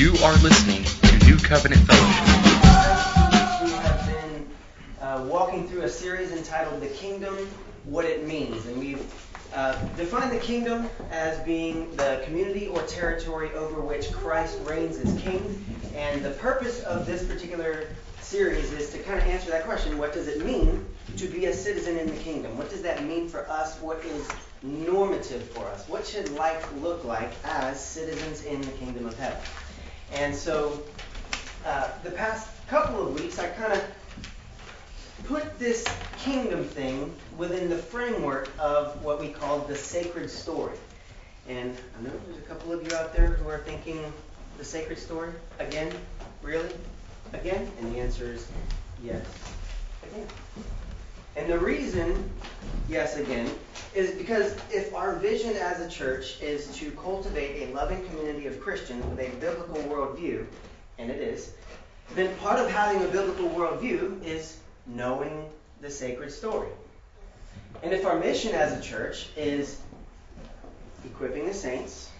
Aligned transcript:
You 0.00 0.14
are 0.24 0.34
listening 0.38 0.82
to 0.82 1.26
New 1.26 1.36
Covenant 1.36 1.82
Fellowship. 1.82 2.24
We 3.62 3.70
have 3.70 4.06
been 4.06 4.48
uh, 4.98 5.26
walking 5.28 5.68
through 5.68 5.82
a 5.82 5.90
series 5.90 6.32
entitled 6.32 6.80
The 6.80 6.88
Kingdom, 6.88 7.36
What 7.84 8.06
It 8.06 8.26
Means. 8.26 8.64
And 8.64 8.78
we've 8.78 9.04
uh, 9.52 9.72
defined 9.98 10.32
the 10.32 10.38
kingdom 10.38 10.88
as 11.10 11.38
being 11.40 11.94
the 11.96 12.22
community 12.24 12.66
or 12.66 12.80
territory 12.84 13.50
over 13.52 13.82
which 13.82 14.10
Christ 14.10 14.58
reigns 14.64 14.96
as 14.96 15.20
king. 15.20 15.62
And 15.94 16.24
the 16.24 16.30
purpose 16.30 16.82
of 16.84 17.04
this 17.04 17.26
particular 17.26 17.88
series 18.22 18.72
is 18.72 18.88
to 18.92 19.00
kind 19.00 19.18
of 19.18 19.26
answer 19.26 19.50
that 19.50 19.64
question 19.64 19.98
what 19.98 20.14
does 20.14 20.28
it 20.28 20.46
mean 20.46 20.82
to 21.18 21.26
be 21.26 21.44
a 21.44 21.52
citizen 21.52 21.98
in 21.98 22.06
the 22.06 22.22
kingdom? 22.22 22.56
What 22.56 22.70
does 22.70 22.80
that 22.80 23.04
mean 23.04 23.28
for 23.28 23.46
us? 23.50 23.78
What 23.82 24.02
is 24.06 24.26
normative 24.62 25.42
for 25.50 25.66
us? 25.66 25.86
What 25.90 26.06
should 26.06 26.30
life 26.30 26.72
look 26.80 27.04
like 27.04 27.32
as 27.44 27.78
citizens 27.78 28.44
in 28.44 28.62
the 28.62 28.72
kingdom 28.72 29.04
of 29.04 29.18
heaven? 29.18 29.38
And 30.12 30.34
so, 30.34 30.82
uh, 31.64 31.88
the 32.02 32.10
past 32.10 32.48
couple 32.68 33.06
of 33.06 33.14
weeks, 33.14 33.38
I 33.38 33.48
kind 33.48 33.72
of 33.72 33.82
put 35.24 35.58
this 35.58 35.84
kingdom 36.18 36.64
thing 36.64 37.14
within 37.36 37.68
the 37.68 37.76
framework 37.76 38.50
of 38.58 39.02
what 39.04 39.20
we 39.20 39.28
call 39.28 39.60
the 39.60 39.76
sacred 39.76 40.30
story. 40.30 40.76
And 41.48 41.76
I 41.98 42.02
know 42.02 42.10
there's 42.26 42.38
a 42.38 42.46
couple 42.46 42.72
of 42.72 42.82
you 42.82 42.96
out 42.96 43.14
there 43.14 43.28
who 43.28 43.48
are 43.48 43.58
thinking 43.58 44.12
the 44.60 44.66
sacred 44.66 44.98
story? 44.98 45.32
Again, 45.58 45.90
really, 46.42 46.68
again, 47.32 47.66
and 47.80 47.94
the 47.94 47.98
answer 47.98 48.30
is 48.34 48.46
yes, 49.02 49.24
again. 50.02 50.26
And 51.40 51.48
the 51.48 51.58
reason, 51.58 52.30
yes, 52.86 53.16
again, 53.16 53.50
is 53.94 54.10
because 54.10 54.54
if 54.70 54.94
our 54.94 55.16
vision 55.16 55.56
as 55.56 55.80
a 55.80 55.88
church 55.88 56.38
is 56.42 56.68
to 56.76 56.90
cultivate 56.90 57.66
a 57.66 57.72
loving 57.72 58.04
community 58.08 58.46
of 58.46 58.60
Christians 58.60 59.02
with 59.06 59.18
a 59.20 59.30
biblical 59.40 59.76
worldview, 59.84 60.44
and 60.98 61.10
it 61.10 61.18
is, 61.18 61.54
then 62.14 62.36
part 62.36 62.58
of 62.58 62.70
having 62.70 63.02
a 63.02 63.08
biblical 63.08 63.48
worldview 63.48 64.22
is 64.22 64.58
knowing 64.86 65.46
the 65.80 65.88
sacred 65.88 66.30
story. 66.30 66.68
And 67.82 67.94
if 67.94 68.04
our 68.04 68.18
mission 68.18 68.54
as 68.54 68.78
a 68.78 68.82
church 68.82 69.30
is 69.34 69.80
equipping 71.06 71.46
the 71.46 71.54
saints, 71.54 72.10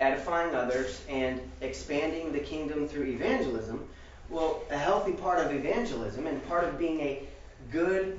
edifying 0.00 0.56
others, 0.56 1.02
and 1.08 1.40
expanding 1.60 2.32
the 2.32 2.40
kingdom 2.40 2.88
through 2.88 3.04
evangelism, 3.04 3.86
well, 4.28 4.60
a 4.72 4.76
healthy 4.76 5.12
part 5.12 5.38
of 5.38 5.54
evangelism 5.54 6.26
and 6.26 6.44
part 6.48 6.64
of 6.64 6.80
being 6.80 7.00
a 7.00 7.22
good 7.70 8.18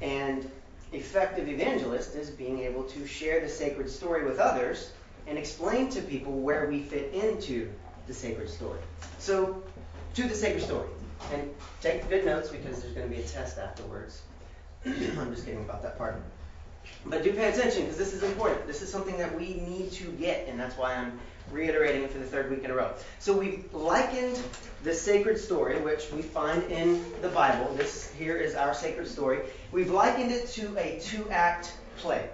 and 0.00 0.50
effective 0.92 1.48
evangelist 1.48 2.14
is 2.14 2.30
being 2.30 2.60
able 2.60 2.84
to 2.84 3.06
share 3.06 3.40
the 3.40 3.48
sacred 3.48 3.90
story 3.90 4.24
with 4.24 4.38
others 4.38 4.92
and 5.26 5.36
explain 5.38 5.88
to 5.90 6.00
people 6.02 6.32
where 6.32 6.68
we 6.68 6.82
fit 6.82 7.12
into 7.12 7.70
the 8.06 8.14
sacred 8.14 8.48
story. 8.48 8.78
So, 9.18 9.62
to 10.14 10.22
the 10.22 10.34
sacred 10.34 10.62
story. 10.62 10.88
And 11.32 11.50
take 11.80 12.08
good 12.08 12.24
notes 12.24 12.50
because 12.50 12.82
there's 12.82 12.92
going 12.92 13.08
to 13.08 13.14
be 13.14 13.20
a 13.20 13.26
test 13.26 13.58
afterwards. 13.58 14.22
I'm 14.86 15.34
just 15.34 15.46
kidding 15.46 15.62
about 15.62 15.82
that 15.82 15.98
part. 15.98 16.22
But 17.06 17.24
do 17.24 17.32
pay 17.32 17.48
attention 17.48 17.82
because 17.82 17.96
this 17.96 18.12
is 18.12 18.22
important. 18.22 18.66
This 18.66 18.82
is 18.82 18.90
something 18.90 19.18
that 19.18 19.36
we 19.36 19.54
need 19.54 19.90
to 19.92 20.04
get, 20.12 20.46
and 20.46 20.60
that's 20.60 20.76
why 20.76 20.94
I'm 20.94 21.18
reiterating 21.50 22.02
it 22.02 22.10
for 22.10 22.18
the 22.18 22.24
third 22.24 22.50
week 22.50 22.64
in 22.64 22.70
a 22.70 22.74
row. 22.74 22.92
So 23.18 23.36
we've 23.36 23.72
likened 23.72 24.40
the 24.84 24.94
sacred 24.94 25.38
story, 25.38 25.80
which 25.80 26.10
we 26.12 26.22
find 26.22 26.62
in 26.64 27.04
the 27.22 27.28
Bible. 27.28 27.72
This 27.74 28.12
here 28.18 28.36
is 28.36 28.54
our 28.54 28.74
sacred 28.74 29.08
story. 29.08 29.40
We've 29.72 29.90
likened 29.90 30.32
it 30.32 30.48
to 30.50 30.76
a 30.78 30.98
two 31.00 31.28
act 31.30 31.72
play, 31.98 32.28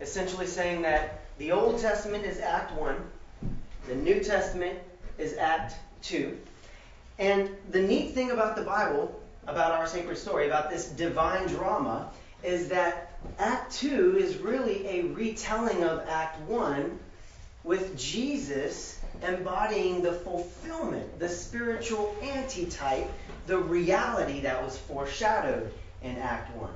essentially 0.00 0.46
saying 0.46 0.82
that 0.82 1.20
the 1.38 1.52
Old 1.52 1.80
Testament 1.80 2.24
is 2.24 2.38
Act 2.40 2.72
1, 2.72 2.96
the 3.88 3.94
New 3.94 4.20
Testament 4.20 4.78
is 5.18 5.36
Act 5.36 5.74
2. 6.02 6.36
And 7.18 7.50
the 7.70 7.80
neat 7.80 8.12
thing 8.12 8.30
about 8.30 8.56
the 8.56 8.62
Bible, 8.62 9.20
about 9.46 9.72
our 9.72 9.86
sacred 9.86 10.18
story, 10.18 10.46
about 10.46 10.70
this 10.70 10.88
divine 10.88 11.46
drama, 11.46 12.10
is 12.42 12.68
that 12.68 13.18
Act 13.38 13.74
2 13.76 14.18
is 14.18 14.38
really 14.38 14.86
a 14.86 15.02
retelling 15.02 15.84
of 15.84 16.06
Act 16.08 16.40
1 16.48 16.98
with 17.66 17.98
Jesus 17.98 18.98
embodying 19.22 20.00
the 20.00 20.12
fulfillment, 20.12 21.18
the 21.18 21.28
spiritual 21.28 22.14
antitype, 22.22 23.10
the 23.48 23.58
reality 23.58 24.40
that 24.40 24.62
was 24.62 24.78
foreshadowed 24.78 25.72
in 26.02 26.16
Act 26.16 26.56
1. 26.56 26.70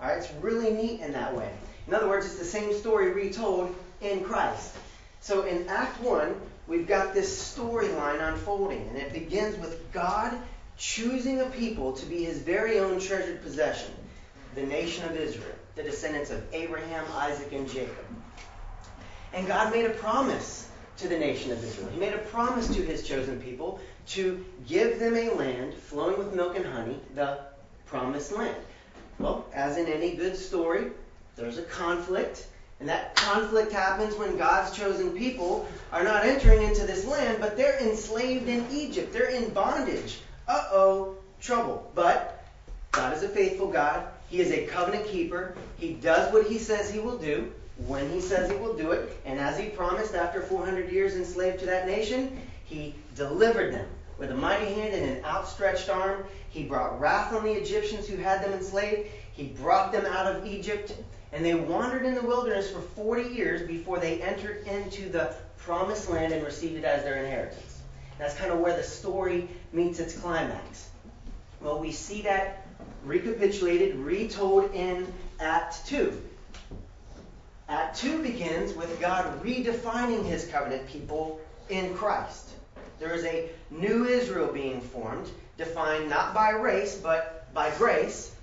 All 0.00 0.08
right, 0.08 0.18
it's 0.18 0.30
really 0.42 0.72
neat 0.72 1.00
in 1.00 1.12
that 1.12 1.34
way. 1.34 1.50
In 1.86 1.94
other 1.94 2.08
words, 2.08 2.26
it's 2.26 2.38
the 2.38 2.44
same 2.44 2.74
story 2.74 3.12
retold 3.12 3.74
in 4.00 4.24
Christ. 4.24 4.74
So 5.20 5.42
in 5.42 5.68
Act 5.68 6.00
1, 6.02 6.34
we've 6.66 6.88
got 6.88 7.14
this 7.14 7.56
storyline 7.56 8.20
unfolding, 8.20 8.88
and 8.88 8.98
it 8.98 9.12
begins 9.12 9.56
with 9.58 9.92
God 9.92 10.36
choosing 10.76 11.40
a 11.42 11.46
people 11.46 11.92
to 11.92 12.06
be 12.06 12.24
his 12.24 12.40
very 12.40 12.80
own 12.80 12.98
treasured 12.98 13.40
possession, 13.42 13.92
the 14.56 14.64
nation 14.64 15.04
of 15.04 15.16
Israel, 15.16 15.54
the 15.76 15.84
descendants 15.84 16.30
of 16.30 16.42
Abraham, 16.52 17.04
Isaac, 17.14 17.52
and 17.52 17.70
Jacob. 17.70 18.04
And 19.34 19.48
God 19.48 19.72
made 19.72 19.84
a 19.84 19.90
promise 19.90 20.68
to 20.98 21.08
the 21.08 21.18
nation 21.18 21.50
of 21.50 21.62
Israel. 21.62 21.88
He 21.92 21.98
made 21.98 22.14
a 22.14 22.18
promise 22.18 22.68
to 22.68 22.80
his 22.80 23.06
chosen 23.06 23.40
people 23.40 23.80
to 24.08 24.44
give 24.68 25.00
them 25.00 25.16
a 25.16 25.30
land 25.30 25.74
flowing 25.74 26.16
with 26.16 26.32
milk 26.34 26.56
and 26.56 26.64
honey, 26.64 27.00
the 27.16 27.40
promised 27.84 28.32
land. 28.32 28.56
Well, 29.18 29.44
as 29.52 29.76
in 29.76 29.86
any 29.86 30.14
good 30.14 30.36
story, 30.36 30.92
there's 31.34 31.58
a 31.58 31.62
conflict. 31.62 32.46
And 32.78 32.88
that 32.88 33.16
conflict 33.16 33.72
happens 33.72 34.14
when 34.14 34.36
God's 34.36 34.76
chosen 34.76 35.10
people 35.10 35.66
are 35.90 36.04
not 36.04 36.24
entering 36.24 36.62
into 36.62 36.86
this 36.86 37.04
land, 37.04 37.38
but 37.40 37.56
they're 37.56 37.78
enslaved 37.80 38.48
in 38.48 38.66
Egypt. 38.70 39.12
They're 39.12 39.30
in 39.30 39.52
bondage. 39.52 40.20
Uh 40.46 40.68
oh, 40.70 41.16
trouble. 41.40 41.90
But 41.96 42.46
God 42.92 43.16
is 43.16 43.24
a 43.24 43.28
faithful 43.28 43.66
God. 43.66 44.06
He 44.28 44.40
is 44.40 44.52
a 44.52 44.66
covenant 44.66 45.06
keeper. 45.06 45.56
He 45.76 45.94
does 45.94 46.32
what 46.32 46.46
he 46.46 46.58
says 46.58 46.92
he 46.92 47.00
will 47.00 47.18
do 47.18 47.52
when 47.86 48.08
he 48.10 48.20
says 48.20 48.50
he 48.50 48.56
will 48.56 48.74
do 48.74 48.92
it. 48.92 49.16
And 49.24 49.38
as 49.38 49.58
he 49.58 49.66
promised, 49.66 50.14
after 50.14 50.42
400 50.42 50.90
years 50.90 51.14
enslaved 51.14 51.60
to 51.60 51.66
that 51.66 51.86
nation, 51.86 52.40
he 52.64 52.94
delivered 53.14 53.74
them 53.74 53.88
with 54.18 54.30
a 54.30 54.34
mighty 54.34 54.72
hand 54.72 54.94
and 54.94 55.16
an 55.16 55.24
outstretched 55.24 55.88
arm. 55.88 56.24
He 56.50 56.64
brought 56.64 57.00
wrath 57.00 57.32
on 57.34 57.44
the 57.44 57.52
Egyptians 57.52 58.06
who 58.06 58.16
had 58.16 58.42
them 58.42 58.52
enslaved. 58.52 59.10
He 59.32 59.48
brought 59.48 59.92
them 59.92 60.06
out 60.06 60.26
of 60.26 60.46
Egypt. 60.46 60.96
And 61.32 61.44
they 61.44 61.54
wandered 61.54 62.06
in 62.06 62.14
the 62.14 62.22
wilderness 62.22 62.70
for 62.70 62.80
40 62.80 63.34
years 63.34 63.66
before 63.66 63.98
they 63.98 64.22
entered 64.22 64.66
into 64.68 65.08
the 65.08 65.34
promised 65.56 66.08
land 66.08 66.32
and 66.32 66.44
received 66.44 66.76
it 66.76 66.84
as 66.84 67.02
their 67.02 67.16
inheritance. 67.16 67.80
That's 68.18 68.36
kind 68.36 68.52
of 68.52 68.60
where 68.60 68.76
the 68.76 68.84
story 68.84 69.48
meets 69.72 69.98
its 69.98 70.16
climax. 70.16 70.90
Well, 71.60 71.80
we 71.80 71.90
see 71.90 72.22
that 72.22 72.66
recapitulated, 73.04 73.96
retold 73.96 74.72
in 74.74 75.12
Act 75.40 75.86
2. 75.86 76.22
Act 77.68 77.96
2 77.98 78.22
begins 78.22 78.74
with 78.74 79.00
God 79.00 79.42
redefining 79.42 80.24
his 80.24 80.46
covenant 80.46 80.86
people 80.86 81.40
in 81.70 81.94
Christ. 81.94 82.50
There 82.98 83.14
is 83.14 83.24
a 83.24 83.48
new 83.70 84.04
Israel 84.04 84.52
being 84.52 84.80
formed, 84.80 85.30
defined 85.56 86.10
not 86.10 86.34
by 86.34 86.50
race, 86.50 86.96
but 86.96 87.52
by 87.54 87.70
grace. 87.78 88.34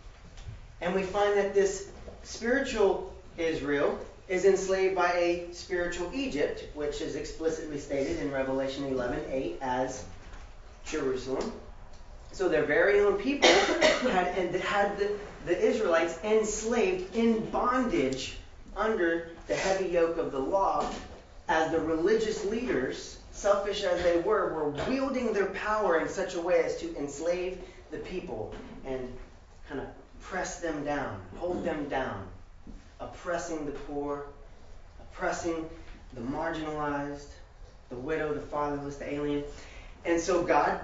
And 0.82 0.96
we 0.96 1.04
find 1.04 1.38
that 1.38 1.54
this 1.54 1.92
spiritual 2.24 3.14
Israel 3.38 4.00
is 4.28 4.46
enslaved 4.46 4.96
by 4.96 5.12
a 5.14 5.54
spiritual 5.54 6.10
Egypt, 6.14 6.66
which 6.74 7.02
is 7.02 7.16
explicitly 7.16 7.80
stated 7.80 8.18
in 8.20 8.32
Revelation 8.32 8.86
11:8 8.86 9.58
as 9.62 10.04
Jerusalem. 10.86 11.52
So 12.32 12.50
their 12.50 12.64
very 12.64 13.02
own 13.02 13.18
people 13.18 13.50
had, 14.10 14.56
had 14.56 14.98
the, 14.98 15.12
the 15.46 15.60
Israelites 15.60 16.18
enslaved 16.24 17.16
in 17.16 17.46
bondage 17.52 18.38
under 18.82 19.30
the 19.48 19.56
heavy 19.56 19.90
yoke 19.90 20.18
of 20.18 20.32
the 20.32 20.40
law 20.40 20.90
as 21.48 21.72
the 21.72 21.80
religious 21.80 22.44
leaders, 22.46 23.20
selfish 23.32 23.84
as 23.84 24.02
they 24.04 24.20
were, 24.22 24.54
were 24.54 24.70
wielding 24.90 25.32
their 25.34 25.48
power 25.48 26.00
in 26.00 26.10
such 26.10 26.34
a 26.34 26.42
way 26.42 26.64
as 26.64 26.78
to 26.78 26.96
enslave 26.98 27.60
the 27.92 27.98
people 28.00 28.54
and 28.86 29.08
kind 29.70 29.82
of 29.82 29.88
press 30.20 30.60
them 30.60 30.84
down, 30.84 31.22
hold 31.38 31.64
them 31.64 31.88
down, 31.90 32.28
oppressing 33.00 33.66
the 33.66 33.72
poor, 33.72 34.26
oppressing 35.00 35.70
the 36.14 36.22
marginalized, 36.22 37.30
the 37.90 37.96
widow, 37.96 38.34
the 38.34 38.42
fatherless, 38.42 38.98
the 38.98 39.14
alien. 39.14 39.44
And 40.06 40.20
so 40.20 40.42
God 40.42 40.80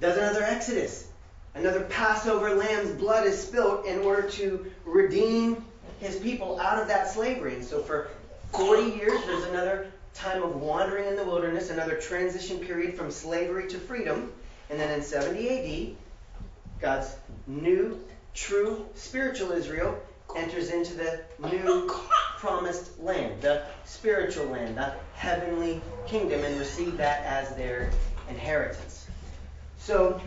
does 0.00 0.16
another 0.16 0.42
Exodus. 0.42 1.08
Another 1.54 1.80
Passover 1.84 2.54
lamb's 2.54 2.90
blood 2.92 3.26
is 3.26 3.40
spilt 3.40 3.84
in 3.86 3.98
order 4.00 4.28
to 4.30 4.70
redeem 4.84 5.64
his 6.02 6.16
people 6.16 6.58
out 6.58 6.82
of 6.82 6.88
that 6.88 7.08
slavery. 7.08 7.54
And 7.54 7.64
so 7.64 7.80
for 7.80 8.08
40 8.52 8.96
years, 8.96 9.24
there's 9.24 9.44
another 9.44 9.86
time 10.14 10.42
of 10.42 10.56
wandering 10.56 11.06
in 11.06 11.16
the 11.16 11.24
wilderness, 11.24 11.70
another 11.70 11.94
transition 11.94 12.58
period 12.58 12.94
from 12.94 13.10
slavery 13.10 13.68
to 13.68 13.78
freedom. 13.78 14.32
And 14.68 14.80
then 14.80 14.92
in 14.92 15.02
70 15.02 15.48
AD, 15.48 15.96
God's 16.80 17.14
new, 17.46 18.00
true 18.34 18.84
spiritual 18.94 19.52
Israel 19.52 19.96
enters 20.36 20.70
into 20.70 20.94
the 20.94 21.20
new 21.52 21.88
promised 22.36 22.98
land, 22.98 23.40
the 23.40 23.62
spiritual 23.84 24.46
land, 24.46 24.76
the 24.76 24.94
heavenly 25.14 25.80
kingdom, 26.08 26.42
and 26.42 26.58
receive 26.58 26.96
that 26.96 27.22
as 27.24 27.54
their 27.54 27.92
inheritance. 28.28 29.06
So, 29.78 30.20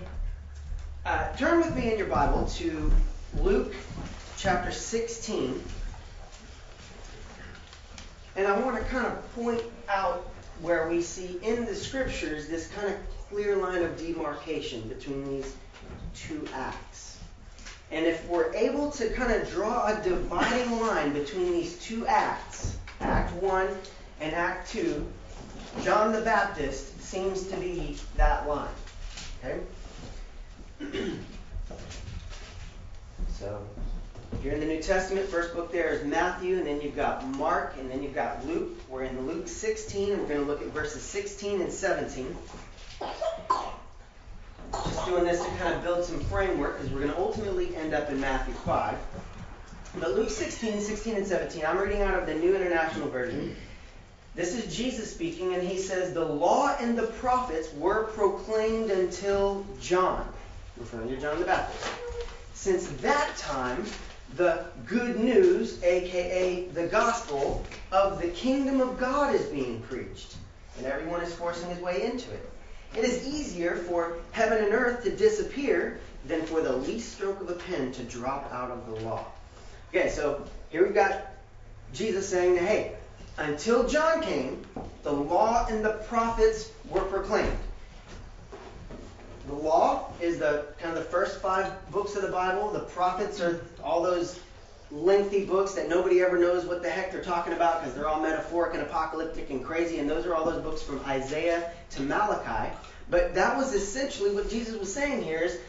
uh, 1.06 1.34
turn 1.36 1.58
with 1.58 1.76
me 1.76 1.92
in 1.92 1.98
your 1.98 2.08
Bible 2.08 2.46
to 2.56 2.92
Luke 3.42 3.74
chapter 4.38 4.72
16. 4.72 5.64
And 8.36 8.48
I 8.48 8.60
want 8.60 8.78
to 8.78 8.84
kind 8.84 9.06
of 9.06 9.36
point 9.36 9.62
out 9.88 10.30
where 10.62 10.90
we 10.90 11.02
see 11.02 11.40
in 11.42 11.66
the 11.66 11.76
scriptures 11.76 12.48
this 12.48 12.68
kind 12.68 12.88
of 12.88 12.96
clear 13.30 13.56
line 13.56 13.82
of 13.82 13.98
demarcation 13.98 14.88
between 14.88 15.28
these 15.30 15.56
two 16.14 16.48
acts. 16.54 17.20
And 17.92 18.06
if 18.06 18.28
we're 18.28 18.54
able 18.54 18.92
to 18.92 19.10
kind 19.10 19.32
of 19.32 19.50
draw 19.50 19.88
a 19.88 20.02
dividing 20.02 20.80
line 20.80 21.14
between 21.14 21.52
these 21.52 21.78
two 21.80 22.06
acts, 22.08 22.78
Act 23.00 23.32
1 23.34 23.68
and 24.22 24.34
Act 24.34 24.70
2, 24.72 25.06
John 25.84 26.12
the 26.12 26.22
Baptist 26.22 27.02
seems 27.02 27.48
to 27.48 27.58
be 27.58 27.98
that 28.18 28.48
line. 28.48 28.70
Okay? 29.44 29.60
so, 33.40 33.62
you're 34.44 34.54
in 34.54 34.60
the 34.60 34.66
New 34.66 34.82
Testament, 34.82 35.28
first 35.28 35.54
book 35.54 35.72
there 35.72 35.90
is 35.90 36.06
Matthew, 36.06 36.58
and 36.58 36.66
then 36.66 36.82
you've 36.82 36.96
got 36.96 37.26
Mark, 37.38 37.76
and 37.80 37.90
then 37.90 38.04
you've 38.04 38.16
got 38.16 38.46
Luke. 38.46 38.78
We're 38.90 39.04
in 39.04 39.28
Luke 39.28 39.48
16, 39.48 40.12
and 40.12 40.22
we're 40.22 40.28
going 40.28 40.42
to 40.42 40.46
look 40.46 40.62
at 40.62 40.68
verses 40.70 41.02
16 41.04 41.62
and 41.62 41.72
17. 41.72 42.36
Just 44.72 45.06
doing 45.06 45.24
this 45.24 45.44
to 45.44 45.50
kind 45.58 45.74
of 45.74 45.84
build 45.84 46.04
some 46.06 46.20
framework, 46.22 46.78
because 46.78 46.92
we're 46.92 47.02
going 47.02 47.12
to 47.12 47.20
ultimately 47.20 47.76
end 47.76 47.94
up 47.94 48.10
in 48.10 48.20
Matthew 48.20 48.54
5. 48.54 48.98
But 50.00 50.12
Luke 50.16 50.30
16, 50.30 50.82
16 50.82 51.16
and 51.16 51.28
17, 51.28 51.66
I'm 51.66 51.78
reading 51.78 52.02
out 52.02 52.16
of 52.16 52.26
the 52.26 52.36
New 52.36 52.56
International 52.56 53.08
Version. 53.10 53.56
This 54.36 54.54
is 54.54 54.76
Jesus 54.76 55.14
speaking, 55.14 55.54
and 55.54 55.64
he 55.66 55.78
says, 55.78 56.14
The 56.14 56.26
law 56.26 56.76
and 56.80 56.98
the 56.98 57.08
prophets 57.08 57.74
were 57.74 58.04
proclaimed 58.04 58.92
until 58.92 59.66
John, 59.80 60.28
referring 60.78 61.08
to 61.10 61.18
John 61.18 61.40
the 61.40 61.46
Baptist. 61.46 61.90
Since 62.54 62.88
that 63.02 63.38
time, 63.38 63.86
the 64.36 64.66
good 64.86 65.20
news, 65.20 65.82
aka 65.84 66.66
the 66.74 66.88
gospel, 66.88 67.66
of 67.92 68.22
the 68.22 68.28
kingdom 68.30 68.82
of 68.82 69.00
God 69.00 69.34
is 69.34 69.46
being 69.48 69.82
preached, 69.82 70.36
and 70.78 70.86
everyone 70.86 71.22
is 71.22 71.34
forcing 71.34 71.70
his 71.70 71.80
way 71.80 72.04
into 72.04 72.32
it. 72.32 72.50
It 72.98 73.04
is 73.04 73.28
easier 73.28 73.76
for 73.76 74.18
heaven 74.32 74.64
and 74.64 74.74
earth 74.74 75.04
to 75.04 75.16
disappear 75.16 76.00
than 76.28 76.46
for 76.46 76.62
the 76.62 76.76
least 76.76 77.14
stroke 77.14 77.42
of 77.42 77.50
a 77.50 77.54
pen 77.54 77.92
to 77.94 78.04
drop 78.04 78.52
out 78.52 78.72
of 78.72 78.86
the 78.88 79.06
law. 79.06 79.26
Okay, 79.90 80.10
so 80.10 80.46
here 80.70 80.84
we've 80.84 80.96
got 80.96 81.28
Jesus 81.94 82.28
saying, 82.28 82.58
hey, 82.58 82.96
until 83.38 83.88
John 83.88 84.22
came, 84.22 84.66
the 85.04 85.12
law 85.12 85.68
and 85.70 85.84
the 85.84 85.94
prophets 86.08 86.72
were 86.90 87.02
proclaimed. 87.02 87.58
The 89.48 89.54
law 89.54 90.10
is 90.22 90.40
the 90.40 90.66
kind 90.80 90.98
of 90.98 91.04
the 91.04 91.10
first 91.10 91.42
five 91.42 91.72
books 91.92 92.16
of 92.16 92.24
the 92.24 92.32
Bible. 92.32 92.72
The 92.72 92.80
prophets 92.80 93.40
are 93.40 93.62
all 93.84 94.02
those 94.02 94.40
lengthy 94.92 95.46
books 95.46 95.74
that 95.74 95.90
nobody 95.90 96.22
ever 96.22 96.38
knows 96.40 96.66
what 96.66 96.82
the 96.82 96.90
heck 96.90 97.12
they're 97.12 97.24
talking 97.24 97.54
about 97.54 97.82
because 97.82 97.96
they're 97.96 98.08
all 98.08 98.22
metaphoric 98.22 98.74
and 98.74 98.84
apocalyptic 98.84 99.50
and 99.50 99.64
crazy. 99.64 100.00
And 100.00 100.10
those 100.10 100.26
are 100.26 100.36
all 100.36 100.46
those 100.46 100.64
books 100.64 100.82
from 100.82 101.00
Isaiah 101.06 101.72
to 101.92 102.02
Malachi. 102.02 102.74
But 103.10 103.36
that 103.36 103.56
was 103.56 103.74
essentially 103.74 104.34
what 104.34 104.50
Jesus 104.50 104.80
was 104.80 104.92
saying 104.92 105.24
here 105.24 105.40
is 105.40 105.60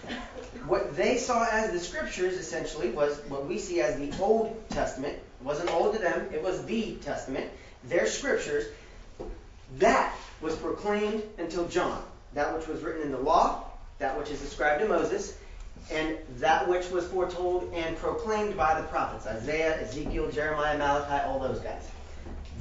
what 0.67 0.97
they 0.97 1.19
saw 1.19 1.47
as 1.51 1.71
the 1.71 1.81
scriptures 1.81 2.35
essentially 2.35 2.91
was 2.91 3.19
what 3.29 3.47
we 3.47 3.59
see 3.59 3.83
as 3.83 3.99
the 3.99 4.11
Old 4.23 4.57
Testament. 4.71 5.15
It 5.15 5.45
wasn't 5.45 5.71
old 5.71 5.95
to 5.95 5.99
them, 5.99 6.29
it 6.33 6.43
was 6.43 6.65
the 6.65 6.95
Testament, 6.97 7.51
their 7.85 8.07
scriptures. 8.07 8.65
That 9.79 10.15
was 10.41 10.57
proclaimed 10.57 11.23
until 11.37 11.69
John. 11.69 12.03
That 12.33 12.57
which 12.57 12.69
was 12.69 12.83
written 12.83 13.03
in 13.03 13.13
the 13.13 13.19
law, 13.19 13.66
that 13.99 14.19
which 14.19 14.31
is 14.31 14.43
ascribed 14.43 14.83
to 14.83 14.89
Moses, 14.89 15.37
and 15.91 16.17
that 16.39 16.69
which 16.69 16.91
was 16.91 17.07
foretold 17.07 17.73
and 17.73 17.97
proclaimed 17.97 18.57
by 18.57 18.81
the 18.81 18.87
prophets 18.89 19.27
Isaiah, 19.27 19.81
Ezekiel, 19.81 20.31
Jeremiah, 20.31 20.77
Malachi, 20.77 21.25
all 21.27 21.39
those 21.39 21.61
guys. 21.61 21.89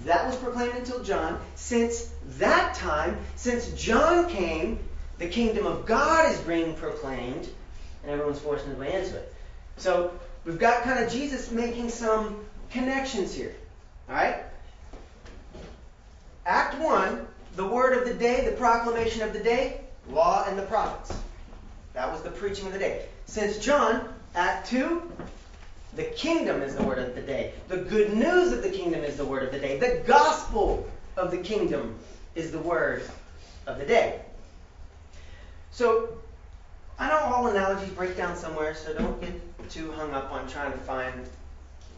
That 0.06 0.28
was 0.28 0.36
proclaimed 0.36 0.76
until 0.76 1.04
John. 1.04 1.40
Since 1.56 2.12
that 2.38 2.76
time, 2.76 3.18
since 3.36 3.72
John 3.72 4.30
came, 4.30 4.80
the 5.18 5.28
kingdom 5.28 5.66
of 5.66 5.86
God 5.86 6.32
is 6.32 6.38
being 6.42 6.76
proclaimed, 6.76 7.50
and 8.04 8.12
everyone's 8.12 8.40
forcing 8.40 8.70
their 8.70 8.80
way 8.80 8.94
into 8.94 9.16
it. 9.16 9.34
So 9.78 10.12
we've 10.44 10.60
got 10.60 10.84
kind 10.84 11.04
of 11.04 11.12
Jesus 11.12 11.52
making 11.52 11.90
some 11.90 12.46
connections 12.70 13.34
here. 13.34 13.56
All 14.10 14.16
right? 14.16 14.44
Act 16.46 16.80
1, 16.80 17.26
the 17.56 17.66
word 17.66 17.98
of 17.98 18.08
the 18.08 18.14
day, 18.14 18.48
the 18.48 18.56
proclamation 18.56 19.24
of 19.24 19.34
the 19.34 19.40
day, 19.40 19.82
law 20.10 20.46
and 20.48 20.60
the 20.60 20.64
prophets. 20.64 21.18
That 21.96 22.12
was 22.12 22.22
the 22.22 22.30
preaching 22.30 22.68
of 22.68 22.74
the 22.74 22.80
day. 22.80 23.06
Since 23.26 23.58
John, 23.58 24.14
Act 24.36 24.68
2, 24.68 25.02
the 25.96 26.04
kingdom 26.04 26.62
is 26.62 26.76
the 26.76 26.84
word 26.84 27.00
of 27.00 27.16
the 27.16 27.22
day. 27.22 27.54
The 27.70 27.78
good 27.78 28.14
news 28.14 28.52
of 28.52 28.62
the 28.62 28.70
kingdom 28.70 29.02
is 29.02 29.16
the 29.16 29.24
word 29.24 29.44
of 29.44 29.54
the 29.54 29.60
day. 29.60 29.80
The 29.80 30.04
gospel 30.06 30.88
of 31.16 31.32
the 31.32 31.38
kingdom 31.38 31.96
is 32.36 32.52
the 32.52 32.60
word 32.60 33.10
of 33.66 33.80
the 33.80 33.86
day. 33.86 34.20
So, 35.72 36.10
I 37.00 37.08
know 37.08 37.18
all 37.18 37.48
analogies 37.48 37.90
break 37.92 38.18
down 38.18 38.36
somewhere, 38.36 38.76
so 38.76 38.94
don't 38.94 39.22
get 39.22 39.70
too 39.70 39.92
hung 39.94 40.12
up 40.12 40.34
on 40.34 40.48
trying 40.50 40.74
to 40.74 40.78
find, 40.80 41.26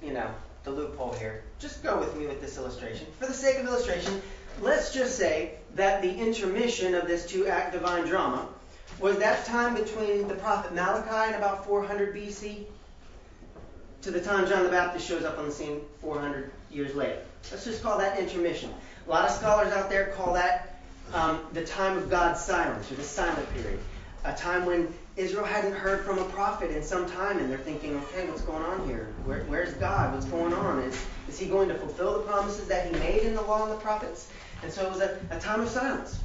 you 0.04 0.14
know, 0.14 0.30
the 0.64 0.70
loophole 0.70 1.14
here. 1.14 1.44
Just 1.58 1.82
go 1.82 1.98
with 2.00 2.16
me 2.16 2.28
with 2.28 2.40
this 2.40 2.58
illustration. 2.58 3.08
For 3.20 3.26
the 3.26 3.34
sake 3.34 3.58
of 3.58 3.66
illustration, 3.66 4.22
let's 4.62 4.94
just 4.94 5.18
say 5.18 5.56
that 5.74 6.04
the 6.04 6.16
intermission 6.16 6.94
of 6.94 7.08
this 7.08 7.26
two 7.26 7.48
act 7.48 7.74
divine 7.74 8.06
drama 8.06 8.48
was 9.00 9.18
that 9.20 9.46
time 9.46 9.76
between 9.76 10.28
the 10.28 10.36
prophet 10.36 10.74
Malachi 10.74 11.30
in 11.30 11.36
about 11.36 11.66
400 11.66 12.16
BC 12.16 12.66
to 14.02 14.12
the 14.12 14.22
time 14.22 14.48
John 14.48 14.64
the 14.64 14.70
Baptist 14.70 15.08
shows 15.08 15.24
up 15.24 15.38
on 15.38 15.46
the 15.46 15.52
scene 15.52 15.82
400 16.02 16.52
years 16.72 16.96
later. 16.96 17.22
Let's 17.52 17.66
just 17.66 17.84
call 17.84 17.98
that 18.00 18.20
intermission. 18.20 18.74
A 19.06 19.10
lot 19.10 19.30
of 19.30 19.36
scholars 19.36 19.72
out 19.72 19.90
there 19.90 20.08
call 20.18 20.34
that 20.34 20.80
um, 21.14 21.42
the 21.54 21.64
time 21.64 21.98
of 21.98 22.10
God's 22.10 22.42
silence, 22.42 22.92
or 22.92 22.96
the 22.96 23.04
silent 23.04 23.48
period. 23.54 23.80
A 24.26 24.34
time 24.34 24.66
when 24.66 24.94
Israel 25.16 25.46
hadn't 25.46 25.74
heard 25.74 26.04
from 26.04 26.20
a 26.20 26.26
prophet 26.26 26.72
in 26.72 26.84
some 26.84 27.10
time, 27.10 27.38
and 27.38 27.50
they're 27.50 27.58
thinking, 27.58 27.96
okay, 27.96 28.28
what's 28.28 28.42
going 28.42 28.64
on 28.64 28.88
here? 28.88 29.14
Where, 29.24 29.44
where's 29.44 29.74
God? 29.76 30.14
What's 30.14 30.26
going 30.26 30.54
on? 30.54 30.80
Is, 30.80 31.02
is 31.30 31.40
he 31.40 31.46
going 31.46 31.70
to 31.70 31.76
fulfill 31.76 32.14
the 32.14 32.26
promises 32.26 32.68
that 32.68 32.88
he 32.88 33.00
made 33.00 33.24
in 33.24 33.36
the 33.36 33.42
law 33.42 33.64
and 33.64 33.72
the 33.72 33.78
prophets? 33.78 34.30
And 34.64 34.72
so 34.72 34.86
it 34.86 34.90
was 34.90 35.02
a, 35.02 35.18
a 35.32 35.40
time 35.40 35.62
of 35.62 35.70
silence. 35.70 36.20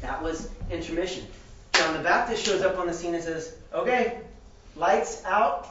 That 0.00 0.22
was 0.22 0.48
intermission. 0.70 1.26
John 1.80 1.94
the 1.94 2.00
Baptist 2.00 2.44
shows 2.44 2.60
up 2.60 2.76
on 2.76 2.86
the 2.86 2.92
scene 2.92 3.14
and 3.14 3.24
says, 3.24 3.54
okay, 3.72 4.20
lights 4.76 5.24
out, 5.24 5.66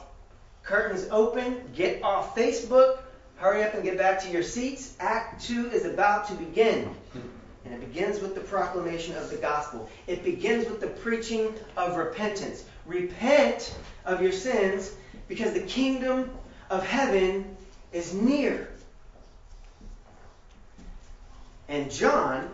curtains 0.64 1.08
open, 1.12 1.62
get 1.76 2.02
off 2.02 2.36
Facebook, 2.36 3.02
hurry 3.36 3.64
up 3.64 3.76
and 3.76 3.84
get 3.84 3.96
back 3.96 4.20
to 4.22 4.32
your 4.32 4.42
seats. 4.42 4.96
Act 5.00 5.46
2 5.46 5.70
is 5.70 5.86
about 5.86 6.28
to 6.30 6.34
begin. 6.34 6.96
And 7.64 7.76
it 7.76 7.80
begins 7.80 8.22
with 8.22 8.34
the 8.34 8.42
proclamation 8.42 9.16
of 9.18 9.30
the 9.30 9.36
gospel. 9.36 9.88
It 10.08 10.24
begins 10.24 10.68
with 10.68 10.82
the 10.82 10.88
preaching 10.88 11.54
of 11.78 11.96
repentance. 11.96 12.64
Repent 12.88 13.76
of 14.04 14.20
your 14.20 14.32
sins 14.32 14.92
because 15.28 15.54
the 15.54 15.62
kingdom 15.62 16.32
of 16.72 16.84
heaven 16.88 17.56
is 17.94 18.16
near. 18.16 18.68
And 21.68 21.92
John 21.92 22.50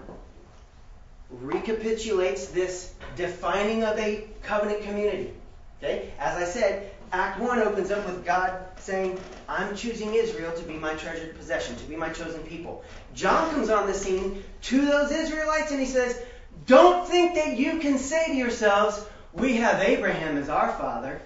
recapitulates 1.30 2.48
this 2.48 2.94
defining 3.16 3.84
of 3.84 3.98
a 4.00 4.28
covenant 4.44 4.84
community. 4.84 5.34
Okay? 5.82 6.12
As 6.20 6.42
I 6.42 6.46
said, 6.46 6.92
Act 7.12 7.40
1 7.40 7.60
opens 7.60 7.92
up 7.92 8.06
with 8.06 8.26
God 8.26 8.60
saying, 8.78 9.20
I'm 9.48 9.76
choosing 9.76 10.14
Israel 10.14 10.52
to 10.52 10.64
be 10.64 10.74
my 10.74 10.96
treasured 10.96 11.36
possession, 11.38 11.76
to 11.78 11.84
be 11.86 11.96
my 11.96 12.10
chosen 12.10 12.42
people. 12.42 12.84
John 13.14 13.52
comes 13.52 13.70
on 13.70 13.88
the 13.88 13.94
scene 13.94 14.44
to 14.64 14.86
those 14.86 15.12
Israelites 15.12 15.72
and 15.72 15.80
he 15.80 15.86
says, 15.86 16.22
Don't 16.66 17.08
think 17.08 17.36
that 17.36 17.58
you 17.58 17.80
can 17.80 17.98
say 17.98 18.28
to 18.28 18.34
yourselves, 18.36 19.06
We 19.34 19.58
have 19.58 19.82
Abraham 19.82 20.38
as 20.38 20.50
our 20.50 20.72
father. 20.74 21.22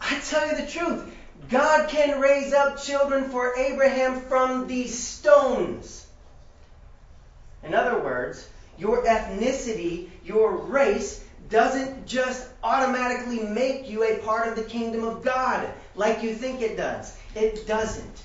I 0.00 0.18
tell 0.20 0.46
you 0.48 0.56
the 0.56 0.70
truth. 0.70 1.12
God 1.50 1.88
can 1.88 2.20
raise 2.20 2.52
up 2.52 2.82
children 2.82 3.28
for 3.30 3.56
Abraham 3.56 4.20
from 4.22 4.66
these 4.66 4.96
stones. 4.96 6.06
In 7.62 7.74
other 7.74 7.98
words, 7.98 8.46
your 8.78 9.04
ethnicity, 9.04 10.08
your 10.24 10.56
race, 10.56 11.24
doesn't 11.50 12.06
just 12.06 12.48
automatically 12.62 13.40
make 13.40 13.88
you 13.88 14.02
a 14.02 14.18
part 14.18 14.48
of 14.48 14.56
the 14.56 14.64
kingdom 14.64 15.04
of 15.04 15.22
God 15.22 15.68
like 15.94 16.22
you 16.22 16.34
think 16.34 16.62
it 16.62 16.76
does. 16.76 17.16
It 17.34 17.66
doesn't. 17.66 18.24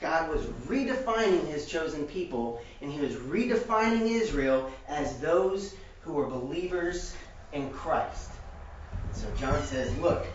God 0.00 0.30
was 0.30 0.42
redefining 0.66 1.46
his 1.46 1.66
chosen 1.66 2.04
people, 2.06 2.60
and 2.80 2.90
he 2.90 3.00
was 3.00 3.14
redefining 3.14 4.10
Israel 4.10 4.70
as 4.88 5.20
those 5.20 5.76
who 6.00 6.12
were 6.12 6.26
believers 6.26 7.14
in 7.52 7.70
Christ. 7.70 8.30
So 9.12 9.28
John 9.38 9.62
says, 9.62 9.96
Look, 9.98 10.26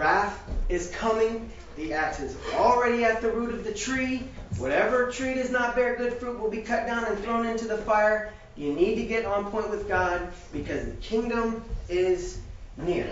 wrath 0.00 0.42
is 0.70 0.90
coming. 0.92 1.50
The 1.76 1.92
axe 1.92 2.20
is 2.20 2.36
already 2.54 3.04
at 3.04 3.20
the 3.20 3.30
root 3.30 3.54
of 3.54 3.64
the 3.64 3.72
tree. 3.72 4.24
Whatever 4.56 5.10
tree 5.10 5.34
does 5.34 5.50
not 5.50 5.76
bear 5.76 5.94
good 5.94 6.14
fruit 6.14 6.40
will 6.40 6.50
be 6.50 6.62
cut 6.62 6.86
down 6.86 7.04
and 7.04 7.18
thrown 7.18 7.46
into 7.46 7.68
the 7.68 7.76
fire. 7.76 8.32
You 8.56 8.72
need 8.72 8.96
to 8.96 9.04
get 9.04 9.26
on 9.26 9.50
point 9.50 9.68
with 9.68 9.86
God 9.88 10.32
because 10.52 10.86
the 10.86 10.96
kingdom 11.02 11.62
is 11.88 12.38
near. 12.78 13.08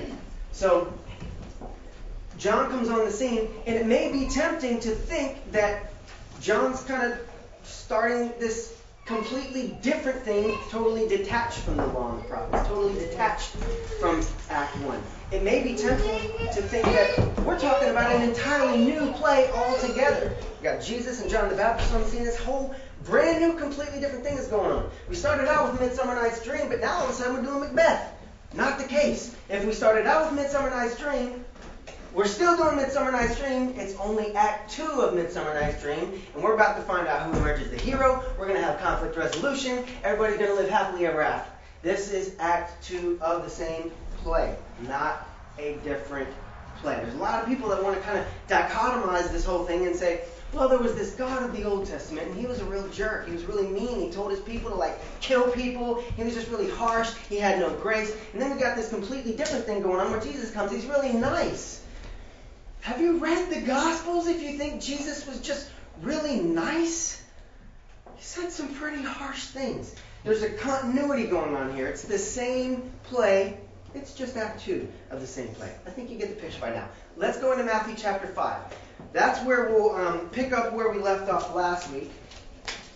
So, 0.52 0.92
John 2.38 2.70
comes 2.70 2.88
on 2.88 3.04
the 3.04 3.10
scene, 3.10 3.48
and 3.66 3.76
it 3.76 3.86
may 3.86 4.10
be 4.10 4.26
tempting 4.26 4.80
to 4.80 4.90
think 4.90 5.52
that 5.52 5.92
John's 6.40 6.82
kind 6.84 7.12
of 7.12 7.18
starting 7.64 8.32
this 8.38 8.77
completely 9.08 9.74
different 9.80 10.22
thing, 10.22 10.54
totally 10.68 11.08
detached 11.08 11.60
from 11.60 11.78
the 11.78 11.86
law 11.86 12.12
and 12.12 12.22
the 12.22 12.28
prophets, 12.28 12.68
totally 12.68 12.92
detached 13.00 13.52
from 13.98 14.22
Act 14.50 14.76
1. 14.80 15.02
It 15.32 15.42
may 15.42 15.62
be 15.62 15.74
tempting 15.74 16.30
to 16.52 16.60
think 16.60 16.84
that 16.84 17.38
we're 17.38 17.58
talking 17.58 17.88
about 17.88 18.14
an 18.14 18.20
entirely 18.20 18.84
new 18.84 19.10
play 19.12 19.50
altogether. 19.52 20.36
We 20.60 20.64
got 20.64 20.82
Jesus 20.82 21.22
and 21.22 21.30
John 21.30 21.48
the 21.48 21.56
Baptist 21.56 21.94
on 21.94 22.02
the 22.02 22.06
scene. 22.06 22.22
This 22.22 22.38
whole 22.38 22.74
brand 23.04 23.40
new, 23.40 23.58
completely 23.58 23.98
different 23.98 24.24
thing 24.24 24.36
is 24.36 24.46
going 24.46 24.70
on. 24.70 24.90
We 25.08 25.14
started 25.16 25.48
out 25.48 25.72
with 25.72 25.80
Midsummer 25.80 26.14
Night's 26.14 26.44
Dream, 26.44 26.68
but 26.68 26.80
now 26.80 26.98
all 26.98 27.04
of 27.04 27.10
a 27.10 27.12
sudden 27.14 27.36
we're 27.36 27.42
doing 27.42 27.60
Macbeth. 27.60 28.12
Not 28.52 28.78
the 28.78 28.84
case. 28.84 29.34
If 29.48 29.64
we 29.64 29.72
started 29.72 30.06
out 30.06 30.30
with 30.30 30.38
Midsummer 30.38 30.68
Night's 30.68 30.98
Dream, 30.98 31.46
we're 32.14 32.26
still 32.26 32.56
doing 32.56 32.76
Midsummer 32.76 33.12
Night's 33.12 33.38
Dream. 33.38 33.74
It's 33.76 33.94
only 33.96 34.34
Act 34.34 34.70
2 34.72 34.82
of 34.82 35.14
Midsummer 35.14 35.54
Night's 35.54 35.82
Dream, 35.82 36.20
and 36.34 36.42
we're 36.42 36.54
about 36.54 36.76
to 36.76 36.82
find 36.82 37.06
out 37.06 37.26
who 37.26 37.38
emerges 37.38 37.70
the 37.70 37.76
hero. 37.76 38.24
We're 38.38 38.46
going 38.46 38.58
to 38.58 38.64
have 38.64 38.80
conflict 38.80 39.16
resolution. 39.16 39.84
Everybody's 40.02 40.38
going 40.38 40.50
to 40.50 40.56
live 40.56 40.70
happily 40.70 41.06
ever 41.06 41.20
after. 41.20 41.50
This 41.82 42.12
is 42.12 42.34
Act 42.38 42.82
2 42.84 43.18
of 43.20 43.44
the 43.44 43.50
same 43.50 43.90
play, 44.22 44.56
not 44.82 45.28
a 45.58 45.74
different 45.84 46.28
play. 46.80 46.96
There's 46.96 47.14
a 47.14 47.18
lot 47.18 47.42
of 47.42 47.48
people 47.48 47.68
that 47.68 47.82
want 47.82 47.96
to 47.96 48.02
kind 48.02 48.18
of 48.18 48.26
dichotomize 48.48 49.30
this 49.30 49.44
whole 49.44 49.64
thing 49.64 49.86
and 49.86 49.94
say, 49.94 50.22
well, 50.52 50.68
there 50.68 50.78
was 50.78 50.94
this 50.94 51.14
God 51.14 51.42
of 51.42 51.54
the 51.54 51.64
Old 51.64 51.86
Testament, 51.86 52.26
and 52.26 52.36
he 52.36 52.46
was 52.46 52.60
a 52.60 52.64
real 52.64 52.88
jerk. 52.88 53.26
He 53.26 53.32
was 53.32 53.44
really 53.44 53.66
mean. 53.66 54.00
He 54.00 54.10
told 54.10 54.30
his 54.30 54.40
people 54.40 54.70
to 54.70 54.76
like 54.76 54.98
kill 55.20 55.50
people. 55.50 56.02
He 56.16 56.24
was 56.24 56.32
just 56.34 56.48
really 56.48 56.70
harsh. 56.70 57.12
He 57.28 57.36
had 57.36 57.58
no 57.58 57.70
grace. 57.74 58.16
And 58.32 58.40
then 58.40 58.54
we 58.54 58.60
got 58.60 58.74
this 58.74 58.88
completely 58.88 59.34
different 59.34 59.66
thing 59.66 59.82
going 59.82 60.00
on 60.00 60.10
where 60.10 60.20
Jesus 60.20 60.50
comes. 60.50 60.72
He's 60.72 60.86
really 60.86 61.12
nice. 61.12 61.82
Have 62.80 63.00
you 63.00 63.18
read 63.18 63.50
the 63.50 63.60
Gospels 63.60 64.26
if 64.28 64.42
you 64.42 64.56
think 64.56 64.80
Jesus 64.80 65.26
was 65.26 65.40
just 65.40 65.70
really 66.02 66.40
nice? 66.40 67.22
He 68.16 68.22
said 68.22 68.50
some 68.50 68.74
pretty 68.74 69.02
harsh 69.02 69.46
things. 69.46 69.94
There's 70.24 70.42
a 70.42 70.50
continuity 70.50 71.26
going 71.26 71.54
on 71.54 71.74
here. 71.74 71.86
It's 71.86 72.02
the 72.02 72.18
same 72.18 72.90
play. 73.04 73.58
It's 73.94 74.14
just 74.14 74.36
Act 74.36 74.60
2 74.64 74.86
of 75.10 75.20
the 75.20 75.26
same 75.26 75.48
play. 75.48 75.72
I 75.86 75.90
think 75.90 76.10
you 76.10 76.18
get 76.18 76.28
the 76.28 76.40
picture 76.40 76.60
by 76.60 76.70
now. 76.70 76.88
Let's 77.16 77.38
go 77.38 77.52
into 77.52 77.64
Matthew 77.64 77.94
chapter 77.96 78.26
5. 78.26 78.60
That's 79.12 79.44
where 79.44 79.68
we'll 79.68 79.94
um, 79.94 80.28
pick 80.30 80.52
up 80.52 80.72
where 80.72 80.90
we 80.90 80.98
left 80.98 81.30
off 81.30 81.54
last 81.54 81.90
week. 81.92 82.10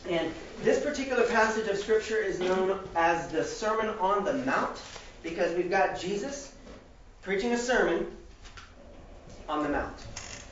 And 0.08 0.32
this 0.62 0.84
particular 0.84 1.24
passage 1.24 1.68
of 1.68 1.78
Scripture 1.78 2.18
is 2.18 2.40
known 2.40 2.80
as 2.96 3.28
the 3.28 3.44
Sermon 3.44 3.88
on 4.00 4.24
the 4.24 4.34
Mount 4.34 4.80
because 5.22 5.56
we've 5.56 5.70
got 5.70 5.98
Jesus 5.98 6.52
preaching 7.22 7.52
a 7.52 7.58
sermon 7.58 8.06
on 9.52 9.62
the 9.62 9.68
Mount. 9.68 9.94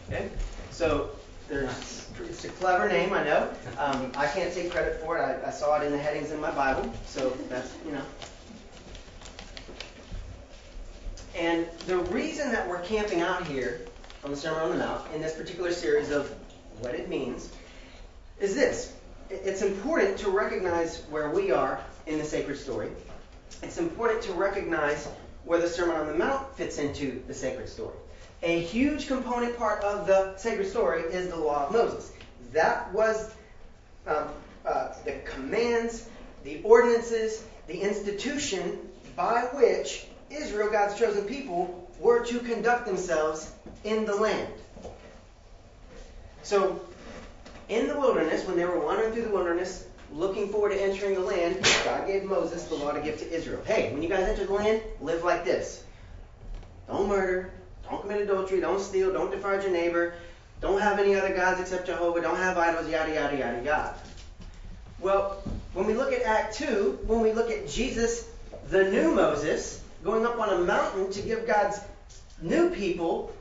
Okay? 0.09 0.28
So 0.71 1.11
there's 1.49 2.07
it's 2.28 2.45
a 2.45 2.49
clever 2.50 2.87
name, 2.87 3.14
I 3.14 3.25
know. 3.25 3.50
Um, 3.78 4.12
I 4.14 4.26
can't 4.26 4.52
take 4.52 4.71
credit 4.71 5.00
for 5.00 5.16
it. 5.16 5.23
I, 5.23 5.49
I 5.49 5.50
saw 5.50 5.80
it 5.80 5.87
in 5.87 5.92
the 5.92 5.99
headings 5.99 6.33
in 6.33 6.40
my 6.40 6.50
Bible, 6.50 6.92
so 7.07 7.30
that's 7.49 7.75
you 7.87 7.92
know. 7.92 8.02
And 11.35 11.66
the 11.87 11.97
reason 11.97 12.52
that 12.52 12.69
we're 12.69 12.83
camping 12.83 13.23
out 13.23 13.47
here 13.47 13.80
on 14.23 14.30
the 14.30 14.37
Sermon 14.37 14.61
on 14.61 14.71
the 14.71 14.76
Mount 14.76 15.02
in 15.14 15.23
this 15.23 15.35
particular 15.35 15.73
series 15.73 16.11
of 16.11 16.30
what 16.80 16.95
it 16.95 17.09
means 17.09 17.50
is 18.38 18.54
this. 18.54 18.95
It's 19.30 19.62
important 19.62 20.19
to 20.19 20.30
recognize 20.30 21.04
where 21.09 21.30
we 21.30 21.52
are 21.52 21.80
in 22.07 22.19
the 22.19 22.25
sacred 22.25 22.59
story. 22.59 22.90
It's 23.62 23.78
important 23.78 24.23
to 24.23 24.33
recognize 24.33 25.09
where 25.45 25.59
the 25.59 25.69
Sermon 25.69 25.97
on 25.97 26.07
the 26.07 26.14
Mount 26.14 26.54
fits 26.57 26.76
into 26.78 27.23
the 27.26 27.35
sacred 27.35 27.69
story. 27.69 27.97
A 28.43 28.61
huge 28.61 29.07
component 29.07 29.59
part 29.59 29.83
of 29.85 30.07
the 30.07 30.37
sacred 30.37 30.69
story 30.69 31.03
is 31.03 31.29
the 31.29 31.37
law 31.37 31.67
of 31.67 31.73
Moses. 31.73 32.13
That 32.53 32.93
was 32.93 33.33
um, 34.07 34.29
uh, 34.65 34.95
the 35.05 35.13
commands, 35.25 36.09
the 36.43 36.63
ordinances, 36.63 37.45
the 37.67 37.81
institution 37.81 38.79
by 39.15 39.43
which 39.53 40.07
Israel, 40.31 40.71
God's 40.71 40.99
chosen 40.99 41.25
people, 41.25 41.89
were 41.99 42.25
to 42.25 42.39
conduct 42.39 42.87
themselves 42.87 43.53
in 43.85 44.07
the 44.07 44.17
land. 44.17 44.49
So, 46.43 46.81
in 47.69 47.89
the 47.89 47.99
wilderness, 47.99 48.47
when 48.47 48.57
they 48.57 48.65
were 48.65 48.81
wandering 48.81 49.13
through 49.13 49.25
the 49.25 49.31
wilderness, 49.31 49.87
looking 50.13 50.49
forward 50.49 50.71
to 50.71 50.81
entering 50.81 51.15
the 51.15 51.21
land, 51.21 51.63
God 51.85 52.07
gave 52.07 52.25
Moses 52.25 52.65
the 52.65 52.75
law 52.75 52.93
to 52.93 53.01
give 53.01 53.19
to 53.19 53.31
Israel. 53.31 53.63
Hey, 53.67 53.93
when 53.93 54.03
you 54.03 54.09
guys 54.09 54.27
enter 54.27 54.47
the 54.47 54.53
land, 54.55 54.83
live 55.01 55.23
like 55.23 55.45
this. 55.45 55.85
Don't 56.89 57.09
murder, 57.09 57.53
don't 57.91 58.03
commit 58.03 58.21
adultery, 58.21 58.61
don't 58.61 58.81
steal, 58.81 59.13
don't 59.13 59.31
defraud 59.31 59.63
your 59.65 59.73
neighbor, 59.73 60.15
don't 60.61 60.81
have 60.81 60.99
any 60.99 61.17
other 61.17 61.35
gods 61.35 61.61
except 61.61 61.87
Jehovah, 61.87 62.21
don't 62.21 62.37
have 62.37 62.57
idols, 62.57 62.89
yada, 62.89 63.13
yada, 63.13 63.37
yada, 63.37 63.63
yada. 63.65 63.95
Well, 65.01 65.43
when 65.73 65.87
we 65.87 65.95
look 65.95 66.13
at 66.13 66.23
Act 66.23 66.55
2, 66.55 67.01
when 67.07 67.21
we 67.21 67.33
look 67.33 67.51
at 67.51 67.69
Jesus, 67.69 68.29
the 68.69 68.85
new 68.85 69.13
Moses, 69.13 69.83
going 70.05 70.25
up 70.25 70.39
on 70.39 70.51
a 70.51 70.59
mountain 70.59 71.11
to 71.11 71.23
give 71.23 71.47
God's 71.47 71.81
new 72.41 72.71
people 72.71 73.33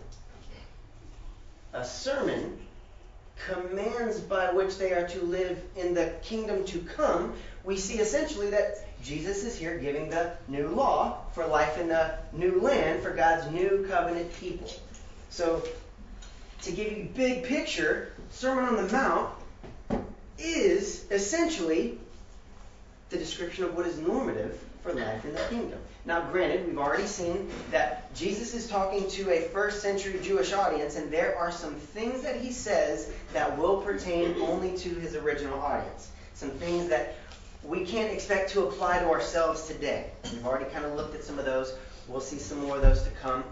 a 1.74 1.86
sermon, 1.86 2.58
commands 3.48 4.19
by 4.19 4.51
which 4.51 4.77
they 4.77 4.93
are 4.93 5.08
to 5.08 5.22
live 5.24 5.62
in 5.75 5.93
the 5.93 6.13
kingdom 6.24 6.65
to 6.65 6.79
come, 6.79 7.34
we 7.63 7.77
see 7.77 8.00
essentially 8.00 8.50
that 8.50 8.86
Jesus 9.03 9.43
is 9.43 9.58
here 9.58 9.77
giving 9.77 10.10
the 10.10 10.34
new 10.48 10.67
law 10.69 11.19
for 11.34 11.46
life 11.48 11.77
in 11.77 11.88
the 11.88 12.13
new 12.34 12.60
land 12.60 13.01
for 13.01 13.12
God's 13.12 13.50
new 13.51 13.86
covenant 13.89 14.34
people. 14.34 14.69
So, 15.29 15.63
to 16.63 16.72
give 16.72 16.91
you 16.91 17.10
big 17.15 17.46
picture, 17.46 18.13
Sermon 18.31 18.65
on 18.65 18.75
the 18.75 18.91
Mount 18.91 19.34
is 20.38 21.05
essentially 21.12 21.98
the 23.10 23.17
description 23.17 23.63
of 23.63 23.75
what 23.75 23.86
is 23.86 23.98
normative 23.98 24.60
for 24.84 24.93
life 24.93 25.24
in 25.25 25.34
the 25.34 25.41
kingdom. 25.50 25.79
Now, 26.09 26.21
granted, 26.21 26.65
we've 26.65 26.79
already 26.79 27.05
seen 27.05 27.51
that 27.69 28.11
Jesus 28.15 28.55
is 28.55 28.67
talking 28.67 29.07
to 29.11 29.29
a 29.29 29.41
first 29.49 29.83
century 29.83 30.19
Jewish 30.23 30.53
audience, 30.53 30.95
and 30.95 31.11
there 31.11 31.37
are 31.37 31.51
some 31.51 31.75
things 31.75 32.23
that 32.23 32.41
he 32.41 32.51
says 32.51 33.11
that 33.31 33.55
will 33.59 33.77
pertain 33.81 34.33
only 34.41 34.75
to 34.79 34.89
his 34.89 35.15
original 35.15 35.59
audience. 35.59 36.09
Some 36.33 36.49
things 36.49 36.89
that 36.89 37.13
we 37.63 37.85
can't 37.85 38.11
expect 38.11 38.49
to 38.53 38.63
apply 38.63 38.97
to 38.97 39.05
ourselves 39.05 39.67
today. 39.67 40.09
We've 40.23 40.47
already 40.47 40.65
kind 40.71 40.83
of 40.83 40.95
looked 40.95 41.13
at 41.13 41.23
some 41.23 41.37
of 41.37 41.45
those. 41.45 41.75
We'll 42.07 42.21
see 42.21 42.39
some 42.39 42.59
more 42.61 42.77
of 42.77 42.81
those 42.81 43.03
to 43.03 43.11
come. 43.21 43.43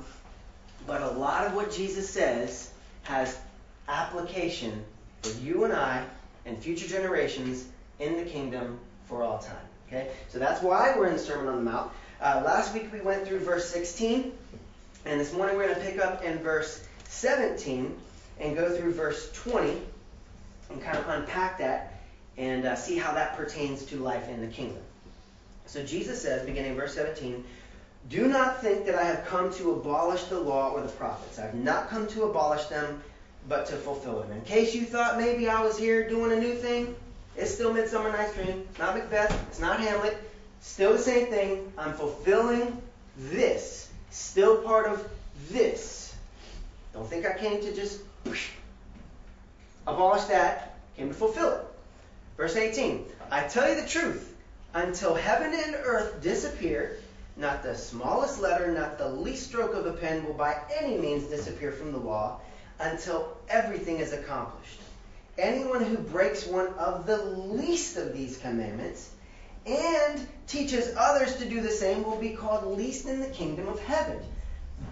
But 0.87 1.03
a 1.03 1.11
lot 1.11 1.45
of 1.45 1.53
what 1.53 1.71
Jesus 1.71 2.09
says 2.09 2.71
has 3.03 3.39
application 3.87 4.83
for 5.21 5.29
you 5.43 5.63
and 5.65 5.73
I 5.73 6.03
and 6.47 6.57
future 6.57 6.87
generations 6.87 7.67
in 7.99 8.17
the 8.17 8.23
kingdom 8.23 8.79
for 9.05 9.21
all 9.21 9.37
time. 9.37 9.55
Okay? 9.87 10.09
So 10.29 10.39
that's 10.39 10.63
why 10.63 10.95
we're 10.97 11.05
in 11.05 11.13
the 11.13 11.19
Sermon 11.19 11.49
on 11.49 11.63
the 11.63 11.71
Mount. 11.71 11.91
Uh, 12.19 12.41
last 12.43 12.73
week 12.73 12.91
we 12.91 12.99
went 12.99 13.27
through 13.27 13.37
verse 13.39 13.69
16, 13.69 14.31
and 15.05 15.19
this 15.19 15.31
morning 15.33 15.55
we're 15.55 15.65
going 15.65 15.75
to 15.75 15.81
pick 15.81 15.99
up 15.99 16.23
in 16.23 16.39
verse 16.39 16.83
17 17.09 17.95
and 18.39 18.55
go 18.55 18.75
through 18.75 18.91
verse 18.91 19.31
20 19.33 19.79
and 20.71 20.81
kind 20.81 20.97
of 20.97 21.07
unpack 21.09 21.59
that 21.59 22.01
and 22.35 22.65
uh, 22.65 22.75
see 22.75 22.97
how 22.97 23.13
that 23.13 23.37
pertains 23.37 23.85
to 23.85 23.97
life 23.97 24.27
in 24.29 24.41
the 24.41 24.47
kingdom. 24.47 24.81
So 25.67 25.85
Jesus 25.85 26.19
says, 26.19 26.43
beginning 26.43 26.75
verse 26.75 26.95
17, 26.95 27.43
Do 28.09 28.27
not 28.27 28.61
think 28.61 28.87
that 28.87 28.95
I 28.95 29.03
have 29.03 29.23
come 29.27 29.53
to 29.53 29.73
abolish 29.73 30.23
the 30.23 30.39
law 30.39 30.71
or 30.71 30.81
the 30.81 30.89
prophets. 30.89 31.37
I 31.37 31.43
have 31.43 31.55
not 31.55 31.87
come 31.87 32.07
to 32.07 32.23
abolish 32.23 32.65
them, 32.65 32.99
but 33.47 33.67
to 33.67 33.75
fulfill 33.75 34.21
them. 34.21 34.31
In 34.31 34.41
case 34.41 34.73
you 34.73 34.85
thought 34.85 35.19
maybe 35.19 35.49
I 35.49 35.61
was 35.61 35.77
here 35.77 36.09
doing 36.09 36.31
a 36.31 36.39
new 36.39 36.55
thing, 36.55 36.95
it's 37.35 37.53
still 37.53 37.71
Midsummer 37.71 38.11
Night's 38.11 38.33
Dream, 38.33 38.65
It's 38.71 38.79
not 38.79 38.95
Macbeth, 38.95 39.39
it's 39.49 39.59
not 39.59 39.79
Hamlet, 39.79 40.26
still 40.61 40.93
the 40.93 40.99
same 40.99 41.27
thing. 41.27 41.71
I'm 41.77 41.93
fulfilling 41.93 42.81
this, 43.17 43.89
still 44.11 44.57
part 44.61 44.87
of 44.87 45.09
this. 45.49 46.15
Don't 46.93 47.09
think 47.09 47.25
I 47.25 47.37
came 47.37 47.61
to 47.61 47.73
just 47.73 48.01
abolish 49.87 50.23
that, 50.25 50.77
came 50.95 51.09
to 51.09 51.13
fulfill 51.13 51.53
it. 51.53 51.61
Verse 52.37 52.55
18 52.55 53.05
I 53.31 53.43
tell 53.43 53.69
you 53.69 53.79
the 53.81 53.87
truth, 53.87 54.35
until 54.73 55.15
heaven 55.15 55.53
and 55.53 55.75
earth 55.75 56.21
disappear, 56.21 56.97
not 57.35 57.63
the 57.63 57.75
smallest 57.75 58.39
letter, 58.41 58.71
not 58.71 58.97
the 58.97 59.09
least 59.09 59.47
stroke 59.47 59.73
of 59.73 59.85
a 59.85 59.93
pen 59.93 60.25
will 60.25 60.33
by 60.33 60.57
any 60.79 60.97
means 60.97 61.27
disappear 61.27 61.71
from 61.71 61.91
the 61.91 61.97
law 61.97 62.39
until 62.79 63.37
everything 63.49 63.97
is 63.97 64.13
accomplished. 64.13 64.79
Anyone 65.37 65.83
who 65.83 65.97
breaks 65.97 66.45
one 66.45 66.67
of 66.73 67.05
the 67.05 67.23
least 67.23 67.97
of 67.97 68.13
these 68.13 68.37
commandments 68.37 69.09
and 69.67 70.27
teaches 70.47 70.95
others 70.97 71.35
to 71.37 71.49
do 71.49 71.61
the 71.61 71.69
same 71.69 72.03
will 72.03 72.17
be 72.17 72.31
called 72.31 72.77
least 72.77 73.05
in 73.05 73.19
the 73.19 73.27
kingdom 73.27 73.67
of 73.67 73.79
heaven. 73.79 74.19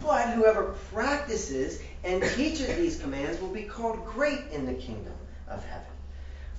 But 0.02 0.30
whoever 0.32 0.76
practices 0.94 1.82
and 2.04 2.22
teaches 2.22 2.76
these 2.76 3.00
commands 3.00 3.40
will 3.40 3.50
be 3.50 3.64
called 3.64 4.06
great 4.06 4.42
in 4.52 4.66
the 4.66 4.74
kingdom 4.74 5.14
of 5.48 5.64
heaven. 5.66 5.86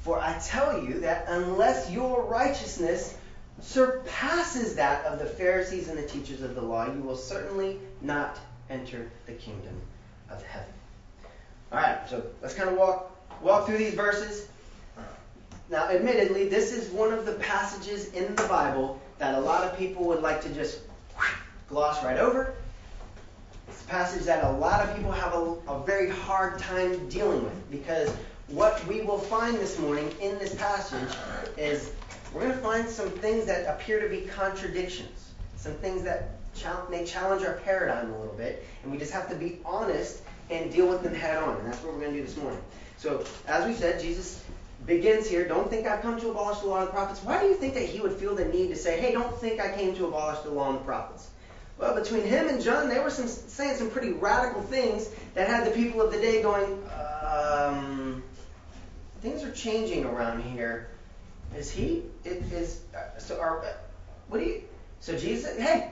For 0.01 0.19
I 0.19 0.39
tell 0.39 0.83
you 0.83 1.01
that 1.01 1.27
unless 1.29 1.91
your 1.91 2.23
righteousness 2.23 3.17
surpasses 3.61 4.77
that 4.77 5.05
of 5.05 5.19
the 5.19 5.27
Pharisees 5.27 5.89
and 5.89 5.99
the 5.99 6.07
teachers 6.07 6.43
of 6.43 6.55
the 6.55 6.63
law, 6.63 6.87
you 6.87 7.01
will 7.01 7.17
certainly 7.17 7.79
not 8.01 8.39
enter 8.71 9.11
the 9.27 9.33
kingdom 9.33 9.75
of 10.31 10.43
heaven. 10.45 10.73
All 11.73 11.79
right, 11.79 12.09
so 12.09 12.25
let's 12.43 12.55
kind 12.55 12.71
of 12.71 12.77
walk 12.77 13.13
walk 13.43 13.67
through 13.67 13.79
these 13.79 13.95
verses. 13.95 14.49
Now, 15.69 15.89
admittedly, 15.89 16.49
this 16.49 16.73
is 16.73 16.91
one 16.91 17.13
of 17.13 17.27
the 17.27 17.33
passages 17.35 18.13
in 18.13 18.35
the 18.37 18.45
Bible 18.45 19.01
that 19.19 19.35
a 19.35 19.41
lot 19.41 19.65
of 19.65 19.77
people 19.77 20.05
would 20.05 20.23
like 20.23 20.41
to 20.43 20.49
just 20.51 20.81
gloss 21.69 22.05
right 22.05 22.19
over. 22.19 22.55
It's 23.69 23.83
a 23.83 23.87
passage 23.87 24.25
that 24.27 24.45
a 24.45 24.51
lot 24.53 24.89
of 24.89 24.95
people 24.95 25.11
have 25.11 25.35
a, 25.35 25.57
a 25.69 25.85
very 25.85 26.09
hard 26.09 26.59
time 26.59 27.09
dealing 27.09 27.43
with 27.43 27.71
because 27.71 28.11
what 28.49 28.87
we 28.87 29.01
will 29.01 29.19
find 29.19 29.57
this 29.57 29.79
morning 29.81 30.09
in 30.21 30.39
this 30.39 30.55
passage 30.55 31.17
is 31.57 31.91
we're 32.33 32.43
going 32.43 32.53
to 32.53 32.59
find 32.59 32.89
some 32.89 33.11
things 33.11 33.45
that 33.47 33.67
appear 33.67 34.01
to 34.01 34.09
be 34.09 34.29
contradictions, 34.29 35.33
some 35.57 35.73
things 35.75 36.03
that 36.05 36.31
may 36.89 37.05
challenge 37.05 37.45
our 37.45 37.55
paradigm 37.65 38.13
a 38.13 38.19
little 38.19 38.35
bit, 38.35 38.65
and 38.83 38.93
we 38.93 38.99
just 38.99 39.13
have 39.13 39.29
to 39.31 39.35
be 39.35 39.59
honest 39.65 40.23
and 40.49 40.73
deal 40.73 40.87
with 40.87 41.03
them 41.03 41.15
head 41.15 41.43
on. 41.43 41.57
And 41.57 41.67
that's 41.67 41.83
what 41.83 41.93
we're 41.93 42.01
going 42.01 42.13
to 42.13 42.21
do 42.21 42.25
this 42.25 42.37
morning. 42.37 42.61
So, 42.99 43.25
as 43.49 43.67
we 43.67 43.75
said, 43.75 44.01
Jesus 44.01 44.43
begins 44.85 45.29
here. 45.29 45.49
Don't 45.49 45.71
think 45.71 45.87
I've 45.87 46.03
come 46.03 46.21
to 46.21 46.31
abolish 46.31 46.59
the 46.59 46.67
law 46.67 46.81
and 46.81 46.89
the 46.89 46.93
prophets. 46.93 47.21
Why 47.25 47.41
do 47.41 47.47
you 47.47 47.55
think 47.55 47.75
that 47.75 47.85
he 47.85 48.01
would 48.01 48.13
feel 48.13 48.35
the 48.35 48.45
need 48.45 48.69
to 48.69 48.77
say, 48.77 49.01
hey, 49.01 49.13
don't 49.13 49.37
think 49.39 49.61
I 49.61 49.75
came 49.75 49.95
to 49.97 50.07
abolish 50.07 50.41
the 50.41 50.51
law 50.51 50.71
and 50.71 50.79
the 50.79 50.85
prophets? 50.85 51.29
Well, 51.79 51.95
between 51.95 52.23
him 52.23 52.49
and 52.49 52.63
John, 52.63 52.89
they 52.89 52.99
were 53.01 53.11
some, 53.11 53.29
saying 53.29 53.77
some 53.77 53.91
pretty 53.91 54.13
radical 54.13 54.63
things 54.63 55.11
that 55.35 55.49
had 55.49 55.67
the 55.67 55.71
people 55.71 56.01
of 56.01 56.11
the 56.11 56.19
day 56.19 56.43
going, 56.43 56.83
um, 57.27 58.23
things 59.21 59.43
are 59.43 59.53
changing 59.53 60.05
around 60.05 60.43
here. 60.43 60.89
Is 61.55 61.71
he? 61.71 62.03
Is 62.25 62.81
uh, 62.95 63.19
so? 63.19 63.41
Are 63.41 63.65
what 64.29 64.39
do 64.39 64.45
you? 64.45 64.63
So 65.01 65.17
Jesus 65.17 65.57
hey, 65.59 65.91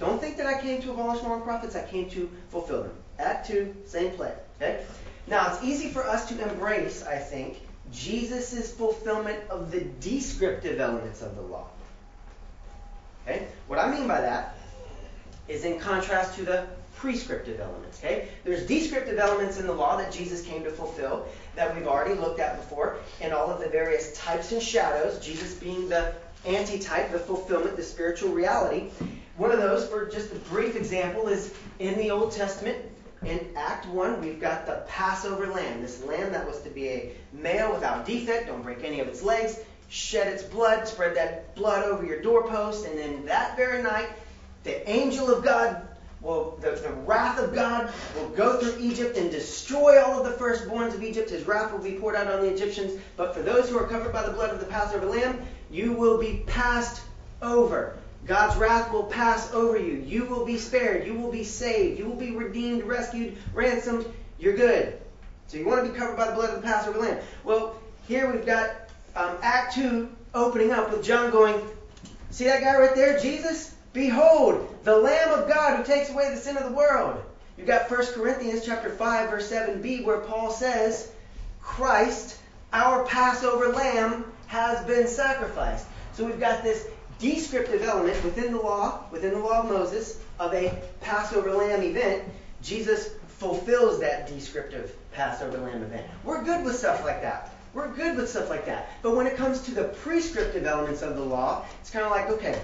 don't 0.00 0.20
think 0.20 0.36
that 0.36 0.46
I 0.46 0.60
came 0.60 0.82
to 0.82 0.90
abolish 0.90 1.22
and 1.22 1.42
prophets. 1.42 1.76
I 1.76 1.86
came 1.86 2.10
to 2.10 2.30
fulfill 2.50 2.82
them. 2.82 2.92
Act 3.18 3.46
two, 3.46 3.74
same 3.86 4.10
play. 4.12 4.32
Okay. 4.60 4.84
Now 5.26 5.52
it's 5.52 5.62
easy 5.64 5.88
for 5.88 6.06
us 6.06 6.28
to 6.28 6.50
embrace, 6.50 7.04
I 7.04 7.18
think, 7.18 7.60
Jesus' 7.92 8.72
fulfillment 8.72 9.38
of 9.48 9.70
the 9.70 9.80
descriptive 10.00 10.80
elements 10.80 11.22
of 11.22 11.36
the 11.36 11.42
law. 11.42 11.66
Okay? 13.26 13.48
What 13.66 13.78
I 13.78 13.90
mean 13.90 14.06
by 14.06 14.20
that 14.20 14.56
is 15.48 15.64
in 15.64 15.78
contrast 15.78 16.34
to 16.36 16.44
the 16.44 16.66
prescriptive 16.96 17.60
elements. 17.60 18.00
Okay? 18.00 18.28
There's 18.44 18.66
descriptive 18.66 19.18
elements 19.18 19.58
in 19.60 19.66
the 19.66 19.72
law 19.72 19.96
that 19.96 20.12
Jesus 20.12 20.42
came 20.42 20.64
to 20.64 20.70
fulfill 20.70 21.26
that 21.54 21.74
we've 21.74 21.86
already 21.86 22.14
looked 22.14 22.40
at 22.40 22.56
before, 22.56 22.98
and 23.20 23.32
all 23.32 23.50
of 23.50 23.60
the 23.60 23.68
various 23.68 24.16
types 24.18 24.52
and 24.52 24.62
shadows, 24.62 25.18
Jesus 25.24 25.54
being 25.54 25.88
the 25.88 26.14
antitype, 26.46 27.12
the 27.12 27.18
fulfillment, 27.18 27.76
the 27.76 27.82
spiritual 27.82 28.30
reality. 28.30 28.90
One 29.36 29.50
of 29.50 29.58
those, 29.58 29.88
for 29.88 30.06
just 30.06 30.32
a 30.32 30.36
brief 30.36 30.76
example, 30.76 31.28
is 31.28 31.52
in 31.78 31.98
the 31.98 32.10
Old 32.10 32.32
Testament, 32.32 32.78
in 33.26 33.48
Act 33.56 33.86
1, 33.86 34.20
we've 34.20 34.40
got 34.40 34.66
the 34.66 34.84
Passover 34.88 35.46
lamb. 35.48 35.82
This 35.82 36.02
lamb 36.04 36.32
that 36.32 36.46
was 36.46 36.60
to 36.62 36.70
be 36.70 36.88
a 36.88 37.12
male 37.32 37.72
without 37.72 38.06
defect, 38.06 38.46
don't 38.46 38.62
break 38.62 38.84
any 38.84 39.00
of 39.00 39.08
its 39.08 39.22
legs, 39.22 39.58
shed 39.88 40.28
its 40.28 40.42
blood, 40.42 40.86
spread 40.86 41.16
that 41.16 41.54
blood 41.54 41.84
over 41.84 42.04
your 42.04 42.22
doorpost, 42.22 42.86
and 42.86 42.98
then 42.98 43.24
that 43.26 43.56
very 43.56 43.82
night, 43.82 44.08
the 44.62 44.88
angel 44.88 45.32
of 45.32 45.44
God 45.44 45.86
will, 46.20 46.56
the, 46.60 46.70
the 46.70 46.92
wrath 47.04 47.38
of 47.38 47.54
God 47.54 47.90
will 48.16 48.28
go 48.30 48.58
through 48.58 48.80
Egypt 48.80 49.16
and 49.16 49.30
destroy 49.30 50.02
all 50.02 50.18
of 50.18 50.24
the 50.24 50.44
firstborns 50.44 50.94
of 50.94 51.02
Egypt. 51.02 51.30
His 51.30 51.46
wrath 51.46 51.72
will 51.72 51.82
be 51.82 51.92
poured 51.92 52.16
out 52.16 52.28
on 52.28 52.40
the 52.40 52.52
Egyptians. 52.52 53.00
But 53.16 53.34
for 53.34 53.42
those 53.42 53.68
who 53.68 53.78
are 53.78 53.86
covered 53.86 54.12
by 54.12 54.24
the 54.24 54.32
blood 54.32 54.50
of 54.50 54.60
the 54.60 54.66
Passover 54.66 55.06
lamb, 55.06 55.40
you 55.70 55.92
will 55.92 56.18
be 56.18 56.42
passed 56.46 57.02
over. 57.42 57.96
God's 58.26 58.56
wrath 58.56 58.92
will 58.92 59.04
pass 59.04 59.52
over 59.52 59.78
you. 59.78 60.02
You 60.04 60.24
will 60.24 60.44
be 60.44 60.58
spared. 60.58 61.06
You 61.06 61.14
will 61.14 61.30
be 61.30 61.44
saved. 61.44 61.98
You 61.98 62.06
will 62.06 62.16
be 62.16 62.32
redeemed, 62.32 62.82
rescued, 62.84 63.36
ransomed. 63.54 64.04
You're 64.38 64.56
good. 64.56 64.98
So 65.46 65.58
you 65.58 65.66
want 65.66 65.84
to 65.86 65.92
be 65.92 65.96
covered 65.96 66.16
by 66.16 66.26
the 66.28 66.34
blood 66.34 66.50
of 66.50 66.56
the 66.56 66.66
Passover 66.66 66.98
lamb. 66.98 67.18
Well, 67.44 67.80
here 68.08 68.30
we've 68.30 68.44
got 68.44 68.70
um, 69.14 69.36
Act 69.42 69.74
2 69.74 70.08
opening 70.34 70.72
up 70.72 70.90
with 70.90 71.04
John 71.04 71.30
going, 71.30 71.60
See 72.30 72.44
that 72.44 72.62
guy 72.62 72.76
right 72.76 72.94
there, 72.94 73.18
Jesus? 73.18 73.74
Behold, 73.92 74.68
the 74.84 74.96
Lamb 74.96 75.30
of 75.30 75.48
God 75.48 75.78
who 75.78 75.84
takes 75.84 76.10
away 76.10 76.28
the 76.28 76.36
sin 76.36 76.58
of 76.58 76.64
the 76.64 76.76
world. 76.76 77.22
You've 77.56 77.66
got 77.66 77.90
1 77.90 78.06
Corinthians 78.08 78.62
chapter 78.66 78.90
5, 78.90 79.30
verse 79.30 79.50
7b, 79.50 80.04
where 80.04 80.18
Paul 80.18 80.50
says, 80.50 81.10
Christ, 81.62 82.38
our 82.74 83.06
Passover 83.06 83.68
lamb, 83.68 84.30
has 84.48 84.84
been 84.84 85.08
sacrificed. 85.08 85.86
So 86.12 86.26
we've 86.26 86.38
got 86.38 86.62
this 86.62 86.86
descriptive 87.18 87.82
element 87.82 88.22
within 88.24 88.52
the 88.52 88.60
law, 88.60 89.04
within 89.10 89.32
the 89.32 89.38
law 89.38 89.62
of 89.62 89.70
Moses, 89.70 90.20
of 90.38 90.52
a 90.54 90.76
Passover 91.00 91.52
lamb 91.52 91.82
event. 91.82 92.24
Jesus 92.62 93.10
fulfills 93.38 94.00
that 94.00 94.28
descriptive 94.28 94.94
Passover 95.12 95.58
lamb 95.58 95.82
event. 95.82 96.06
We're 96.24 96.42
good 96.42 96.64
with 96.64 96.76
stuff 96.76 97.04
like 97.04 97.22
that. 97.22 97.52
We're 97.74 97.92
good 97.92 98.16
with 98.16 98.30
stuff 98.30 98.48
like 98.48 98.66
that. 98.66 98.88
But 99.02 99.14
when 99.16 99.26
it 99.26 99.36
comes 99.36 99.60
to 99.62 99.74
the 99.74 99.84
prescriptive 99.84 100.64
elements 100.66 101.02
of 101.02 101.16
the 101.16 101.22
law, 101.22 101.64
it's 101.80 101.90
kind 101.90 102.04
of 102.04 102.10
like, 102.10 102.30
okay, 102.30 102.60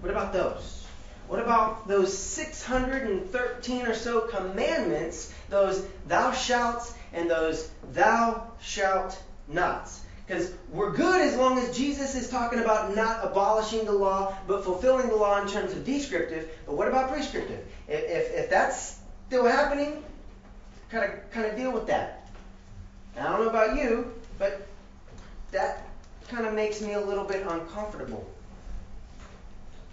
what 0.00 0.10
about 0.10 0.32
those? 0.32 0.84
What 1.28 1.40
about 1.40 1.88
those 1.88 2.16
613 2.16 3.86
or 3.86 3.94
so 3.94 4.20
commandments, 4.20 5.32
those 5.48 5.84
thou 6.06 6.32
shalt 6.32 6.94
and 7.12 7.28
those 7.28 7.68
thou 7.92 8.50
shalt 8.60 9.20
nots? 9.48 10.02
Because 10.26 10.52
we're 10.72 10.92
good 10.92 11.20
as 11.22 11.36
long 11.36 11.58
as 11.58 11.76
Jesus 11.76 12.16
is 12.16 12.28
talking 12.28 12.58
about 12.58 12.96
not 12.96 13.24
abolishing 13.24 13.84
the 13.84 13.92
law, 13.92 14.36
but 14.48 14.64
fulfilling 14.64 15.08
the 15.08 15.14
law 15.14 15.40
in 15.40 15.46
terms 15.46 15.72
of 15.72 15.84
descriptive. 15.84 16.50
But 16.66 16.76
what 16.76 16.88
about 16.88 17.12
prescriptive? 17.12 17.64
If, 17.86 18.02
if, 18.02 18.34
if 18.34 18.50
that's 18.50 18.98
still 19.28 19.46
happening, 19.46 20.02
kind 20.90 21.04
of 21.04 21.30
kind 21.30 21.46
of 21.46 21.56
deal 21.56 21.70
with 21.70 21.86
that. 21.86 22.28
I 23.18 23.22
don't 23.22 23.40
know 23.40 23.48
about 23.48 23.76
you, 23.76 24.12
but 24.38 24.66
that 25.52 25.86
kind 26.28 26.44
of 26.44 26.54
makes 26.54 26.80
me 26.80 26.94
a 26.94 27.00
little 27.00 27.24
bit 27.24 27.46
uncomfortable. 27.46 28.28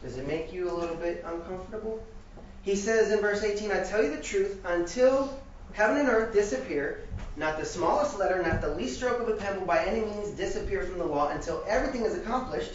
Does 0.01 0.17
it 0.17 0.27
make 0.27 0.51
you 0.51 0.69
a 0.69 0.73
little 0.73 0.95
bit 0.95 1.23
uncomfortable? 1.25 2.03
He 2.63 2.75
says 2.75 3.11
in 3.11 3.19
verse 3.19 3.43
18, 3.43 3.71
I 3.71 3.83
tell 3.83 4.03
you 4.03 4.09
the 4.09 4.21
truth, 4.21 4.59
until 4.65 5.39
heaven 5.73 5.97
and 5.97 6.09
earth 6.09 6.33
disappear, 6.33 7.03
not 7.35 7.59
the 7.59 7.65
smallest 7.65 8.17
letter, 8.17 8.41
not 8.41 8.61
the 8.61 8.73
least 8.75 8.97
stroke 8.97 9.19
of 9.19 9.27
a 9.27 9.33
pen 9.33 9.59
will 9.59 9.67
by 9.67 9.83
any 9.83 10.01
means 10.01 10.29
disappear 10.29 10.83
from 10.83 10.99
the 10.99 11.05
law 11.05 11.29
until 11.29 11.63
everything 11.67 12.03
is 12.03 12.15
accomplished. 12.15 12.73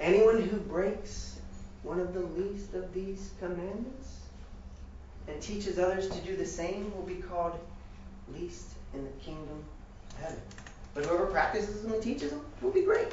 Anyone 0.00 0.42
who 0.42 0.56
breaks 0.56 1.36
one 1.82 2.00
of 2.00 2.14
the 2.14 2.20
least 2.20 2.74
of 2.74 2.92
these 2.94 3.30
commandments 3.38 4.20
and 5.28 5.40
teaches 5.40 5.78
others 5.78 6.08
to 6.08 6.20
do 6.20 6.36
the 6.36 6.46
same 6.46 6.94
will 6.94 7.04
be 7.04 7.16
called 7.16 7.58
least 8.32 8.68
in 8.94 9.04
the 9.04 9.10
kingdom 9.24 9.64
of 10.10 10.20
heaven. 10.20 10.42
But 10.94 11.06
whoever 11.06 11.26
practices 11.26 11.82
them 11.82 11.92
and 11.92 12.02
teaches 12.02 12.30
them 12.30 12.44
will 12.62 12.70
be 12.70 12.82
great. 12.82 13.08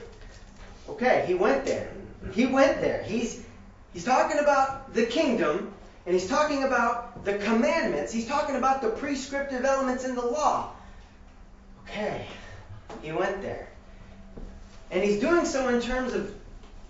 Okay, 0.89 1.23
he 1.27 1.33
went 1.33 1.65
there. 1.65 1.91
He 2.33 2.45
went 2.45 2.79
there. 2.81 3.03
He's 3.03 3.43
he's 3.93 4.03
talking 4.03 4.39
about 4.39 4.93
the 4.93 5.05
kingdom 5.05 5.73
and 6.05 6.15
he's 6.15 6.27
talking 6.27 6.63
about 6.63 7.23
the 7.25 7.37
commandments. 7.37 8.11
He's 8.11 8.27
talking 8.27 8.55
about 8.55 8.81
the 8.81 8.89
prescriptive 8.89 9.65
elements 9.65 10.03
in 10.03 10.15
the 10.15 10.25
law. 10.25 10.71
Okay, 11.83 12.25
he 13.01 13.11
went 13.11 13.41
there. 13.41 13.67
And 14.89 15.03
he's 15.03 15.19
doing 15.19 15.45
so 15.45 15.69
in 15.69 15.81
terms 15.81 16.13
of 16.13 16.33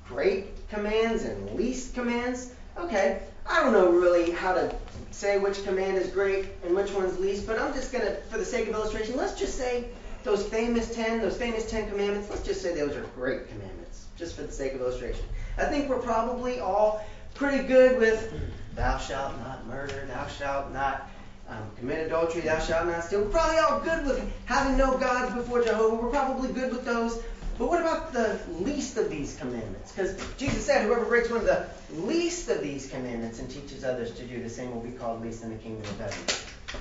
great 0.08 0.69
commands 0.69 1.24
and 1.24 1.52
least 1.52 1.93
commands. 1.93 2.54
Okay, 2.78 3.21
I 3.47 3.62
don't 3.62 3.74
know 3.74 3.91
really 3.91 4.32
how 4.32 4.54
to 4.54 4.74
say 5.12 5.38
which 5.38 5.63
command 5.63 5.97
is 5.97 6.08
great 6.08 6.45
and 6.65 6.76
which 6.76 6.91
one's 6.91 7.19
least, 7.19 7.45
but 7.45 7.60
I'm 7.60 7.74
just 7.74 7.91
going 7.91 8.06
to, 8.06 8.15
for 8.24 8.38
the 8.38 8.45
sake 8.45 8.67
of 8.69 8.74
illustration, 8.74 9.17
let's 9.17 9.38
just 9.38 9.58
say 9.58 9.86
those 10.24 10.47
famous 10.47 10.93
10, 10.95 11.19
those 11.19 11.38
famous 11.38 11.69
10 11.69 11.89
commandments, 11.89 12.30
let's 12.30 12.43
just 12.43 12.62
say 12.62 12.74
those 12.74 12.95
are 12.95 13.02
great 13.15 13.50
commandments, 13.50 14.06
just 14.17 14.36
for 14.36 14.43
the 14.43 14.52
sake 14.52 14.74
of 14.74 14.82
illustration. 14.82 15.26
I 15.58 15.65
think 15.65 15.89
we're 15.89 16.00
probably 16.00 16.60
all 16.60 17.06
pretty 17.34 17.67
good 17.67 18.00
with 18.00 18.34
thou 18.82 18.98
shalt 18.98 19.38
not 19.38 19.67
murder, 19.67 20.08
thou 20.08 20.28
shalt 20.28 20.74
not 20.74 21.08
um, 21.48 21.70
commit 21.78 22.08
adultery, 22.08 22.41
thou 22.41 22.60
shalt 22.60 22.88
not 22.88 23.04
steal. 23.04 23.22
We're 23.22 23.30
probably 23.30 23.60
all 23.60 23.80
good 23.80 24.06
with 24.08 24.34
having 24.46 24.76
no 24.76 24.98
gods 24.98 25.36
before 25.36 25.63
Jehovah. 25.63 25.96
We're 25.96 26.10
probably 26.10 26.52
good 26.52 26.72
with 26.72 26.84
those. 26.84 27.22
But 27.60 27.70
what 27.70 27.80
about 27.82 28.12
the 28.12 28.39
least 28.60 28.98
of 28.98 29.12
these 29.12 29.38
commandments? 29.38 29.91
Because 29.91 30.20
Jesus 30.36 30.65
said, 30.65 30.84
whoever 30.84 31.06
breaks 31.06 31.30
one 31.30 31.41
of 31.41 31.46
the 31.46 31.67
least 31.94 32.50
of 32.50 32.63
these 32.63 32.89
commandments 32.89 33.38
and 33.38 33.48
teaches 33.52 33.84
others 33.84 34.13
to 34.15 34.26
do 34.26 34.41
the 34.41 34.50
same 34.50 34.74
will 34.74 34.82
be 34.82 34.98
called 34.98 35.22
least 35.22 35.44
in 35.44 35.52
the 35.52 35.58
kingdom 35.58 35.84
of 35.84 36.00
heaven. 36.00 36.20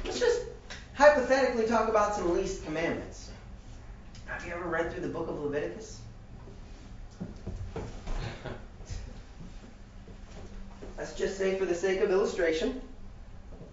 Let's 0.07 0.21
just 0.21 0.41
hypothetically 0.95 1.67
talk 1.67 1.91
about 1.91 2.15
some 2.15 2.33
least 2.33 2.65
commandments. 2.65 3.31
Have 4.25 4.47
you 4.47 4.55
ever 4.55 4.65
read 4.65 4.91
through 4.91 5.03
the 5.03 5.09
book 5.09 5.29
of 5.29 5.39
Leviticus? 5.39 6.01
Let's 11.01 11.15
just 11.15 11.39
say, 11.39 11.59
for 11.59 11.65
the 11.65 11.75
sake 11.75 12.03
of 12.03 12.11
illustration, 12.11 12.79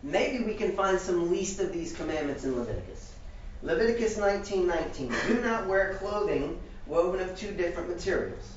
maybe 0.01 0.45
we 0.45 0.53
can 0.53 0.71
find 0.71 0.97
some 0.97 1.29
least 1.29 1.59
of 1.59 1.73
these 1.73 1.93
commandments 1.93 2.45
in 2.45 2.57
Leviticus. 2.57 3.11
Leviticus 3.61 4.17
19:19. 4.17 5.13
Do 5.27 5.41
not 5.41 5.67
wear 5.67 5.95
clothing 5.95 6.57
woven 6.85 7.19
of 7.19 7.37
two 7.37 7.51
different 7.51 7.89
materials. 7.89 8.53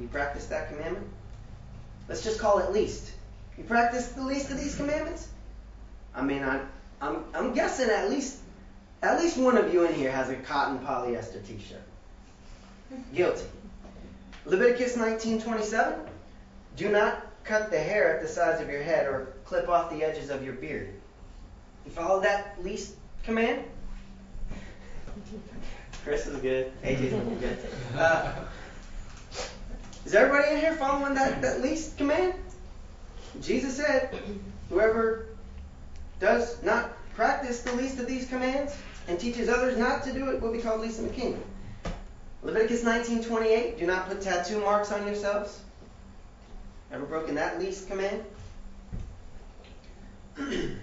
You 0.00 0.06
practice 0.06 0.46
that 0.46 0.68
commandment? 0.68 1.08
Let's 2.08 2.22
just 2.22 2.38
call 2.38 2.60
it 2.60 2.70
least. 2.70 3.10
You 3.58 3.64
practice 3.64 4.12
the 4.12 4.22
least 4.22 4.52
of 4.52 4.60
these 4.60 4.76
commandments? 4.76 5.26
I 6.14 6.22
mean, 6.22 6.44
I, 6.44 6.60
I'm, 7.00 7.24
I'm 7.34 7.52
guessing 7.52 7.90
at 7.90 8.08
least 8.08 8.38
at 9.02 9.20
least 9.20 9.36
one 9.36 9.56
of 9.56 9.74
you 9.74 9.84
in 9.86 9.94
here 9.94 10.12
has 10.12 10.30
a 10.30 10.36
cotton 10.36 10.78
polyester 10.86 11.44
t-shirt. 11.44 11.82
Guilty. 13.12 13.46
Leviticus 14.46 14.96
19:27. 14.96 15.98
Do 16.76 16.88
not 16.88 17.31
cut 17.44 17.70
the 17.70 17.78
hair 17.78 18.14
at 18.14 18.22
the 18.22 18.28
sides 18.28 18.60
of 18.60 18.68
your 18.68 18.82
head 18.82 19.06
or 19.06 19.34
clip 19.44 19.68
off 19.68 19.90
the 19.90 20.02
edges 20.04 20.30
of 20.30 20.44
your 20.44 20.54
beard. 20.54 20.94
You 21.84 21.90
follow 21.90 22.20
that 22.20 22.62
least 22.62 22.94
command? 23.24 23.64
Chris 26.04 26.26
is 26.26 26.38
good. 26.40 26.72
AJ's 26.82 27.40
good. 27.40 27.58
Uh, 27.96 28.32
is 30.04 30.14
everybody 30.14 30.54
in 30.54 30.58
here 30.58 30.74
following 30.74 31.14
that, 31.14 31.40
that 31.42 31.62
least 31.62 31.96
command? 31.96 32.34
Jesus 33.40 33.76
said, 33.76 34.18
whoever 34.68 35.26
does 36.20 36.62
not 36.62 36.92
practice 37.14 37.62
the 37.62 37.72
least 37.74 37.98
of 37.98 38.06
these 38.06 38.28
commands 38.28 38.76
and 39.08 39.18
teaches 39.18 39.48
others 39.48 39.76
not 39.76 40.02
to 40.04 40.12
do 40.12 40.30
it 40.30 40.40
will 40.40 40.52
be 40.52 40.60
called 40.60 40.80
least 40.80 40.98
in 40.98 41.06
the 41.06 41.14
kingdom. 41.14 41.42
Leviticus 42.42 42.82
19:28, 42.82 43.78
do 43.78 43.86
not 43.86 44.08
put 44.08 44.20
tattoo 44.20 44.60
marks 44.60 44.90
on 44.90 45.06
yourselves. 45.06 45.60
Ever 46.92 47.06
broken 47.06 47.36
that 47.36 47.58
least 47.58 47.88
command? 47.88 48.22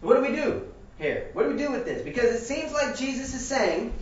what 0.00 0.14
do 0.14 0.22
we 0.22 0.28
do 0.28 0.72
here? 0.96 1.30
What 1.32 1.42
do 1.42 1.50
we 1.50 1.56
do 1.56 1.72
with 1.72 1.84
this? 1.84 2.02
Because 2.02 2.26
it 2.26 2.44
seems 2.44 2.72
like 2.72 2.96
Jesus 2.96 3.34
is 3.34 3.44
saying, 3.44 3.92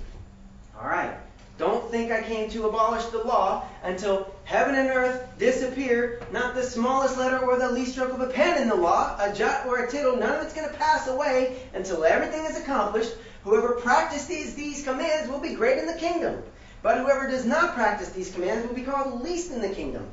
all 0.79 0.87
right, 0.87 1.17
don't 1.57 1.91
think 1.91 2.13
I 2.13 2.21
came 2.21 2.51
to 2.51 2.69
abolish 2.69 3.07
the 3.07 3.25
law 3.25 3.65
until 3.83 4.35
heaven 4.45 4.75
and 4.75 4.91
earth 4.91 5.27
disappear, 5.39 6.21
not 6.31 6.55
the 6.55 6.63
smallest 6.63 7.17
letter 7.17 7.39
or 7.39 7.59
the 7.59 7.73
least 7.73 7.93
stroke 7.93 8.13
of 8.13 8.21
a 8.21 8.27
pen 8.27 8.61
in 8.61 8.69
the 8.69 8.75
law, 8.75 9.17
a 9.19 9.33
jot 9.33 9.67
or 9.67 9.85
a 9.85 9.91
tittle, 9.91 10.17
none 10.17 10.37
of 10.37 10.45
it's 10.45 10.53
going 10.53 10.69
to 10.69 10.77
pass 10.77 11.09
away 11.09 11.63
until 11.73 12.05
everything 12.05 12.45
is 12.45 12.59
accomplished. 12.59 13.15
Whoever 13.45 13.81
practices 13.81 14.55
these 14.55 14.85
commands 14.85 15.31
will 15.31 15.41
be 15.41 15.55
great 15.55 15.79
in 15.79 15.87
the 15.87 15.95
kingdom. 15.95 16.43
But 16.85 16.99
whoever 16.99 17.27
does 17.31 17.47
not 17.47 17.75
practice 17.75 18.11
these 18.11 18.31
commands 18.31 18.69
will 18.69 18.75
be 18.75 18.83
called 18.83 19.23
least 19.23 19.51
in 19.51 19.63
the 19.63 19.71
kingdom. 19.71 20.07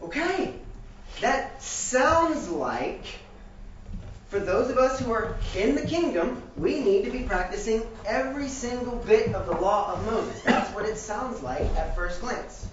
Okay, 0.00 0.54
that 1.20 1.60
sounds 1.60 2.48
like 2.48 3.04
for 4.28 4.38
those 4.38 4.70
of 4.70 4.78
us 4.78 5.00
who 5.00 5.10
are 5.10 5.34
in 5.56 5.74
the 5.74 5.84
kingdom, 5.84 6.40
we 6.56 6.78
need 6.78 7.06
to 7.06 7.10
be 7.10 7.24
practicing 7.24 7.82
every 8.06 8.46
single 8.46 8.94
bit 8.98 9.34
of 9.34 9.46
the 9.46 9.56
law 9.60 9.94
of 9.94 10.06
Moses. 10.06 10.40
That's 10.42 10.72
what 10.76 10.86
it 10.86 10.96
sounds 10.96 11.42
like 11.42 11.62
at 11.74 11.96
first 11.96 12.20
glance. 12.20 12.68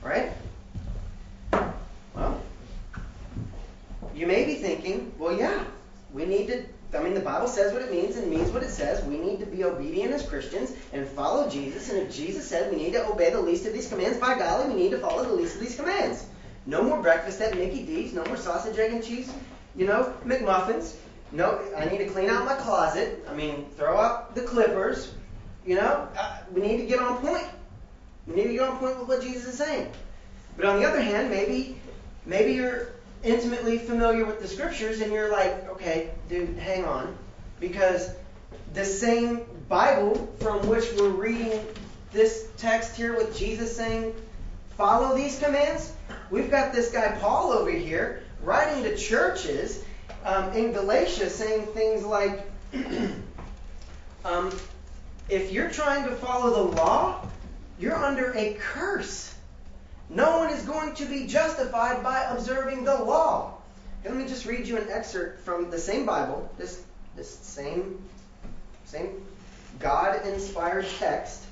Right? 0.00 0.30
Well, 2.14 2.40
you 4.14 4.28
may 4.28 4.44
be 4.44 4.54
thinking, 4.54 5.12
well, 5.18 5.36
yeah, 5.36 5.64
we 6.12 6.24
need 6.24 6.46
to. 6.46 6.64
I 6.94 7.02
mean, 7.02 7.14
the 7.14 7.20
Bible 7.20 7.46
says 7.46 7.72
what 7.72 7.82
it 7.82 7.92
means 7.92 8.16
and 8.16 8.28
means 8.28 8.50
what 8.50 8.62
it 8.62 8.70
says. 8.70 9.04
We 9.04 9.18
need 9.18 9.38
to 9.40 9.46
be 9.46 9.64
obedient 9.64 10.12
as 10.12 10.28
Christians 10.28 10.72
and 10.92 11.06
follow 11.06 11.48
Jesus. 11.48 11.90
And 11.90 11.98
if 11.98 12.14
Jesus 12.14 12.48
said 12.48 12.70
we 12.72 12.78
need 12.78 12.94
to 12.94 13.06
obey 13.06 13.30
the 13.30 13.40
least 13.40 13.66
of 13.66 13.72
these 13.72 13.88
commands, 13.88 14.18
by 14.18 14.38
golly, 14.38 14.68
we 14.68 14.80
need 14.80 14.90
to 14.90 14.98
follow 14.98 15.24
the 15.24 15.32
least 15.32 15.54
of 15.54 15.60
these 15.60 15.76
commands. 15.76 16.26
No 16.66 16.82
more 16.82 17.00
breakfast 17.00 17.40
at 17.40 17.56
Mickey 17.56 17.84
D's. 17.84 18.12
No 18.12 18.24
more 18.24 18.36
sausage, 18.36 18.78
egg, 18.78 18.92
and 18.92 19.04
cheese 19.04 19.32
you 19.76 19.86
know, 19.86 20.12
McMuffins. 20.24 20.94
No, 21.32 21.60
I 21.76 21.84
need 21.84 21.98
to 21.98 22.06
clean 22.06 22.28
out 22.28 22.44
my 22.44 22.54
closet. 22.54 23.24
I 23.28 23.34
mean, 23.34 23.66
throw 23.76 23.96
out 23.96 24.34
the 24.34 24.42
clippers. 24.42 25.14
You 25.64 25.76
know, 25.76 26.08
uh, 26.18 26.38
we 26.52 26.60
need 26.60 26.78
to 26.78 26.86
get 26.86 26.98
on 26.98 27.18
point. 27.18 27.46
We 28.26 28.34
need 28.34 28.48
to 28.48 28.52
get 28.52 28.62
on 28.62 28.78
point 28.78 28.98
with 28.98 29.08
what 29.08 29.22
Jesus 29.22 29.46
is 29.46 29.58
saying. 29.58 29.90
But 30.56 30.66
on 30.66 30.80
the 30.80 30.88
other 30.88 31.00
hand, 31.00 31.30
maybe 31.30 31.80
maybe 32.26 32.52
you're 32.52 32.88
intimately 33.22 33.78
familiar 33.78 34.24
with 34.24 34.40
the 34.40 34.48
scriptures 34.48 35.00
and 35.00 35.12
you're 35.12 35.30
like, 35.30 35.68
okay, 35.70 36.10
dude, 36.28 36.56
hang 36.58 36.84
on, 36.84 37.16
because 37.58 38.14
the 38.72 38.84
same 38.84 39.42
Bible 39.68 40.34
from 40.40 40.66
which 40.68 40.84
we're 40.96 41.08
reading 41.08 41.64
this 42.12 42.48
text 42.56 42.96
here 42.96 43.16
with 43.16 43.36
Jesus 43.36 43.76
saying, 43.76 44.14
follow 44.76 45.16
these 45.16 45.38
commands. 45.38 45.92
We've 46.30 46.50
got 46.50 46.72
this 46.72 46.90
guy 46.90 47.16
Paul 47.20 47.52
over 47.52 47.70
here 47.70 48.22
writing 48.42 48.82
to 48.84 48.96
churches 48.96 49.84
um, 50.24 50.52
in 50.52 50.72
Galatia 50.72 51.30
saying 51.30 51.66
things 51.66 52.04
like, 52.04 52.50
um, 54.24 54.50
if 55.28 55.52
you're 55.52 55.70
trying 55.70 56.04
to 56.04 56.14
follow 56.16 56.64
the 56.64 56.76
law, 56.76 57.26
you're 57.78 57.96
under 57.96 58.32
a 58.36 58.54
curse. 58.54 59.29
No 60.10 60.38
one 60.38 60.50
is 60.50 60.62
going 60.64 60.92
to 60.96 61.04
be 61.04 61.28
justified 61.28 62.02
by 62.02 62.24
observing 62.24 62.82
the 62.82 62.96
law. 62.96 63.54
let 64.04 64.16
me 64.16 64.26
just 64.26 64.44
read 64.44 64.66
you 64.66 64.76
an 64.76 64.88
excerpt 64.90 65.44
from 65.44 65.70
the 65.70 65.78
same 65.78 66.04
Bible, 66.04 66.50
this, 66.58 66.82
this 67.14 67.30
same, 67.38 68.02
same 68.86 69.22
God 69.78 70.26
inspired 70.26 70.86
text. 70.98 71.44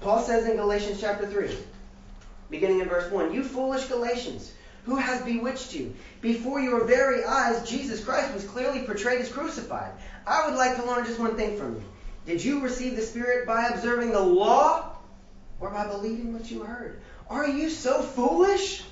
Paul 0.00 0.20
says 0.20 0.48
in 0.48 0.56
Galatians 0.56 1.00
chapter 1.00 1.28
3, 1.28 1.56
beginning 2.50 2.80
in 2.80 2.88
verse 2.88 3.10
1, 3.12 3.32
You 3.32 3.44
foolish 3.44 3.84
Galatians, 3.84 4.52
who 4.84 4.96
has 4.96 5.22
bewitched 5.22 5.72
you? 5.72 5.94
Before 6.20 6.60
your 6.60 6.84
very 6.84 7.24
eyes, 7.24 7.68
Jesus 7.68 8.04
Christ 8.04 8.34
was 8.34 8.44
clearly 8.44 8.80
portrayed 8.80 9.20
as 9.20 9.30
crucified. 9.30 9.92
I 10.26 10.48
would 10.48 10.58
like 10.58 10.74
to 10.76 10.84
learn 10.84 11.06
just 11.06 11.20
one 11.20 11.36
thing 11.36 11.56
from 11.56 11.76
you. 11.76 11.84
Did 12.26 12.42
you 12.42 12.60
receive 12.60 12.96
the 12.96 13.02
Spirit 13.02 13.46
by 13.46 13.68
observing 13.68 14.10
the 14.10 14.20
law 14.20 14.96
or 15.60 15.70
by 15.70 15.86
believing 15.86 16.32
what 16.32 16.50
you 16.50 16.64
heard? 16.64 17.00
Are 17.28 17.48
you 17.48 17.70
so 17.70 18.02
foolish? 18.02 18.84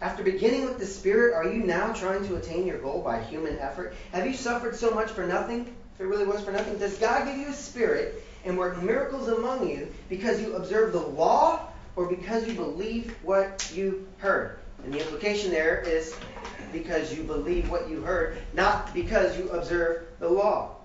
After 0.00 0.24
beginning 0.24 0.64
with 0.64 0.78
the 0.78 0.86
Spirit, 0.86 1.34
are 1.34 1.46
you 1.46 1.62
now 1.62 1.92
trying 1.92 2.26
to 2.26 2.34
attain 2.34 2.66
your 2.66 2.78
goal 2.78 3.02
by 3.02 3.22
human 3.22 3.58
effort? 3.60 3.94
Have 4.10 4.26
you 4.26 4.34
suffered 4.34 4.74
so 4.74 4.90
much 4.90 5.10
for 5.10 5.24
nothing? 5.24 5.72
If 5.94 6.00
it 6.00 6.06
really 6.06 6.26
was 6.26 6.42
for 6.42 6.50
nothing, 6.50 6.78
does 6.78 6.98
God 6.98 7.26
give 7.26 7.36
you 7.36 7.48
a 7.48 7.52
Spirit 7.52 8.24
and 8.44 8.58
work 8.58 8.82
miracles 8.82 9.28
among 9.28 9.68
you 9.68 9.92
because 10.08 10.40
you 10.40 10.56
observe 10.56 10.92
the 10.92 11.00
law 11.00 11.68
or 11.94 12.06
because 12.06 12.48
you 12.48 12.54
believe 12.54 13.14
what 13.22 13.70
you 13.72 14.08
heard. 14.18 14.58
And 14.82 14.92
the 14.92 14.98
implication 14.98 15.52
there 15.52 15.80
is 15.82 16.14
because 16.72 17.14
you 17.14 17.22
believe 17.22 17.70
what 17.70 17.88
you 17.88 18.00
heard, 18.00 18.38
not 18.54 18.92
because 18.94 19.38
you 19.38 19.48
observe 19.50 20.06
the 20.18 20.28
law. 20.28 20.76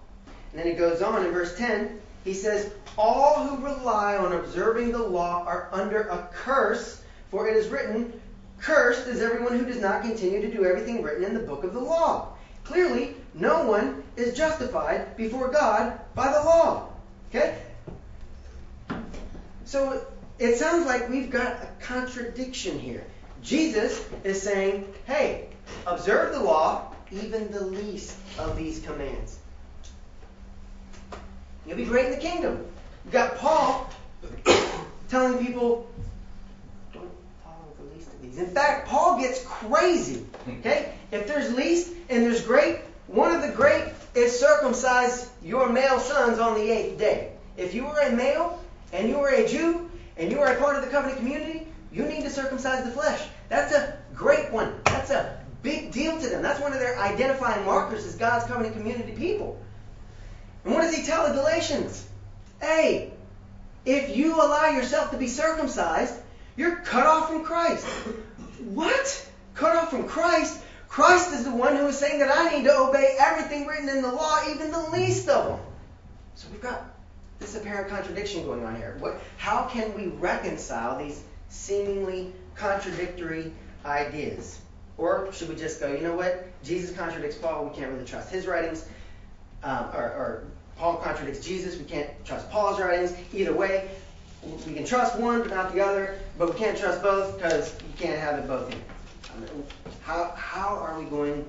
And 0.52 0.60
then 0.60 0.68
he 0.68 0.74
goes 0.74 1.02
on 1.02 1.26
in 1.26 1.32
verse 1.32 1.58
10, 1.58 2.00
he 2.28 2.34
says, 2.34 2.72
All 2.98 3.48
who 3.48 3.66
rely 3.66 4.18
on 4.18 4.34
observing 4.34 4.92
the 4.92 5.02
law 5.02 5.46
are 5.46 5.70
under 5.72 6.02
a 6.10 6.28
curse, 6.34 7.02
for 7.32 7.48
it 7.48 7.56
is 7.56 7.70
written, 7.70 8.20
Cursed 8.60 9.08
is 9.08 9.22
everyone 9.22 9.58
who 9.58 9.66
does 9.66 9.80
not 9.80 10.02
continue 10.02 10.42
to 10.42 10.52
do 10.52 10.66
everything 10.66 11.02
written 11.02 11.24
in 11.24 11.34
the 11.34 11.40
book 11.40 11.64
of 11.64 11.74
the 11.74 11.80
law. 11.80 12.34
Clearly, 12.66 13.16
no 13.34 13.64
one 13.64 14.04
is 14.18 14.36
justified 14.36 15.16
before 15.16 15.50
God 15.50 16.02
by 16.16 16.30
the 16.34 16.44
law. 16.44 16.90
Okay? 17.30 17.60
So 19.64 20.06
it 20.38 20.58
sounds 20.58 20.86
like 20.86 21.10
we've 21.10 21.30
got 21.30 21.54
a 21.64 21.70
contradiction 21.80 22.78
here. 22.78 23.06
Jesus 23.42 24.04
is 24.26 24.42
saying, 24.42 24.94
hey, 25.06 25.48
observe 25.86 26.34
the 26.34 26.44
law, 26.44 26.94
even 27.10 27.50
the 27.52 27.64
least 27.64 28.18
of 28.38 28.58
these 28.58 28.82
commands. 28.82 29.40
You'll 31.68 31.78
be 31.78 31.86
great 31.86 32.06
in 32.06 32.12
the 32.12 32.18
kingdom. 32.18 32.66
You've 33.04 33.14
got 33.14 33.38
Paul 33.38 33.90
telling 35.10 35.46
people, 35.46 35.90
don't 36.94 37.10
follow 37.44 37.56
the 37.78 37.96
least 37.96 38.08
of 38.14 38.22
these. 38.22 38.38
In 38.38 38.48
fact, 38.48 38.88
Paul 38.88 39.20
gets 39.20 39.44
crazy. 39.46 40.26
Okay? 40.60 40.94
If 41.12 41.28
there's 41.28 41.54
least 41.54 41.94
and 42.10 42.24
there's 42.24 42.42
great, 42.42 42.80
one 43.08 43.36
of 43.36 43.42
the 43.42 43.50
great 43.50 43.84
is 44.16 44.40
circumcise 44.40 45.30
your 45.44 45.70
male 45.70 46.00
sons 46.00 46.40
on 46.40 46.56
the 46.56 46.70
eighth 46.70 46.98
day. 46.98 47.34
If 47.58 47.74
you 47.74 47.86
were 47.86 48.00
a 48.00 48.12
male 48.12 48.64
and 48.94 49.10
you 49.10 49.20
were 49.20 49.30
a 49.30 49.48
Jew, 49.48 49.90
and 50.18 50.32
you 50.32 50.40
are 50.40 50.52
a 50.52 50.60
part 50.60 50.76
of 50.76 50.84
the 50.84 50.90
covenant 50.90 51.20
community, 51.20 51.68
you 51.92 52.04
need 52.04 52.24
to 52.24 52.30
circumcise 52.30 52.84
the 52.84 52.92
flesh. 52.92 53.28
That's 53.50 53.74
a 53.74 53.98
great 54.14 54.52
one. 54.52 54.74
That's 54.86 55.12
a 55.12 55.40
big 55.62 55.92
deal 55.92 56.20
to 56.20 56.28
them. 56.28 56.42
That's 56.42 56.60
one 56.60 56.74
of 56.74 56.80
their 56.80 57.00
identifying 57.00 57.66
markers 57.66 58.06
as 58.06 58.16
God's 58.16 58.46
covenant 58.46 58.76
community 58.76 59.12
people. 59.12 59.60
And 60.68 60.76
what 60.76 60.82
does 60.82 60.94
he 60.94 61.04
tell 61.04 61.26
the 61.30 61.34
Galatians? 61.34 62.06
Hey, 62.60 63.14
if 63.86 64.18
you 64.18 64.36
allow 64.36 64.70
yourself 64.72 65.12
to 65.12 65.18
be 65.18 65.30
circumcised, 65.30 66.14
you're 66.58 66.76
cut 66.80 67.06
off 67.06 67.30
from 67.30 67.46
Christ. 67.46 67.86
What? 68.66 69.30
Cut 69.54 69.78
off 69.78 69.92
from 69.92 70.10
Christ? 70.10 70.62
Christ 70.90 71.32
is 71.32 71.46
the 71.46 71.56
one 71.56 71.78
who 71.78 71.88
is 71.88 71.98
saying 71.98 72.20
that 72.20 72.38
I 72.38 72.50
need 72.54 72.66
to 72.66 72.78
obey 72.78 73.16
everything 73.18 73.66
written 73.66 73.88
in 73.88 74.02
the 74.02 74.12
law, 74.12 74.42
even 74.50 74.72
the 74.72 74.90
least 74.90 75.30
of 75.30 75.46
them. 75.46 75.60
So 76.36 76.50
we've 76.52 76.60
got 76.60 76.84
this 77.40 77.56
apparent 77.56 77.88
contradiction 77.88 78.44
going 78.44 78.66
on 78.66 78.76
here. 78.76 78.98
What, 79.00 79.22
how 79.38 79.70
can 79.70 79.94
we 79.96 80.08
reconcile 80.08 81.00
these 81.00 81.24
seemingly 81.48 82.34
contradictory 82.56 83.54
ideas? 83.86 84.60
Or 84.98 85.32
should 85.32 85.48
we 85.48 85.56
just 85.56 85.80
go, 85.80 85.94
you 85.94 86.02
know 86.02 86.16
what? 86.16 86.46
Jesus 86.62 86.94
contradicts 86.94 87.38
Paul. 87.38 87.70
We 87.70 87.76
can't 87.78 87.90
really 87.90 88.04
trust 88.04 88.30
his 88.30 88.48
writings. 88.48 88.86
Um, 89.64 89.90
or, 89.94 90.04
or 90.04 90.44
Paul 90.78 90.98
contradicts 90.98 91.46
Jesus. 91.46 91.78
We 91.78 91.86
can't 91.86 92.10
trust 92.26 92.50
Paul's 92.50 92.80
writings. 92.80 93.14
Either 93.34 93.54
way, 93.54 93.90
we 94.66 94.74
can 94.74 94.86
trust 94.86 95.20
one 95.20 95.42
but 95.42 95.50
not 95.50 95.74
the 95.74 95.82
other, 95.82 96.20
but 96.38 96.54
we 96.54 96.60
can't 96.60 96.78
trust 96.78 97.02
both 97.02 97.36
because 97.36 97.74
you 97.82 98.06
can't 98.06 98.20
have 98.20 98.40
it 98.40 98.48
both. 98.48 98.70
Mean, 98.70 98.82
how, 100.02 100.32
how 100.36 100.78
are 100.78 101.00
we 101.00 101.06
going 101.06 101.46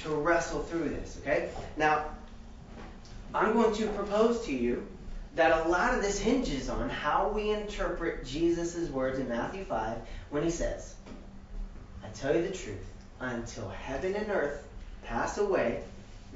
to 0.00 0.10
wrestle 0.10 0.62
through 0.62 0.88
this? 0.90 1.18
Okay? 1.22 1.50
Now, 1.76 2.04
I'm 3.34 3.52
going 3.52 3.74
to 3.74 3.86
propose 3.88 4.44
to 4.46 4.52
you 4.52 4.86
that 5.34 5.66
a 5.66 5.68
lot 5.68 5.94
of 5.94 6.02
this 6.02 6.18
hinges 6.18 6.68
on 6.68 6.88
how 6.88 7.28
we 7.28 7.50
interpret 7.50 8.24
Jesus' 8.24 8.88
words 8.88 9.18
in 9.18 9.28
Matthew 9.28 9.64
5 9.64 9.98
when 10.30 10.42
he 10.42 10.50
says, 10.50 10.94
I 12.02 12.08
tell 12.08 12.34
you 12.34 12.42
the 12.42 12.54
truth, 12.54 12.86
until 13.20 13.68
heaven 13.68 14.14
and 14.14 14.30
earth 14.30 14.66
pass 15.04 15.38
away, 15.38 15.82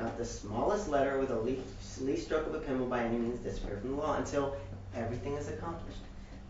not 0.00 0.18
the 0.18 0.24
smallest 0.24 0.88
letter 0.88 1.18
with 1.18 1.28
the 1.28 1.38
least, 1.38 1.62
least 2.00 2.26
stroke 2.26 2.46
of 2.46 2.54
a 2.54 2.60
pen 2.60 2.78
will 2.78 2.86
by 2.86 3.02
any 3.02 3.18
means 3.18 3.38
disappear 3.40 3.78
from 3.78 3.90
the 3.90 3.96
law 3.96 4.16
until 4.16 4.56
everything 4.94 5.34
is 5.34 5.48
accomplished. 5.48 5.98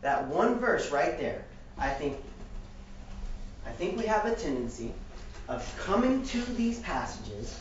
That 0.01 0.29
one 0.29 0.59
verse 0.59 0.91
right 0.91 1.19
there, 1.19 1.45
I 1.77 1.91
think 1.91 2.17
I 3.67 3.73
think 3.73 3.99
we 3.99 4.07
have 4.07 4.27
a 4.27 4.35
tendency 4.35 4.93
of 5.49 5.81
coming 5.85 6.25
to 6.25 6.41
these 6.55 6.81
passages 6.81 7.57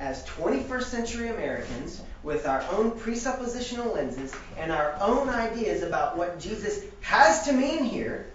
as 0.00 0.24
21st 0.26 0.82
century 0.84 1.28
Americans 1.28 2.02
with 2.22 2.46
our 2.46 2.64
own 2.72 2.90
presuppositional 2.92 3.94
lenses 3.94 4.34
and 4.56 4.72
our 4.72 4.96
own 5.00 5.28
ideas 5.28 5.82
about 5.82 6.16
what 6.16 6.40
Jesus 6.40 6.84
has 7.02 7.44
to 7.44 7.52
mean 7.52 7.84
here. 7.84 8.26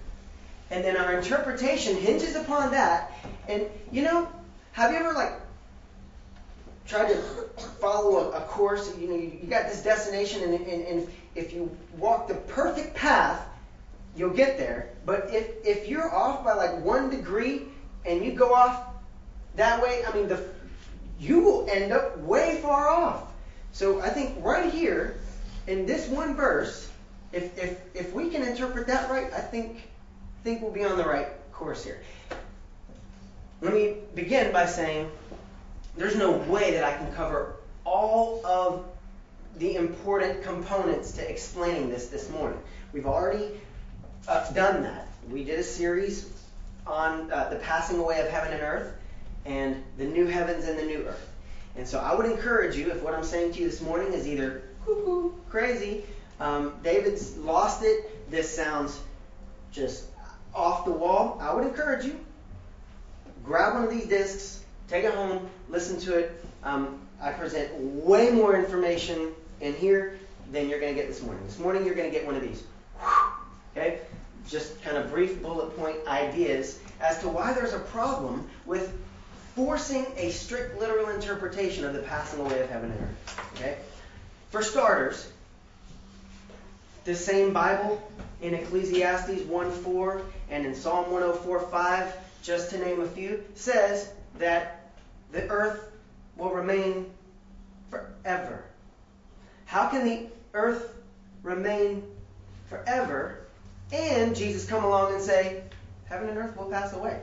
And 0.71 0.84
then 0.84 0.98
our 0.98 1.17
interpretation 1.17 1.95
hinges 1.95 2.36
upon 2.36 2.71
that. 2.71 3.12
And, 3.48 3.65
you 3.91 4.04
know, 4.04 4.28
have 4.74 4.91
you 4.91 4.98
ever, 4.98 5.13
like, 5.13 5.34
tried 6.88 7.10
to 7.10 7.15
follow 7.80 8.32
a, 8.32 8.38
a 8.38 8.41
course? 8.41 8.95
You 8.98 9.08
know, 9.08 9.15
you, 9.15 9.39
you, 9.41 9.48
got 9.50 9.67
this 9.67 9.84
destination, 9.84 10.43
and, 10.43 10.54
and, 10.54 10.88
and 10.88 11.08
if 11.36 11.54
you 11.54 11.76
walk 11.98 12.28
the 12.28 12.36
perfect 12.36 12.95
path, 12.95 13.45
you'll 14.15 14.34
get 14.34 14.58
there. 14.58 14.89
But 15.06 15.28
if, 15.32 15.65
if 15.65 15.88
you're 15.88 16.13
off 16.13 16.43
by, 16.43 16.54
like, 16.54 16.80
one 16.84 17.10
degree 17.10 17.63
and 18.06 18.24
you 18.24 18.34
go 18.34 18.54
off 18.54 18.84
that 19.56 19.82
way, 19.82 20.04
I 20.06 20.13
mean, 20.13 20.28
the 20.28 20.43
you 21.19 21.39
will 21.39 21.67
end 21.69 21.91
up 21.91 22.17
way 22.19 22.60
far 22.62 22.89
off. 22.89 23.32
So 23.71 24.02
I 24.02 24.10
think 24.10 24.36
right 24.43 24.71
here 24.71 25.19
in 25.67 25.86
this 25.86 26.08
one 26.08 26.36
verse, 26.36 26.91
if, 27.32 27.58
if, 27.58 27.80
if 27.93 28.13
we 28.13 28.30
can 28.30 28.43
interpret 28.43 28.88
that 28.88 29.10
right, 29.10 29.32
I 29.34 29.39
think, 29.39 29.84
think 30.43 30.62
we'll 30.62 30.71
be 30.71 30.84
on 30.84 30.98
the 30.98 31.06
right 31.06 31.28
course 31.52 31.84
here. 31.84 32.02
Let 33.62 33.74
me 33.74 33.95
begin 34.13 34.52
by 34.52 34.65
saying 34.65 35.10
there's 35.97 36.15
no 36.15 36.31
way 36.31 36.71
that 36.71 36.84
I 36.84 36.97
can 36.97 37.12
cover 37.13 37.55
all 37.84 38.45
of 38.45 38.86
the 39.58 39.75
important 39.75 40.43
components 40.43 41.13
to 41.13 41.29
explaining 41.29 41.89
this 41.89 42.08
this 42.08 42.29
morning. 42.29 42.60
We've 42.91 43.05
already 43.05 43.51
uh, 44.27 44.51
done 44.51 44.84
that. 44.84 45.08
We 45.29 45.43
did 45.43 45.60
a 45.60 45.63
series 45.63 46.29
on 46.86 47.31
uh, 47.31 47.49
the 47.49 47.58
passing 47.58 47.99
away 47.99 48.19
of 48.19 48.29
heaven 48.29 48.53
and 48.53 48.62
earth 48.62 48.93
and 49.45 49.84
the 49.97 50.05
new 50.05 50.25
heavens 50.25 50.65
and 50.65 50.77
the 50.77 50.86
new 50.86 51.05
earth. 51.08 51.29
And 51.77 51.88
so 51.88 51.99
I 51.99 52.13
would 52.13 52.25
encourage 52.25 52.75
you, 52.75 52.91
if 52.91 53.01
what 53.01 53.13
I'm 53.13 53.23
saying 53.23 53.53
to 53.53 53.60
you 53.60 53.69
this 53.69 53.81
morning 53.81 54.13
is 54.13 54.27
either 54.27 54.63
cuckoo, 54.86 55.31
crazy, 55.49 56.03
um, 56.39 56.73
David's 56.84 57.38
lost 57.38 57.84
it, 57.84 58.29
this 58.29 58.53
sounds 58.53 58.99
just 59.71 60.05
off 60.53 60.86
the 60.86 60.91
wall, 60.91 61.38
I 61.41 61.53
would 61.53 61.65
encourage 61.65 62.05
you, 62.05 62.19
grab 63.43 63.73
one 63.73 63.84
of 63.84 63.89
these 63.89 64.08
discs, 64.08 64.64
take 64.88 65.04
it 65.04 65.13
home, 65.13 65.50
listen 65.69 66.00
to 66.02 66.17
it. 66.17 66.45
Um, 66.63 67.00
I 67.21 67.32
present 67.32 67.74
way 67.78 68.32
more 68.32 68.56
information 68.56 69.32
in 69.62 69.74
here 69.76 70.19
than 70.52 70.69
you're 70.69 70.80
going 70.80 70.93
to 70.93 71.00
get 71.00 71.08
this 71.08 71.21
morning. 71.21 71.43
This 71.45 71.60
morning 71.60 71.86
you're 71.86 71.95
going 71.95 72.12
to 72.12 72.15
get 72.15 72.26
one 72.26 72.36
of 72.36 72.41
these. 72.41 72.63
Okay? 73.71 74.02
Just 74.48 74.82
kind 74.84 74.98
of 74.98 75.10
brief 75.12 75.41
bullet 75.41 75.76
point 75.78 75.98
ideas 76.08 76.80
as 77.02 77.19
to 77.19 77.30
why 77.30 77.54
there's 77.54 77.74
a 77.74 77.80
problem 77.80 78.48
with 78.65 78.93
forcing 79.56 80.06
a 80.17 80.32
strict 80.32 80.80
literal 80.80 81.10
interpretation 81.10 81.86
of 81.86 81.93
the 81.93 82.00
passing 82.00 82.39
away 82.41 82.62
of 82.62 82.69
heaven 82.69 82.91
and 82.91 83.02
earth. 83.02 83.52
Okay? 83.56 83.78
For 84.52 84.62
starters, 84.62 85.32
the 87.06 87.15
same 87.15 87.54
Bible 87.54 88.02
in 88.41 88.54
Ecclesiastes 88.54 89.41
1:4 89.41 90.21
and 90.50 90.65
in 90.65 90.76
Psalm 90.76 91.06
104:5, 91.06 92.12
just 92.45 92.69
to 92.69 92.77
name 92.77 93.01
a 93.01 93.08
few, 93.08 93.43
says 93.55 94.12
that 94.38 94.91
the 95.31 95.47
earth 95.49 95.91
will 96.38 96.51
remain 96.51 97.10
forever. 97.89 98.63
How 99.65 99.89
can 99.89 100.05
the 100.05 100.27
earth 100.53 100.93
remain 101.41 102.03
forever 102.69 103.41
and 103.91 104.36
Jesus 104.36 104.65
come 104.65 104.84
along 104.84 105.13
and 105.13 105.21
say, 105.21 105.63
heaven 106.05 106.29
and 106.29 106.38
earth 106.38 106.55
will 106.55 106.69
pass 106.69 106.93
away? 106.93 107.19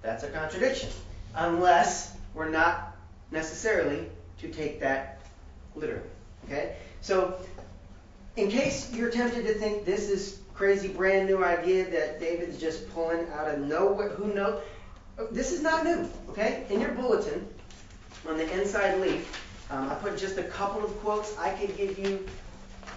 That's 0.00 0.24
a 0.24 0.28
contradiction. 0.28 0.88
Unless 1.34 2.16
we're 2.34 2.50
not 2.50 2.96
necessarily 3.30 4.06
to 4.40 4.48
take 4.48 4.80
that 4.80 5.20
literally. 5.74 6.08
Okay? 6.46 6.76
So, 7.00 7.36
in 8.36 8.50
case 8.50 8.92
you're 8.92 9.10
tempted 9.10 9.46
to 9.46 9.54
think 9.54 9.84
this 9.84 10.08
is 10.08 10.41
crazy 10.62 10.86
brand 10.86 11.26
new 11.26 11.44
idea 11.44 11.90
that 11.90 12.20
David's 12.20 12.56
just 12.56 12.88
pulling 12.94 13.26
out 13.30 13.48
of 13.48 13.58
nowhere, 13.58 14.10
who 14.10 14.32
knows? 14.32 14.62
This 15.32 15.50
is 15.50 15.60
not 15.60 15.84
new. 15.84 16.08
Okay? 16.28 16.64
In 16.70 16.80
your 16.80 16.92
bulletin, 16.92 17.44
on 18.28 18.38
the 18.38 18.48
inside 18.60 19.00
leaf, 19.00 19.44
um, 19.72 19.90
I 19.90 19.96
put 19.96 20.16
just 20.16 20.38
a 20.38 20.44
couple 20.44 20.84
of 20.84 20.96
quotes. 21.00 21.36
I 21.36 21.50
could 21.50 21.76
give 21.76 21.98
you 21.98 22.24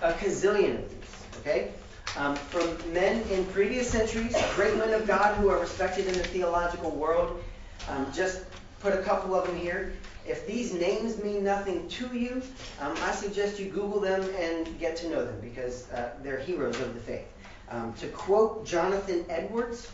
a 0.04 0.14
gazillion 0.14 0.76
of 0.76 0.90
these. 0.92 1.40
Okay? 1.40 1.72
um, 2.18 2.36
from 2.36 2.94
men 2.94 3.22
in 3.30 3.46
previous 3.46 3.90
centuries, 3.90 4.36
great 4.56 4.78
men 4.78 4.94
of 4.94 5.08
God 5.08 5.36
who 5.38 5.50
are 5.50 5.60
respected 5.60 6.06
in 6.06 6.14
the 6.14 6.24
theological 6.24 6.92
world. 6.92 7.44
Um, 7.90 8.06
just 8.14 8.44
put 8.80 8.94
a 8.94 9.02
couple 9.02 9.34
of 9.34 9.48
them 9.48 9.58
here. 9.58 9.94
If 10.28 10.48
these 10.48 10.72
names 10.72 11.22
mean 11.22 11.44
nothing 11.44 11.88
to 11.88 12.16
you, 12.16 12.42
um, 12.80 12.96
I 13.02 13.12
suggest 13.12 13.60
you 13.60 13.70
Google 13.70 14.00
them 14.00 14.24
and 14.40 14.80
get 14.80 14.96
to 14.98 15.10
know 15.10 15.26
them 15.26 15.40
because 15.42 15.90
uh, 15.92 16.12
they're 16.24 16.40
heroes 16.40 16.80
of 16.80 16.94
the 16.94 17.00
faith. 17.00 17.26
Um, 17.70 17.94
to 17.94 18.08
quote 18.08 18.66
Jonathan 18.66 19.26
Edwards, 19.28 19.92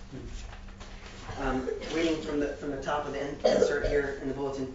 um, 1.40 1.68
reading 1.96 2.22
from 2.22 2.40
the 2.40 2.48
from 2.48 2.72
the 2.72 2.82
top 2.82 3.06
of 3.06 3.14
the 3.14 3.22
insert 3.50 3.88
here 3.88 4.20
in 4.22 4.28
the 4.28 4.34
bulletin, 4.34 4.74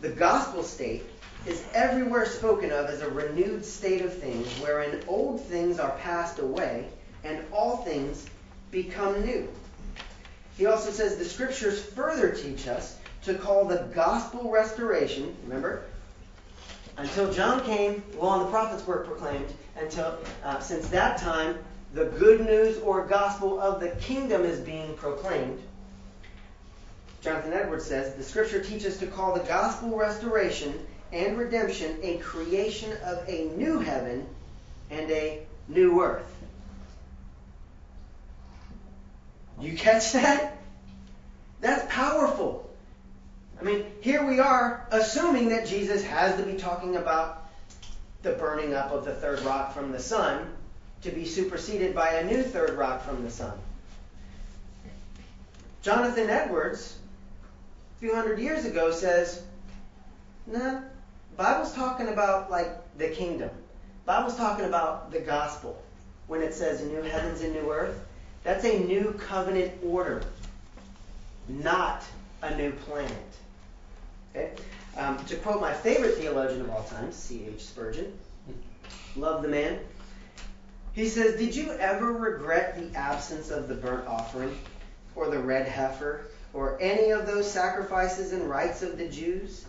the 0.00 0.10
gospel 0.10 0.62
state 0.62 1.02
is 1.46 1.64
everywhere 1.74 2.26
spoken 2.26 2.70
of 2.70 2.86
as 2.86 3.00
a 3.00 3.10
renewed 3.10 3.64
state 3.64 4.02
of 4.02 4.16
things, 4.16 4.46
wherein 4.60 5.02
old 5.08 5.40
things 5.46 5.80
are 5.80 5.90
passed 5.98 6.38
away 6.38 6.86
and 7.24 7.44
all 7.52 7.78
things 7.78 8.26
become 8.70 9.24
new. 9.24 9.48
He 10.56 10.66
also 10.66 10.90
says 10.90 11.16
the 11.16 11.24
scriptures 11.24 11.82
further 11.82 12.30
teach 12.30 12.68
us 12.68 12.96
to 13.22 13.34
call 13.34 13.64
the 13.64 13.88
gospel 13.94 14.50
restoration, 14.50 15.34
remember, 15.44 15.82
until 16.96 17.32
John 17.32 17.64
came, 17.64 18.02
law 18.16 18.38
and 18.38 18.46
the 18.46 18.50
prophets 18.50 18.86
were 18.86 18.98
proclaimed, 18.98 19.52
until 19.76 20.18
uh, 20.44 20.58
since 20.60 20.88
that 20.88 21.18
time 21.18 21.58
the 21.94 22.04
good 22.04 22.40
news 22.40 22.78
or 22.78 23.06
gospel 23.06 23.60
of 23.60 23.80
the 23.80 23.90
kingdom 24.00 24.44
is 24.44 24.60
being 24.60 24.94
proclaimed. 24.94 25.60
Jonathan 27.20 27.52
Edwards 27.52 27.86
says 27.86 28.14
the 28.14 28.22
scripture 28.22 28.62
teaches 28.62 28.98
to 28.98 29.06
call 29.06 29.34
the 29.34 29.44
gospel 29.44 29.96
restoration 29.96 30.86
and 31.12 31.38
redemption 31.38 31.98
a 32.02 32.18
creation 32.18 32.92
of 33.04 33.26
a 33.28 33.44
new 33.56 33.78
heaven 33.78 34.26
and 34.90 35.10
a 35.10 35.40
new 35.66 36.02
earth. 36.02 36.34
You 39.60 39.76
catch 39.76 40.12
that? 40.12 40.58
That's 41.60 41.92
powerful. 41.92 42.70
I 43.60 43.64
mean, 43.64 43.86
here 44.00 44.24
we 44.24 44.38
are 44.38 44.86
assuming 44.92 45.48
that 45.48 45.66
Jesus 45.66 46.04
has 46.04 46.36
to 46.36 46.44
be 46.44 46.56
talking 46.56 46.94
about 46.94 47.48
the 48.22 48.32
burning 48.32 48.74
up 48.74 48.92
of 48.92 49.04
the 49.04 49.14
third 49.14 49.40
rock 49.40 49.74
from 49.74 49.90
the 49.90 49.98
sun 49.98 50.46
to 51.02 51.10
be 51.10 51.24
superseded 51.24 51.94
by 51.94 52.14
a 52.14 52.24
new 52.24 52.42
third 52.42 52.76
rock 52.76 53.04
from 53.04 53.22
the 53.22 53.30
sun. 53.30 53.56
Jonathan 55.82 56.28
Edwards, 56.28 56.98
a 57.96 58.00
few 58.00 58.14
hundred 58.14 58.38
years 58.38 58.64
ago, 58.64 58.90
says, 58.90 59.42
nah, 60.46 60.80
Bible's 61.36 61.72
talking 61.72 62.08
about 62.08 62.50
like 62.50 62.70
the 62.98 63.08
kingdom. 63.08 63.50
Bible's 64.04 64.36
talking 64.36 64.64
about 64.64 65.12
the 65.12 65.20
gospel. 65.20 65.80
When 66.26 66.42
it 66.42 66.52
says 66.52 66.82
new 66.82 67.02
heavens 67.02 67.40
and 67.40 67.54
new 67.54 67.72
earth, 67.72 68.04
that's 68.44 68.64
a 68.64 68.78
new 68.80 69.12
covenant 69.18 69.72
order, 69.82 70.22
not 71.48 72.02
a 72.42 72.54
new 72.56 72.72
planet. 72.72 73.12
Okay? 74.34 74.50
Um, 74.96 75.24
to 75.26 75.36
quote 75.36 75.60
my 75.60 75.72
favorite 75.72 76.16
theologian 76.16 76.60
of 76.62 76.70
all 76.70 76.84
time, 76.84 77.12
C.H. 77.12 77.60
Spurgeon, 77.60 78.12
love 79.16 79.42
the 79.42 79.48
man. 79.48 79.78
He 80.98 81.06
says, 81.06 81.38
Did 81.38 81.54
you 81.54 81.70
ever 81.74 82.12
regret 82.12 82.76
the 82.76 82.98
absence 82.98 83.52
of 83.52 83.68
the 83.68 83.76
burnt 83.76 84.08
offering, 84.08 84.58
or 85.14 85.30
the 85.30 85.38
red 85.38 85.68
heifer, 85.68 86.22
or 86.52 86.76
any 86.80 87.12
of 87.12 87.24
those 87.24 87.48
sacrifices 87.48 88.32
and 88.32 88.50
rites 88.50 88.82
of 88.82 88.98
the 88.98 89.06
Jews? 89.06 89.64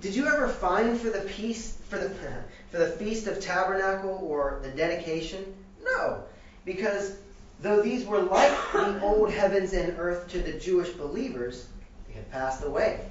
Did 0.00 0.16
you 0.16 0.26
ever 0.26 0.48
find 0.48 0.98
for 0.98 1.10
the 1.10 1.20
peace 1.20 1.76
for 1.88 1.98
the 1.98 2.10
for 2.72 2.78
the 2.78 2.88
feast 2.88 3.28
of 3.28 3.38
tabernacle 3.38 4.26
or 4.28 4.58
the 4.64 4.70
dedication? 4.70 5.54
No, 5.84 6.24
because 6.64 7.14
though 7.60 7.80
these 7.80 8.04
were 8.04 8.18
like 8.18 8.50
the 8.72 9.00
old 9.02 9.30
heavens 9.30 9.74
and 9.74 9.96
earth 9.96 10.26
to 10.30 10.40
the 10.40 10.54
Jewish 10.54 10.90
believers, 10.90 11.68
they 12.08 12.14
had 12.14 12.28
passed 12.32 12.64
away, 12.64 13.06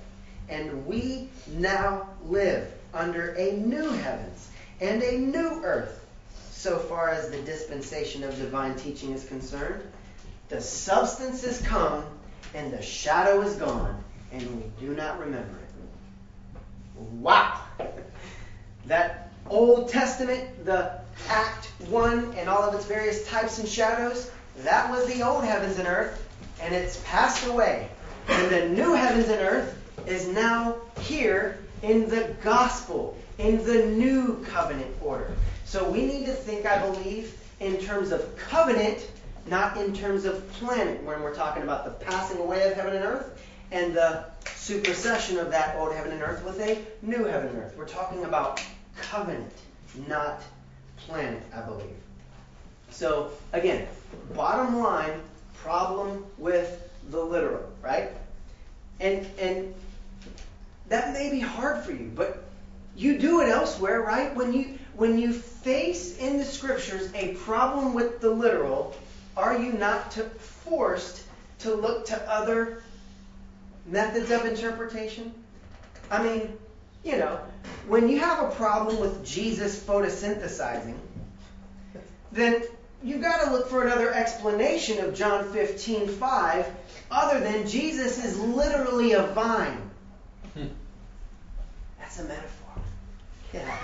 and 0.50 0.86
we 0.86 1.30
now 1.48 2.10
live 2.26 2.70
under 2.94 3.30
a 3.36 3.54
new 3.54 3.92
heavens 3.92 4.50
and 4.82 5.02
a 5.02 5.20
new 5.20 5.64
earth. 5.64 6.01
So 6.62 6.78
far 6.78 7.10
as 7.10 7.32
the 7.32 7.42
dispensation 7.42 8.24
of 8.24 8.38
divine 8.38 8.76
teaching 8.76 9.14
is 9.14 9.26
concerned, 9.26 9.82
the 10.50 10.62
substance 10.62 11.44
is 11.44 11.60
come 11.64 12.06
and 12.54 12.72
the 12.72 12.84
shadow 12.84 13.42
is 13.42 13.56
gone, 13.56 14.04
and 14.32 14.44
we 14.56 14.70
do 14.80 14.94
not 14.94 15.18
remember 15.20 15.58
it. 15.58 17.02
Wow! 17.14 17.62
That 18.86 19.32
Old 19.50 19.90
Testament, 19.90 20.64
the 20.64 21.00
Act 21.30 21.66
1 21.88 22.36
and 22.38 22.48
all 22.48 22.62
of 22.62 22.76
its 22.76 22.86
various 22.86 23.28
types 23.28 23.58
and 23.58 23.68
shadows, 23.68 24.30
that 24.58 24.92
was 24.92 25.12
the 25.12 25.24
old 25.28 25.44
heavens 25.44 25.80
and 25.80 25.88
earth, 25.88 26.24
and 26.62 26.76
it's 26.76 27.02
passed 27.06 27.48
away. 27.48 27.90
And 28.28 28.52
the 28.52 28.70
new 28.70 28.94
heavens 28.94 29.30
and 29.30 29.42
earth 29.42 29.76
is 30.06 30.28
now 30.28 30.76
here 31.00 31.58
in 31.82 32.08
the 32.08 32.36
gospel, 32.44 33.18
in 33.40 33.66
the 33.66 33.88
new 33.88 34.46
covenant 34.48 34.96
order. 35.02 35.36
So 35.72 35.90
we 35.90 36.06
need 36.06 36.26
to 36.26 36.34
think, 36.34 36.66
I 36.66 36.82
believe, 36.82 37.34
in 37.62 37.78
terms 37.78 38.12
of 38.12 38.36
covenant, 38.36 39.10
not 39.48 39.78
in 39.78 39.94
terms 39.94 40.26
of 40.26 40.46
planet, 40.52 41.02
when 41.04 41.22
we're 41.22 41.34
talking 41.34 41.64
about 41.64 41.86
the 41.86 41.92
passing 42.06 42.40
away 42.40 42.70
of 42.70 42.74
heaven 42.74 42.94
and 42.94 43.06
earth 43.06 43.42
and 43.72 43.96
the 43.96 44.26
supersession 44.54 45.38
of 45.38 45.50
that 45.52 45.78
old 45.78 45.96
heaven 45.96 46.12
and 46.12 46.22
earth 46.22 46.44
with 46.44 46.60
a 46.60 46.78
new 47.02 47.24
heaven 47.24 47.48
and 47.48 47.58
earth. 47.60 47.74
We're 47.78 47.88
talking 47.88 48.26
about 48.26 48.62
covenant, 49.00 49.50
not 50.10 50.42
planet, 50.98 51.42
I 51.56 51.62
believe. 51.62 51.88
So, 52.90 53.32
again, 53.54 53.88
bottom 54.34 54.78
line, 54.78 55.22
problem 55.56 56.26
with 56.38 56.90
the 57.12 57.24
literal, 57.24 57.72
right? 57.82 58.10
And 59.00 59.26
and 59.40 59.74
that 60.90 61.14
may 61.14 61.32
be 61.32 61.40
hard 61.40 61.86
for 61.86 61.94
you, 61.94 62.12
but 62.14 62.44
you 62.98 63.18
do 63.18 63.40
it 63.40 63.48
elsewhere, 63.48 64.02
right? 64.02 64.36
When 64.36 64.52
you 64.52 64.78
when 64.96 65.18
you 65.18 65.34
face 65.34 66.18
in 66.18 66.38
the 66.38 66.46
scriptures 66.46 67.12
a 67.14 67.34
problem 67.36 67.94
with 67.94 68.20
the 68.22 68.30
literal, 68.30 68.96
are 69.38 69.58
you 69.58 69.74
not 69.74 70.12
to, 70.12 70.24
forced 70.24 71.24
to 71.60 71.74
look 71.74 72.06
to 72.08 72.30
other 72.30 72.84
methods 73.86 74.32
of 74.32 74.46
interpretation? 74.46 75.34
I 76.10 76.24
mean, 76.24 76.58
you 77.04 77.18
know, 77.18 77.40
when 77.88 78.10
you 78.10 78.20
have 78.20 78.44
a 78.44 78.56
problem 78.56 79.00
with 79.00 79.26
Jesus 79.26 79.82
photosynthesizing, 79.82 80.98
then 82.32 82.64
you've 83.04 83.22
got 83.22 83.46
to 83.46 83.52
look 83.52 83.70
for 83.70 83.84
another 83.86 84.14
explanation 84.14 85.04
of 85.04 85.16
John 85.16 85.52
15, 85.52 86.08
5, 86.08 86.76
other 87.10 87.40
than 87.40 87.68
Jesus 87.68 88.24
is 88.24 88.40
literally 88.40 89.14
a 89.14 89.24
vine. 89.24 89.90
Hmm. 90.54 90.68
That's 92.00 92.20
a 92.20 92.24
metaphor. 92.24 92.84
Yeah. 93.54 93.78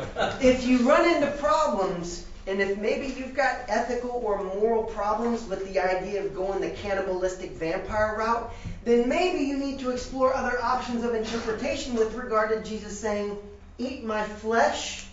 if 0.40 0.64
you 0.64 0.88
run 0.88 1.08
into 1.14 1.30
problems, 1.32 2.24
and 2.46 2.60
if 2.60 2.78
maybe 2.78 3.06
you've 3.06 3.34
got 3.34 3.60
ethical 3.68 4.10
or 4.24 4.42
moral 4.42 4.84
problems 4.84 5.44
with 5.44 5.72
the 5.72 5.78
idea 5.78 6.24
of 6.24 6.34
going 6.34 6.60
the 6.60 6.70
cannibalistic 6.70 7.52
vampire 7.52 8.16
route, 8.18 8.52
then 8.84 9.08
maybe 9.08 9.44
you 9.44 9.56
need 9.56 9.78
to 9.80 9.90
explore 9.90 10.34
other 10.34 10.60
options 10.62 11.04
of 11.04 11.14
interpretation 11.14 11.94
with 11.94 12.14
regard 12.14 12.50
to 12.50 12.68
Jesus 12.68 12.98
saying, 12.98 13.36
Eat 13.78 14.04
my 14.04 14.24
flesh 14.24 15.06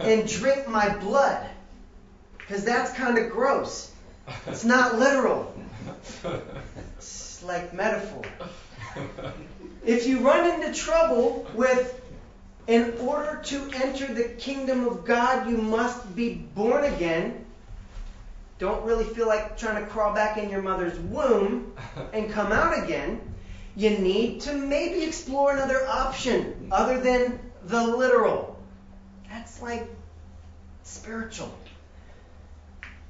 and 0.00 0.28
drink 0.40 0.68
my 0.68 0.88
blood. 0.96 1.46
Because 2.38 2.64
that's 2.64 2.92
kind 2.92 3.18
of 3.18 3.30
gross. 3.30 3.92
It's 4.46 4.64
not 4.64 4.98
literal, 4.98 5.54
it's 6.96 7.42
like 7.44 7.72
metaphor. 7.72 8.22
If 9.84 10.06
you 10.06 10.20
run 10.20 10.50
into 10.50 10.72
trouble 10.72 11.46
with 11.54 12.00
in 12.66 12.94
order 12.98 13.40
to 13.44 13.70
enter 13.74 14.12
the 14.12 14.24
kingdom 14.30 14.86
of 14.86 15.04
God, 15.04 15.48
you 15.48 15.56
must 15.56 16.16
be 16.16 16.34
born 16.34 16.84
again. 16.84 17.44
Don't 18.58 18.84
really 18.84 19.04
feel 19.04 19.26
like 19.26 19.56
trying 19.56 19.84
to 19.84 19.90
crawl 19.90 20.14
back 20.14 20.38
in 20.38 20.50
your 20.50 20.62
mother's 20.62 20.98
womb 20.98 21.72
and 22.12 22.30
come 22.30 22.52
out 22.52 22.82
again. 22.82 23.20
You 23.76 23.90
need 23.90 24.40
to 24.42 24.54
maybe 24.54 25.04
explore 25.04 25.52
another 25.52 25.86
option 25.86 26.68
other 26.72 27.00
than 27.00 27.38
the 27.64 27.86
literal. 27.86 28.58
That's 29.28 29.60
like 29.60 29.86
spiritual. 30.82 31.56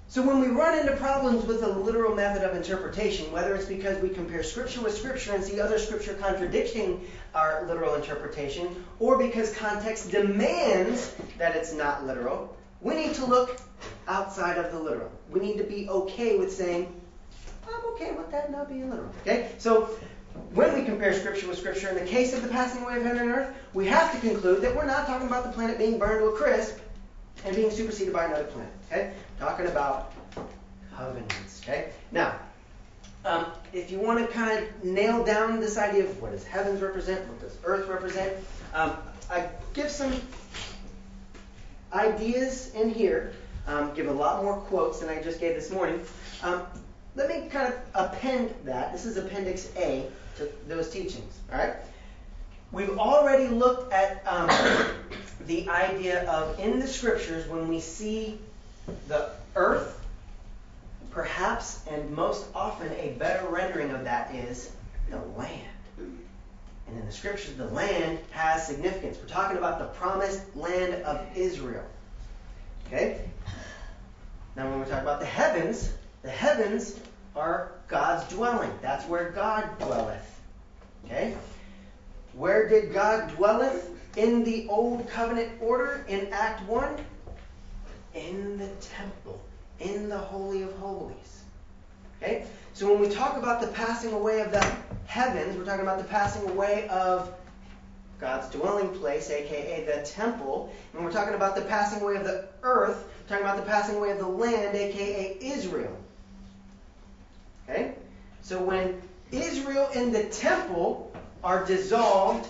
So 0.09 0.23
when 0.23 0.41
we 0.41 0.47
run 0.47 0.79
into 0.79 0.97
problems 0.97 1.45
with 1.45 1.61
the 1.61 1.69
literal 1.69 2.15
method 2.15 2.43
of 2.43 2.57
interpretation, 2.57 3.31
whether 3.33 3.55
it's 3.57 3.67
because 3.67 4.01
we 4.01 4.09
compare 4.09 4.43
scripture 4.43 4.81
with 4.81 4.97
scripture 4.97 5.35
and 5.35 5.43
see 5.43 5.61
other 5.61 5.79
scripture 5.79 6.15
contradicting 6.15 7.05
our 7.35 7.67
literal 7.67 7.95
interpretation, 7.95 8.85
or 9.01 9.19
because 9.19 9.55
context 9.55 10.11
demands 10.11 11.15
that 11.39 11.57
it's 11.57 11.73
not 11.73 12.07
literal, 12.07 12.57
we 12.81 12.95
need 12.95 13.15
to 13.15 13.27
look 13.27 13.59
outside 14.07 14.59
of 14.59 14.73
the 14.73 14.79
literal. 14.79 15.11
We 15.31 15.41
need 15.41 15.59
to 15.59 15.65
be 15.65 15.89
okay 15.89 16.39
with 16.39 16.53
saying, 16.53 16.95
I'm 17.69 17.85
okay 17.95 18.13
with 18.13 18.31
that 18.31 18.53
not 18.53 18.69
being 18.69 18.89
literal. 18.89 19.11
Okay? 19.23 19.51
So 19.59 19.91
when 20.55 20.73
we 20.73 20.85
compare 20.85 21.13
scripture 21.15 21.49
with 21.49 21.59
scripture, 21.59 21.89
in 21.89 21.97
the 21.97 22.09
case 22.09 22.33
of 22.33 22.43
the 22.43 22.49
passing 22.49 22.83
away 22.85 22.99
of 22.99 23.03
heaven 23.03 23.23
and 23.23 23.31
earth, 23.31 23.55
we 23.75 23.87
have 23.87 24.13
to 24.13 24.21
conclude 24.21 24.63
that 24.63 24.75
we're 24.75 24.87
not 24.87 25.07
talking 25.07 25.27
about 25.27 25.43
the 25.45 25.51
planet 25.51 25.79
being 25.79 25.99
burned 25.99 26.21
to 26.21 26.27
a 26.27 26.37
crisp 26.37 26.79
and 27.45 27.57
being 27.57 27.71
superseded 27.71 28.13
by 28.13 28.27
another 28.27 28.45
planet. 28.45 28.73
Okay? 28.91 29.13
Talking 29.39 29.67
about 29.67 30.13
covenants. 30.95 31.61
Okay? 31.63 31.91
Now, 32.11 32.39
um, 33.25 33.47
if 33.73 33.91
you 33.91 33.99
want 33.99 34.27
to 34.27 34.33
kind 34.33 34.59
of 34.59 34.85
nail 34.85 35.25
down 35.25 35.61
this 35.61 35.77
idea 35.77 36.05
of 36.05 36.23
what 36.23 36.33
does 36.33 36.45
heavens 36.45 36.81
represent, 36.81 37.27
what 37.29 37.41
does 37.41 37.57
earth 37.65 37.89
represent, 37.89 38.33
um, 38.73 38.97
I 39.31 39.49
give 39.75 39.91
some 39.91 40.15
ideas 41.93 42.73
in 42.75 42.91
here. 42.91 43.33
Um, 43.67 43.93
give 43.95 44.07
a 44.07 44.13
lot 44.13 44.45
more 44.45 44.59
quotes 44.59 45.01
than 45.01 45.09
I 45.09 45.21
just 45.21 45.41
gave 45.41 45.57
this 45.57 45.73
morning. 45.73 46.01
Um, 46.43 46.63
let 47.17 47.29
me 47.29 47.49
kind 47.49 47.73
of 47.73 47.81
append 47.95 48.55
that. 48.65 48.93
This 48.93 49.05
is 49.05 49.17
Appendix 49.17 49.71
A 49.77 50.07
to 50.37 50.49
those 50.69 50.91
teachings. 50.91 51.39
All 51.53 51.59
right. 51.59 51.75
We've 52.71 52.97
already 52.97 53.49
looked 53.49 53.93
at 53.93 54.23
um, 54.27 54.49
the 55.47 55.69
idea 55.69 56.31
of 56.31 56.61
in 56.61 56.79
the 56.79 56.87
scriptures 56.87 57.49
when 57.49 57.67
we 57.67 57.81
see 57.81 58.39
the 59.09 59.31
earth, 59.55 60.01
perhaps 61.11 61.83
and 61.89 62.11
most 62.11 62.47
often 62.55 62.93
a 62.93 63.17
better 63.19 63.47
rendering 63.49 63.91
of 63.91 64.05
that 64.05 64.35
is 64.35 64.73
the 65.11 65.19
land. 65.39 65.63
And 65.99 66.99
in 66.99 67.05
the 67.05 67.13
scriptures, 67.13 67.55
the 67.55 67.67
land 67.69 68.19
has 68.31 68.67
significance. 68.67 69.19
We're 69.21 69.29
talking 69.29 69.57
about 69.57 69.79
the 69.79 69.87
promised 69.99 70.55
land 70.55 71.03
of 71.03 71.27
Israel. 71.35 71.85
Okay? 72.87 73.21
Now, 74.55 74.71
when 74.71 74.81
we 74.81 74.87
talk 74.87 75.03
about 75.03 75.21
the 75.21 75.27
heavens, 75.27 75.93
the 76.23 76.31
heavens 76.31 77.01
are 77.35 77.73
God's 77.89 78.33
dwelling. 78.33 78.71
That's 78.81 79.05
where 79.07 79.31
God 79.31 79.69
dwelleth. 79.79 80.41
Okay? 81.05 81.37
Where 82.35 82.69
did 82.69 82.93
God 82.93 83.35
dwelleth 83.35 83.91
in 84.17 84.45
the 84.45 84.69
old 84.69 85.09
covenant 85.09 85.51
order 85.61 86.05
in 86.09 86.29
Act 86.33 86.63
1? 86.69 86.97
In 88.17 88.59
the 88.59 88.69
temple, 88.81 89.41
in 89.79 90.09
the 90.09 90.19
Holy 90.19 90.63
of 90.63 90.73
Holies. 90.77 91.43
Okay? 92.21 92.47
So 92.73 92.91
when 92.91 93.01
we 93.01 93.15
talk 93.15 93.37
about 93.37 93.61
the 93.61 93.69
passing 93.69 94.13
away 94.13 94.41
of 94.41 94.51
the 94.51 94.65
heavens, 95.07 95.57
we're 95.57 95.65
talking 95.65 95.83
about 95.83 95.99
the 95.99 96.05
passing 96.05 96.49
away 96.51 96.89
of 96.89 97.33
God's 98.21 98.49
dwelling 98.49 98.89
place, 98.91 99.31
aka 99.31 99.85
the 99.85 100.07
temple. 100.07 100.73
And 100.95 101.05
we're 101.05 101.13
talking 101.13 101.35
about 101.35 101.55
the 101.57 101.63
passing 101.63 102.03
away 102.03 102.17
of 102.17 102.25
the 102.25 102.49
earth, 102.63 103.05
we're 103.23 103.37
talking 103.37 103.45
about 103.45 103.57
the 103.57 103.71
passing 103.71 103.97
away 103.97 104.11
of 104.11 104.19
the 104.19 104.27
land, 104.27 104.77
aka 104.77 105.37
Israel. 105.41 105.97
Okay? 107.69 107.95
So 108.43 108.63
when 108.63 109.01
Israel 109.33 109.91
and 109.95 110.15
the 110.15 110.25
temple 110.25 111.13
are 111.43 111.65
dissolved, 111.65 112.47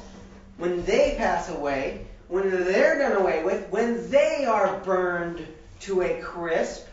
when 0.59 0.85
they 0.85 1.15
pass 1.17 1.49
away, 1.49 2.07
when 2.29 2.51
they're 2.51 2.99
done 2.99 3.21
away 3.21 3.45
with, 3.45 3.69
when 3.71 4.11
they 4.11 4.45
are 4.45 4.79
burned 4.81 5.47
to 5.81 6.03
a 6.03 6.21
crisp, 6.21 6.87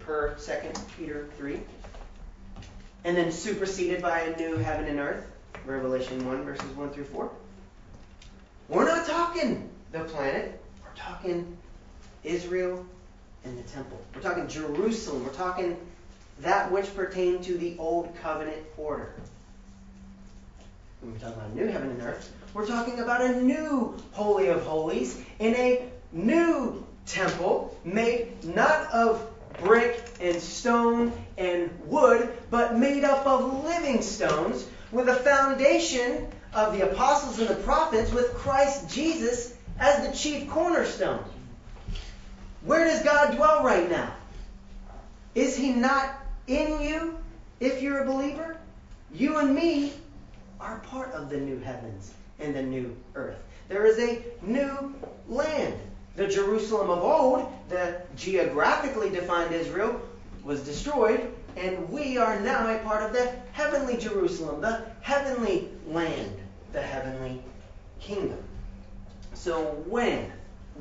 per 0.00 0.34
2 0.34 0.52
Peter 0.96 1.28
3, 1.36 1.60
and 3.04 3.16
then 3.16 3.30
superseded 3.30 4.02
by 4.02 4.20
a 4.20 4.36
new 4.36 4.56
heaven 4.56 4.86
and 4.86 4.98
earth, 4.98 5.26
Revelation 5.64 6.26
1, 6.26 6.44
verses 6.44 6.70
1 6.76 6.90
through 6.90 7.04
4. 7.04 7.30
We're 8.68 8.84
not 8.84 9.06
talking 9.06 9.68
the 9.92 10.00
planet, 10.00 10.60
we're 10.82 10.96
talking 10.96 11.56
Israel 12.24 12.84
and 13.44 13.56
the 13.56 13.62
temple. 13.62 14.00
We're 14.14 14.20
talking 14.20 14.48
Jerusalem. 14.48 15.24
We're 15.24 15.32
talking 15.32 15.76
that 16.40 16.70
which 16.70 16.94
pertained 16.94 17.44
to 17.44 17.56
the 17.56 17.76
old 17.78 18.14
covenant 18.20 18.58
order. 18.76 19.14
when 21.00 21.14
we 21.14 21.18
talk 21.18 21.34
about 21.34 21.50
a 21.50 21.54
new 21.54 21.66
heaven 21.66 21.90
and 21.90 22.02
earth, 22.02 22.32
we're 22.52 22.66
talking 22.66 22.98
about 22.98 23.20
a 23.20 23.40
new 23.40 23.94
Holy 24.12 24.48
of 24.48 24.62
Holies 24.62 25.22
in 25.38 25.54
a 25.54 25.88
new 26.12 26.84
temple 27.06 27.76
made 27.84 28.44
not 28.44 28.90
of 28.92 29.30
brick 29.60 30.04
and 30.20 30.40
stone 30.40 31.12
and 31.38 31.70
wood, 31.86 32.32
but 32.50 32.76
made 32.76 33.04
up 33.04 33.26
of 33.26 33.64
living 33.64 34.02
stones 34.02 34.66
with 34.92 35.08
a 35.08 35.14
foundation 35.14 36.28
of 36.54 36.76
the 36.76 36.90
apostles 36.90 37.38
and 37.38 37.48
the 37.48 37.62
prophets 37.62 38.12
with 38.12 38.34
Christ 38.34 38.92
Jesus 38.94 39.56
as 39.78 40.06
the 40.06 40.16
chief 40.16 40.48
cornerstone. 40.48 41.22
Where 42.62 42.84
does 42.84 43.02
God 43.02 43.36
dwell 43.36 43.62
right 43.62 43.88
now? 43.90 44.12
Is 45.34 45.56
he 45.56 45.72
not 45.72 46.14
in 46.46 46.80
you 46.80 47.18
if 47.60 47.82
you're 47.82 48.02
a 48.02 48.06
believer? 48.06 48.56
You 49.12 49.38
and 49.38 49.54
me 49.54 49.92
are 50.60 50.78
part 50.80 51.12
of 51.12 51.28
the 51.30 51.36
new 51.36 51.58
heavens 51.58 52.12
and 52.38 52.54
the 52.54 52.62
new 52.62 52.96
earth. 53.14 53.36
There 53.68 53.86
is 53.86 53.98
a 53.98 54.22
new 54.42 54.94
land. 55.28 55.78
The 56.16 56.26
Jerusalem 56.26 56.88
of 56.88 57.04
old, 57.04 57.52
the 57.68 58.00
geographically 58.16 59.10
defined 59.10 59.54
Israel, 59.54 60.00
was 60.44 60.60
destroyed, 60.62 61.30
and 61.56 61.90
we 61.90 62.16
are 62.16 62.40
now 62.40 62.74
a 62.74 62.78
part 62.78 63.02
of 63.02 63.12
the 63.12 63.32
heavenly 63.52 63.98
Jerusalem, 63.98 64.62
the 64.62 64.82
heavenly 65.02 65.68
land, 65.86 66.32
the 66.72 66.80
heavenly 66.80 67.42
kingdom. 68.00 68.42
So 69.34 69.82
when? 69.86 70.32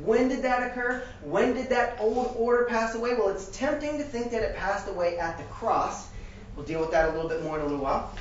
When 0.04 0.30
did 0.30 0.42
that 0.44 0.72
occur? 0.72 1.04
When 1.24 1.54
did 1.54 1.68
that 1.70 1.98
old 2.00 2.36
order 2.38 2.64
pass 2.66 2.96
away? 2.96 3.16
Well, 3.16 3.30
it's 3.30 3.48
tempting 3.48 3.98
to 3.98 4.04
think 4.06 4.32
that 4.32 4.42
it 4.42 4.56
passed 4.56 4.88
away 4.88 5.18
at 5.18 5.38
the 5.38 5.44
cross. 5.46 6.08
We'll 6.56 6.66
deal 6.66 6.80
with 6.80 6.92
that 6.92 7.10
a 7.10 7.12
little 7.12 7.30
bit 7.30 7.44
more 7.44 7.58
in 7.60 7.62
a 7.62 7.68
little 7.68 7.84
while. 7.84 8.14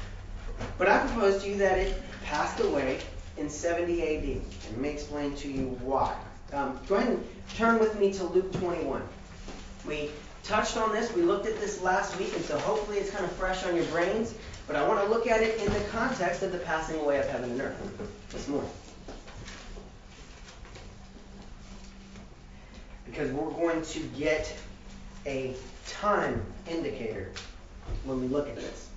But 0.79 0.89
I 0.89 0.99
propose 0.99 1.45
to 1.45 1.49
you 1.49 1.57
that 1.59 1.79
it 1.79 2.03
passed 2.25 2.59
away 2.59 2.99
in 3.37 3.49
70 3.49 4.03
AD. 4.03 4.25
And 4.25 4.43
let 4.71 4.79
me 4.79 4.89
explain 4.89 5.37
to 5.37 5.49
you 5.49 5.79
why. 5.81 6.17
Um, 6.55 6.79
go 6.87 6.95
ahead 6.95 7.09
and 7.09 7.27
turn 7.57 7.81
with 7.81 7.99
me 7.99 8.13
to 8.13 8.25
Luke 8.25 8.53
21. 8.53 9.03
We 9.87 10.11
touched 10.45 10.77
on 10.77 10.93
this. 10.93 11.13
We 11.13 11.23
looked 11.23 11.47
at 11.47 11.59
this 11.59 11.83
last 11.83 12.17
week, 12.19 12.33
and 12.37 12.45
so 12.45 12.57
hopefully 12.61 12.99
it's 12.99 13.11
kind 13.11 13.25
of 13.25 13.33
fresh 13.33 13.65
on 13.65 13.75
your 13.75 13.85
brains. 13.87 14.35
But 14.69 14.77
I 14.77 14.87
want 14.87 15.03
to 15.03 15.09
look 15.13 15.27
at 15.27 15.43
it 15.43 15.59
in 15.61 15.73
the 15.73 15.81
context 15.91 16.43
of 16.43 16.53
the 16.53 16.59
passing 16.59 17.01
away 17.01 17.19
of 17.19 17.27
heaven 17.27 17.51
and 17.51 17.61
earth 17.61 18.13
this 18.31 18.47
morning. 18.47 18.71
Because 23.05 23.33
we're 23.33 23.51
going 23.51 23.83
to 23.83 24.01
get 24.17 24.57
a 25.27 25.57
time 25.89 26.41
indicator 26.71 27.33
when 28.05 28.21
we 28.21 28.29
look 28.29 28.49
at 28.49 28.55
this. 28.55 28.89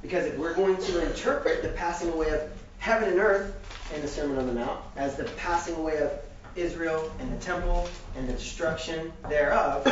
Because 0.00 0.26
if 0.26 0.38
we're 0.38 0.54
going 0.54 0.76
to 0.76 1.06
interpret 1.08 1.62
the 1.62 1.70
passing 1.70 2.10
away 2.10 2.30
of 2.30 2.42
heaven 2.78 3.08
and 3.08 3.18
earth 3.18 3.63
in 3.94 4.02
the 4.02 4.08
Sermon 4.08 4.38
on 4.38 4.46
the 4.46 4.52
Mount 4.52 4.80
as 4.96 5.16
the 5.16 5.24
passing 5.36 5.76
away 5.76 5.98
of 5.98 6.10
Israel 6.56 7.10
and 7.20 7.32
the 7.32 7.44
temple 7.44 7.88
and 8.16 8.28
the 8.28 8.32
destruction 8.32 9.12
thereof, 9.28 9.84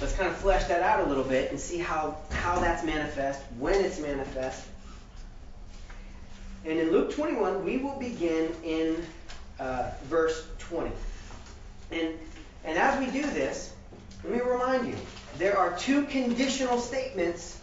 let's 0.00 0.14
kind 0.14 0.28
of 0.28 0.36
flesh 0.36 0.64
that 0.64 0.82
out 0.82 1.06
a 1.06 1.08
little 1.08 1.24
bit 1.24 1.50
and 1.50 1.60
see 1.60 1.78
how, 1.78 2.16
how 2.30 2.58
that's 2.58 2.84
manifest, 2.84 3.42
when 3.58 3.84
it's 3.84 4.00
manifest. 4.00 4.66
And 6.64 6.78
in 6.78 6.90
Luke 6.90 7.14
21, 7.14 7.64
we 7.64 7.78
will 7.78 7.98
begin 7.98 8.52
in 8.64 8.96
uh, 9.58 9.90
verse 10.04 10.46
20. 10.58 10.90
And, 11.92 12.14
and 12.64 12.78
as 12.78 12.98
we 12.98 13.06
do 13.06 13.22
this, 13.22 13.72
let 14.24 14.32
me 14.32 14.40
remind 14.40 14.88
you 14.88 14.94
there 15.38 15.56
are 15.56 15.76
two 15.78 16.04
conditional 16.04 16.78
statements 16.78 17.59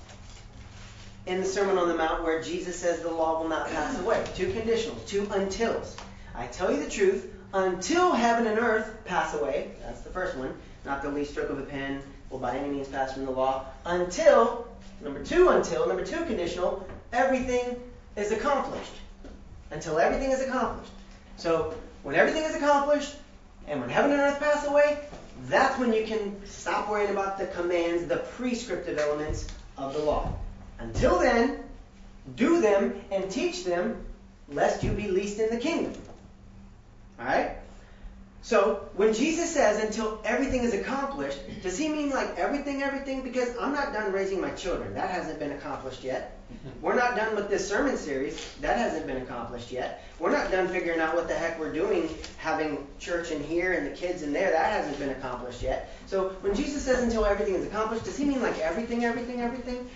in 1.28 1.42
the 1.42 1.46
Sermon 1.46 1.78
on 1.78 1.90
the 1.90 1.96
Mount 1.96 2.24
where 2.24 2.42
Jesus 2.42 2.78
says 2.78 3.02
the 3.02 3.12
law 3.12 3.42
will 3.42 3.50
not 3.50 3.68
pass 3.68 4.00
away. 4.00 4.24
Two 4.34 4.48
conditionals, 4.48 5.06
two 5.06 5.24
untils. 5.24 5.96
I 6.34 6.48
tell 6.48 6.72
you 6.72 6.82
the 6.82 6.90
truth, 6.90 7.34
until 7.54 8.14
heaven 8.14 8.48
and 8.48 8.58
earth 8.58 9.04
pass 9.04 9.34
away, 9.34 9.72
that's 9.82 10.02
the 10.02 10.10
first 10.10 10.38
one, 10.38 10.54
not 10.86 11.02
the 11.02 11.10
least 11.10 11.32
stroke 11.32 11.50
of 11.50 11.60
a 11.60 11.64
pen 11.64 12.02
will 12.30 12.40
by 12.40 12.56
any 12.58 12.70
means 12.70 12.88
pass 12.88 13.14
from 13.14 13.26
the 13.26 13.32
law, 13.32 13.66
until, 13.86 14.68
number 15.02 15.24
two, 15.24 15.50
until, 15.50 15.88
number 15.88 16.06
two 16.06 16.24
conditional, 16.26 16.88
everything 17.12 17.78
is 18.16 18.32
accomplished. 18.32 18.94
Until 19.72 20.00
everything 20.00 20.32
is 20.32 20.42
accomplished. 20.42 20.92
So, 21.36 21.74
when 22.04 22.16
everything 22.16 22.44
is 22.44 22.56
accomplished, 22.56 23.16
and 23.68 23.82
when 23.82 23.90
heaven 23.90 24.12
and 24.12 24.22
earth 24.22 24.40
pass 24.40 24.66
away, 24.66 25.00
that's 25.48 25.78
when 25.78 25.94
you 25.94 26.06
can 26.06 26.46
stop 26.46 26.90
worrying 26.90 27.12
about 27.12 27.38
the 27.38 27.48
commands, 27.48 28.08
the 28.08 28.18
prescriptive 28.18 28.98
elements 28.98 29.48
of 29.78 29.94
the 29.94 30.00
law. 30.00 30.34
Until 30.80 31.20
then, 31.20 31.64
do 32.36 32.62
them 32.62 33.02
and 33.12 33.30
teach 33.30 33.64
them, 33.64 34.06
lest 34.50 34.84
you 34.84 34.92
be 34.92 35.08
least 35.08 35.40
in 35.40 35.50
the 35.50 35.58
kingdom. 35.58 35.94
Alright? 37.20 37.58
So, 38.48 38.88
when 38.96 39.14
Jesus 39.14 39.54
says 39.54 39.84
until 39.84 40.22
everything 40.24 40.64
is 40.64 40.74
accomplished, 40.74 41.40
does 41.64 41.78
he 41.78 41.90
mean 41.90 42.12
like 42.12 42.38
everything, 42.38 42.82
everything? 42.82 43.22
Because 43.22 43.54
I'm 43.60 43.74
not 43.74 43.92
done 43.92 44.14
raising 44.14 44.40
my 44.40 44.52
children. 44.52 44.94
That 44.94 45.10
hasn't 45.10 45.40
been 45.40 45.52
accomplished 45.52 46.04
yet. 46.04 46.40
We're 46.82 46.96
not 46.96 47.18
done 47.18 47.36
with 47.36 47.50
this 47.50 47.68
sermon 47.68 47.98
series. 47.98 48.56
That 48.62 48.78
hasn't 48.78 49.06
been 49.06 49.18
accomplished 49.18 49.70
yet. 49.70 50.06
We're 50.18 50.32
not 50.32 50.50
done 50.50 50.70
figuring 50.70 51.02
out 51.02 51.14
what 51.14 51.28
the 51.28 51.34
heck 51.34 51.60
we're 51.60 51.74
doing, 51.74 52.10
having 52.38 52.88
church 53.00 53.32
in 53.32 53.44
here 53.44 53.74
and 53.74 53.86
the 53.86 53.92
kids 53.92 54.22
in 54.22 54.32
there. 54.32 54.52
That 54.52 54.72
hasn't 54.72 54.98
been 54.98 55.10
accomplished 55.10 55.62
yet. 55.62 55.94
So, 56.06 56.30
when 56.40 56.56
Jesus 56.56 56.84
says 56.84 57.04
until 57.04 57.26
everything 57.26 57.56
is 57.56 57.66
accomplished, 57.66 58.06
does 58.06 58.18
he 58.18 58.24
mean 58.24 58.42
like 58.42 58.60
everything, 58.60 59.04
everything, 59.04 59.42
everything? 59.42 59.90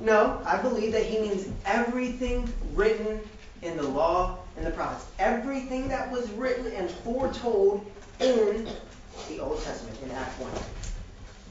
No, 0.00 0.40
I 0.44 0.60
believe 0.60 0.92
that 0.92 1.04
he 1.04 1.18
means 1.18 1.48
everything 1.64 2.52
written 2.74 3.20
in 3.62 3.76
the 3.76 3.82
law 3.82 4.38
and 4.56 4.66
the 4.66 4.70
prophets. 4.70 5.06
Everything 5.18 5.88
that 5.88 6.10
was 6.10 6.28
written 6.32 6.66
and 6.72 6.90
foretold 6.90 7.84
in 8.20 8.68
the 9.28 9.40
Old 9.40 9.62
Testament, 9.62 9.98
in 10.02 10.10
Act 10.10 10.40
1. 10.40 10.50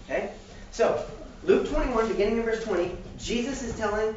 Okay? 0.05 0.31
So, 0.71 1.05
Luke 1.43 1.69
21, 1.69 2.07
beginning 2.09 2.37
in 2.37 2.43
verse 2.43 2.63
20, 2.63 2.95
Jesus 3.17 3.63
is 3.63 3.77
telling 3.77 4.15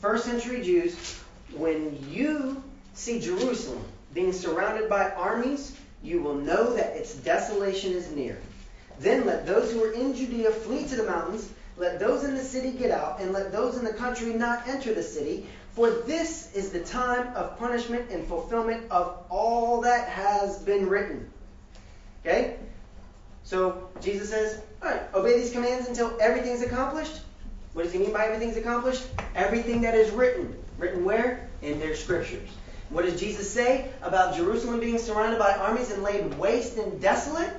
first 0.00 0.24
century 0.24 0.62
Jews, 0.62 1.20
when 1.56 1.98
you 2.10 2.62
see 2.94 3.20
Jerusalem 3.20 3.82
being 4.14 4.32
surrounded 4.32 4.88
by 4.88 5.10
armies, 5.10 5.76
you 6.02 6.20
will 6.20 6.34
know 6.34 6.74
that 6.74 6.96
its 6.96 7.14
desolation 7.14 7.92
is 7.92 8.10
near. 8.10 8.38
Then 8.98 9.26
let 9.26 9.46
those 9.46 9.72
who 9.72 9.82
are 9.84 9.92
in 9.92 10.14
Judea 10.14 10.50
flee 10.50 10.86
to 10.86 10.96
the 10.96 11.04
mountains. 11.04 11.48
Let 11.76 11.98
those 11.98 12.24
in 12.24 12.34
the 12.34 12.42
city 12.42 12.72
get 12.72 12.90
out, 12.90 13.20
and 13.20 13.32
let 13.32 13.52
those 13.52 13.76
in 13.78 13.84
the 13.84 13.92
country 13.92 14.32
not 14.34 14.68
enter 14.68 14.92
the 14.92 15.02
city. 15.02 15.46
For 15.70 15.90
this 15.90 16.54
is 16.54 16.70
the 16.70 16.80
time 16.80 17.34
of 17.34 17.58
punishment 17.58 18.10
and 18.10 18.26
fulfillment 18.26 18.90
of 18.90 19.24
all 19.30 19.80
that 19.80 20.08
has 20.08 20.58
been 20.58 20.88
written. 20.88 21.30
Okay? 22.24 22.56
So 23.44 23.88
Jesus 24.00 24.28
says, 24.30 24.60
all 24.82 24.90
right, 24.90 25.02
obey 25.14 25.38
these 25.38 25.50
commands 25.50 25.88
until 25.88 26.16
everything's 26.20 26.62
accomplished. 26.62 27.20
What 27.72 27.84
does 27.84 27.92
he 27.92 27.98
mean 27.98 28.12
by 28.12 28.26
everything's 28.26 28.58
accomplished? 28.58 29.06
Everything 29.34 29.80
that 29.82 29.94
is 29.94 30.10
written. 30.10 30.54
Written 30.76 31.04
where? 31.04 31.48
In 31.62 31.78
their 31.78 31.96
scriptures. 31.96 32.48
What 32.90 33.06
does 33.06 33.18
Jesus 33.18 33.50
say 33.50 33.90
about 34.02 34.36
Jerusalem 34.36 34.78
being 34.78 34.98
surrounded 34.98 35.38
by 35.38 35.54
armies 35.54 35.90
and 35.90 36.02
laid 36.02 36.34
waste 36.38 36.76
and 36.76 37.00
desolate? 37.00 37.50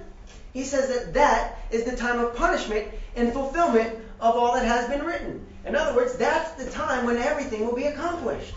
He 0.54 0.66
says 0.66 0.90
that 0.90 1.14
that 1.16 1.58
is 1.72 1.84
the 1.84 1.98
time 1.98 2.20
of 2.20 2.36
punishment 2.36 2.88
and 3.16 3.34
fulfillment 3.34 4.06
of 4.20 4.36
all 4.36 4.54
that 4.54 4.66
has 4.66 4.88
been 4.88 5.04
written. 5.04 5.48
In 5.66 5.76
other 5.76 5.96
words, 5.96 6.18
that's 6.18 6.52
the 6.64 6.70
time 6.72 7.06
when 7.06 7.18
everything 7.18 7.66
will 7.66 7.76
be 7.76 7.88
accomplished. 7.88 8.54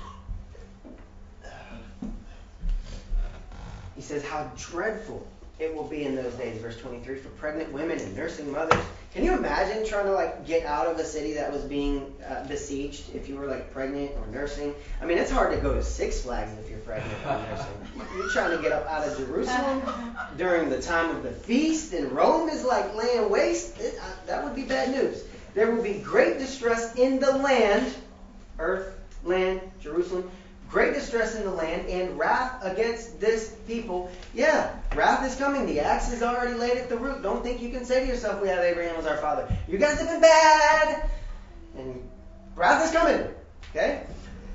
He 3.94 4.02
says, 4.02 4.22
How 4.22 4.50
dreadful 4.56 5.26
it 5.58 5.74
will 5.74 5.84
be 5.84 6.04
in 6.04 6.14
those 6.14 6.34
days, 6.34 6.60
verse 6.60 6.76
23, 6.76 7.16
for 7.16 7.30
pregnant 7.30 7.72
women 7.72 7.98
and 7.98 8.14
nursing 8.14 8.52
mothers. 8.52 8.84
Can 9.14 9.24
you 9.24 9.32
imagine 9.32 9.86
trying 9.86 10.04
to 10.04 10.12
like 10.12 10.46
get 10.46 10.66
out 10.66 10.86
of 10.86 10.98
a 10.98 11.04
city 11.04 11.32
that 11.34 11.50
was 11.50 11.62
being 11.62 12.14
uh, 12.28 12.46
besieged 12.46 13.14
if 13.14 13.26
you 13.26 13.36
were 13.36 13.46
like 13.46 13.72
pregnant 13.72 14.10
or 14.18 14.26
nursing? 14.26 14.74
I 15.00 15.06
mean, 15.06 15.16
it's 15.16 15.30
hard 15.30 15.54
to 15.54 15.60
go 15.60 15.72
to 15.72 15.82
Six 15.82 16.20
Flags 16.20 16.52
if 16.58 16.68
you're 16.68 16.80
pregnant 16.80 17.18
or 17.24 17.38
nursing. 17.38 17.72
You're 18.18 18.30
trying 18.30 18.54
to 18.54 18.62
get 18.62 18.72
up 18.72 18.86
out 18.86 19.08
of 19.08 19.16
Jerusalem 19.16 19.82
during 20.36 20.68
the 20.68 20.82
time 20.82 21.16
of 21.16 21.22
the 21.22 21.32
feast, 21.32 21.94
and 21.94 22.12
Rome 22.12 22.50
is 22.50 22.62
like 22.62 22.94
laying 22.94 23.30
waste. 23.30 23.78
It, 23.80 23.94
uh, 23.98 24.04
that 24.26 24.44
would 24.44 24.54
be 24.54 24.64
bad 24.64 24.90
news. 24.90 25.24
There 25.54 25.70
will 25.74 25.82
be 25.82 26.00
great 26.00 26.38
distress 26.38 26.94
in 26.96 27.18
the 27.18 27.32
land, 27.32 27.94
earth, 28.58 28.98
land, 29.24 29.62
Jerusalem, 29.80 30.30
great 30.70 30.94
distress 30.94 31.34
in 31.34 31.44
the 31.44 31.50
land, 31.50 31.88
and 31.88 32.18
wrath 32.18 32.62
against 32.62 33.20
this 33.20 33.54
people. 33.66 34.10
Yeah, 34.34 34.74
wrath 34.94 35.26
is 35.26 35.36
coming. 35.36 35.66
The 35.66 35.80
axe 35.80 36.12
is 36.12 36.22
already 36.22 36.54
laid 36.54 36.76
at 36.76 36.88
the 36.88 36.96
root. 36.96 37.22
Don't 37.22 37.42
think 37.42 37.60
you 37.60 37.70
can 37.70 37.84
say 37.84 38.00
to 38.00 38.06
yourself, 38.06 38.42
We 38.42 38.48
have 38.48 38.58
Abraham 38.58 38.96
as 38.96 39.06
our 39.06 39.18
father. 39.18 39.48
You 39.68 39.78
guys 39.78 39.98
have 39.98 40.08
been 40.08 40.20
bad. 40.20 41.10
And 41.76 42.08
wrath 42.54 42.84
is 42.84 42.90
coming. 42.90 43.28
Okay? 43.70 44.02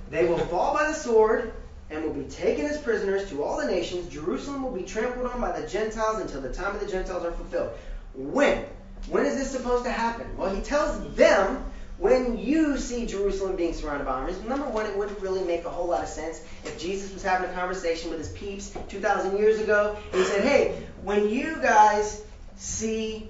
They 0.09 0.25
will 0.25 0.37
fall 0.37 0.73
by 0.73 0.87
the 0.87 0.93
sword 0.93 1.53
and 1.89 2.03
will 2.03 2.13
be 2.13 2.29
taken 2.29 2.65
as 2.65 2.77
prisoners 2.77 3.29
to 3.29 3.43
all 3.43 3.57
the 3.57 3.65
nations. 3.65 4.11
Jerusalem 4.11 4.63
will 4.63 4.71
be 4.71 4.83
trampled 4.83 5.27
on 5.27 5.39
by 5.39 5.59
the 5.59 5.67
Gentiles 5.67 6.19
until 6.19 6.41
the 6.41 6.53
time 6.53 6.73
of 6.73 6.81
the 6.81 6.87
Gentiles 6.87 7.23
are 7.25 7.31
fulfilled. 7.31 7.71
When? 8.13 8.65
When 9.09 9.25
is 9.25 9.35
this 9.35 9.51
supposed 9.51 9.83
to 9.85 9.91
happen? 9.91 10.37
Well, 10.37 10.53
he 10.53 10.61
tells 10.61 11.15
them 11.15 11.63
when 12.01 12.35
you 12.39 12.79
see 12.79 13.05
Jerusalem 13.05 13.55
being 13.55 13.73
surrounded 13.73 14.05
by 14.05 14.13
armies, 14.13 14.41
number 14.41 14.67
one, 14.67 14.87
it 14.87 14.97
wouldn't 14.97 15.19
really 15.19 15.43
make 15.43 15.65
a 15.65 15.69
whole 15.69 15.85
lot 15.85 16.01
of 16.01 16.09
sense 16.09 16.41
if 16.65 16.79
Jesus 16.79 17.13
was 17.13 17.21
having 17.21 17.47
a 17.47 17.53
conversation 17.53 18.09
with 18.09 18.17
his 18.17 18.29
peeps 18.29 18.75
2,000 18.89 19.37
years 19.37 19.59
ago 19.59 19.95
and 20.11 20.21
he 20.21 20.27
said, 20.27 20.43
hey, 20.43 20.83
when 21.03 21.29
you 21.29 21.57
guys 21.61 22.23
see 22.55 23.29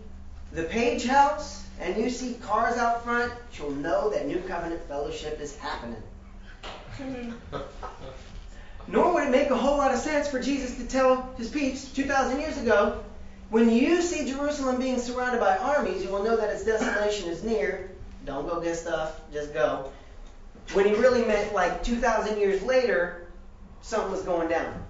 the 0.53 0.63
Page 0.63 1.05
House 1.05 1.65
and 1.81 1.97
you 1.97 2.09
see 2.09 2.35
cars 2.35 2.77
out 2.77 3.03
front, 3.03 3.33
you'll 3.57 3.71
know 3.71 4.09
that 4.09 4.25
New 4.25 4.39
Covenant 4.39 4.81
Fellowship 4.87 5.41
is 5.41 5.53
happening. 5.57 6.01
Nor 8.87 9.13
would 9.13 9.23
it 9.25 9.31
make 9.31 9.49
a 9.49 9.57
whole 9.57 9.77
lot 9.77 9.93
of 9.93 9.99
sense 9.99 10.29
for 10.29 10.41
Jesus 10.41 10.77
to 10.77 10.85
tell 10.85 11.33
his 11.37 11.49
peeps 11.49 11.91
2,000 11.91 12.39
years 12.39 12.57
ago, 12.57 13.03
when 13.49 13.69
you 13.69 14.01
see 14.01 14.31
Jerusalem 14.31 14.79
being 14.79 14.97
surrounded 14.97 15.41
by 15.41 15.57
armies, 15.57 16.05
you 16.05 16.09
will 16.09 16.23
know 16.23 16.37
that 16.37 16.49
its 16.51 16.63
desolation 16.63 17.29
is 17.29 17.43
near. 17.43 17.90
Don't 18.25 18.47
go 18.47 18.61
get 18.61 18.75
stuff, 18.75 19.19
just 19.31 19.53
go. 19.53 19.91
When 20.73 20.85
he 20.85 20.93
really 20.93 21.25
meant 21.25 21.53
like 21.53 21.83
2,000 21.83 22.37
years 22.37 22.61
later, 22.61 23.27
something 23.81 24.11
was 24.11 24.21
going 24.21 24.47
down. 24.47 24.83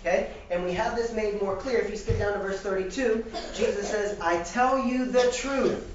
Okay? 0.00 0.30
And 0.50 0.64
we 0.64 0.72
have 0.72 0.96
this 0.96 1.12
made 1.12 1.40
more 1.40 1.56
clear. 1.56 1.78
If 1.78 1.90
you 1.90 1.96
skip 1.96 2.18
down 2.18 2.32
to 2.32 2.38
verse 2.38 2.60
32, 2.60 3.24
Jesus 3.54 3.88
says, 3.88 4.18
I 4.20 4.42
tell 4.42 4.84
you 4.84 5.06
the 5.06 5.30
truth. 5.32 5.86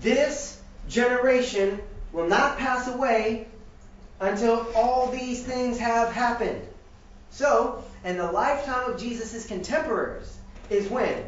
This 0.00 0.60
generation 0.88 1.80
will 2.12 2.26
not 2.26 2.58
pass 2.58 2.88
away 2.88 3.46
until 4.18 4.66
all 4.74 5.10
these 5.10 5.44
things 5.44 5.78
have 5.78 6.12
happened. 6.12 6.60
So, 7.30 7.84
in 8.04 8.16
the 8.16 8.30
lifetime 8.30 8.90
of 8.90 9.00
Jesus' 9.00 9.46
contemporaries 9.46 10.36
is 10.68 10.88
when 10.88 11.22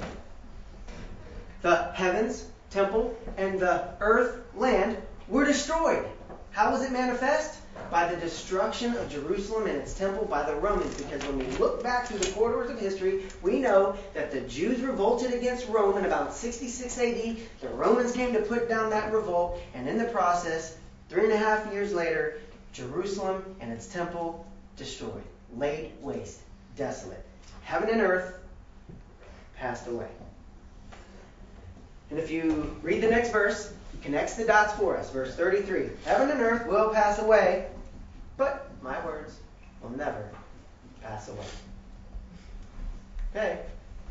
the 1.63 1.93
heavens, 1.93 2.45
temple, 2.73 3.17
and 3.37 3.59
the 3.59 3.89
earth, 4.01 4.41
land 4.55 4.97
were 5.29 5.45
destroyed. 5.45 6.05
How 6.51 6.71
was 6.71 6.83
it 6.83 6.93
manifest? 6.93 7.59
By 7.91 8.07
the 8.07 8.21
destruction 8.21 8.95
of 8.97 9.11
Jerusalem 9.11 9.67
and 9.67 9.79
its 9.79 9.95
temple 9.95 10.27
by 10.27 10.45
the 10.45 10.55
Romans. 10.57 10.95
Because 11.01 11.23
when 11.25 11.39
we 11.39 11.47
look 11.57 11.83
back 11.83 12.07
through 12.07 12.19
the 12.19 12.31
corridors 12.33 12.71
of 12.71 12.79
history, 12.79 13.25
we 13.41 13.59
know 13.59 13.97
that 14.15 14.31
the 14.31 14.43
Jews 14.43 14.81
revolted 14.81 15.33
against 15.33 15.69
Rome 15.69 15.97
in 15.97 16.05
about 16.05 16.35
66 16.35 16.99
AD. 16.99 17.37
The 17.61 17.69
Romans 17.69 18.13
came 18.13 18.33
to 18.35 18.41
put 18.43 18.69
down 18.69 18.91
that 18.91 19.13
revolt, 19.13 19.61
and 19.75 19.89
in 19.89 19.97
the 19.97 20.05
process, 20.07 20.77
three 21.09 21.25
and 21.25 21.33
a 21.33 21.39
half 21.39 21.73
years 21.73 21.95
later, 21.95 22.41
Jerusalem 22.73 23.57
and 23.61 23.73
its 23.73 23.87
temple 23.87 24.47
destroyed, 24.77 25.25
laid 25.57 25.93
waste, 26.01 26.41
desolate. 26.77 27.25
Heaven 27.63 27.89
and 27.89 28.01
earth 28.01 28.39
passed 29.57 29.87
away. 29.87 30.09
And 32.13 32.21
if 32.21 32.31
you 32.31 32.77
read 32.83 33.03
the 33.03 33.09
next 33.09 33.31
verse, 33.31 33.73
it 33.95 34.03
connects 34.03 34.35
the 34.35 34.45
dots 34.45 34.75
for 34.75 34.99
us. 34.99 35.11
Verse 35.11 35.35
33 35.35 35.89
Heaven 36.05 36.31
and 36.31 36.41
earth 36.43 36.67
will 36.67 36.91
pass 36.91 37.19
away, 37.19 37.69
but 38.37 38.71
my 38.83 39.03
words 39.03 39.39
will 39.81 39.97
never 39.97 40.29
pass 41.03 41.31
away. 41.31 41.47
Okay, 43.31 43.61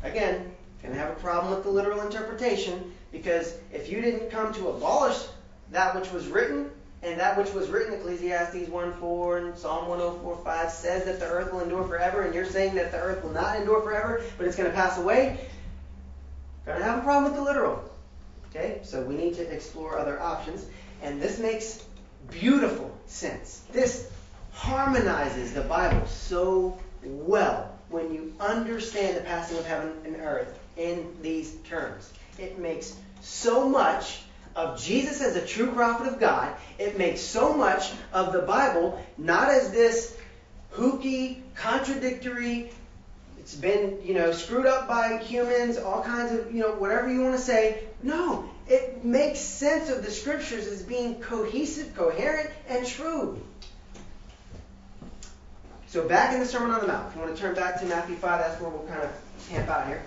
again, 0.02 0.50
going 0.82 0.92
to 0.92 0.98
have 0.98 1.10
a 1.10 1.20
problem 1.20 1.54
with 1.54 1.62
the 1.62 1.70
literal 1.70 2.00
interpretation 2.00 2.92
because 3.12 3.54
if 3.72 3.88
you 3.88 4.00
didn't 4.00 4.32
come 4.32 4.52
to 4.54 4.70
abolish 4.70 5.22
that 5.70 5.94
which 5.94 6.10
was 6.10 6.26
written, 6.26 6.72
and 7.04 7.20
that 7.20 7.38
which 7.38 7.52
was 7.52 7.68
written, 7.68 7.94
Ecclesiastes 7.94 8.68
1 8.68 8.94
4 8.94 9.38
and 9.38 9.56
Psalm 9.56 9.86
104 9.86 10.40
5 10.42 10.70
says 10.72 11.04
that 11.04 11.20
the 11.20 11.26
earth 11.26 11.52
will 11.52 11.60
endure 11.60 11.86
forever, 11.86 12.22
and 12.22 12.34
you're 12.34 12.46
saying 12.46 12.74
that 12.74 12.90
the 12.90 12.98
earth 12.98 13.22
will 13.22 13.30
not 13.30 13.60
endure 13.60 13.80
forever, 13.80 14.22
but 14.38 14.48
it's 14.48 14.56
going 14.56 14.68
to 14.68 14.74
pass 14.74 14.98
away. 14.98 15.38
Going 16.66 16.78
to 16.78 16.84
have 16.84 16.98
a 16.98 17.02
problem 17.02 17.24
with 17.30 17.34
the 17.34 17.42
literal. 17.44 17.91
Okay, 18.54 18.80
so 18.82 19.02
we 19.02 19.16
need 19.16 19.34
to 19.36 19.50
explore 19.50 19.98
other 19.98 20.20
options, 20.20 20.66
and 21.02 21.22
this 21.22 21.38
makes 21.38 21.82
beautiful 22.30 22.94
sense. 23.06 23.62
This 23.72 24.10
harmonizes 24.52 25.54
the 25.54 25.62
Bible 25.62 26.06
so 26.06 26.78
well 27.02 27.74
when 27.88 28.12
you 28.12 28.34
understand 28.38 29.16
the 29.16 29.22
passing 29.22 29.56
of 29.56 29.64
heaven 29.64 29.92
and 30.04 30.16
earth 30.16 30.58
in 30.76 31.16
these 31.22 31.54
terms. 31.64 32.12
It 32.38 32.58
makes 32.58 32.94
so 33.22 33.66
much 33.66 34.20
of 34.54 34.82
Jesus 34.82 35.22
as 35.22 35.34
a 35.36 35.46
true 35.46 35.72
prophet 35.72 36.06
of 36.06 36.20
God. 36.20 36.54
It 36.78 36.98
makes 36.98 37.22
so 37.22 37.54
much 37.54 37.90
of 38.12 38.34
the 38.34 38.42
Bible 38.42 39.02
not 39.16 39.48
as 39.48 39.70
this 39.70 40.14
hooky, 40.70 41.42
contradictory, 41.54 42.70
it's 43.42 43.56
been, 43.56 43.98
you 44.04 44.14
know, 44.14 44.30
screwed 44.30 44.66
up 44.66 44.86
by 44.86 45.18
humans, 45.18 45.76
all 45.76 46.00
kinds 46.04 46.30
of, 46.30 46.54
you 46.54 46.60
know, 46.60 46.70
whatever 46.74 47.12
you 47.12 47.22
want 47.22 47.34
to 47.34 47.40
say. 47.40 47.82
No, 48.00 48.48
it 48.68 49.04
makes 49.04 49.40
sense 49.40 49.90
of 49.90 50.04
the 50.04 50.12
scriptures 50.12 50.68
as 50.68 50.80
being 50.82 51.16
cohesive, 51.16 51.92
coherent, 51.96 52.50
and 52.68 52.86
true. 52.86 53.42
So 55.88 56.06
back 56.06 56.32
in 56.32 56.38
the 56.38 56.46
Sermon 56.46 56.70
on 56.70 56.82
the 56.82 56.86
Mount, 56.86 57.08
if 57.08 57.16
you 57.16 57.22
want 57.22 57.34
to 57.34 57.42
turn 57.42 57.56
back 57.56 57.80
to 57.80 57.86
Matthew 57.86 58.14
5, 58.14 58.38
that's 58.38 58.60
where 58.60 58.70
we'll 58.70 58.86
kind 58.86 59.02
of 59.02 59.10
camp 59.50 59.68
out 59.68 59.88
here. 59.88 60.04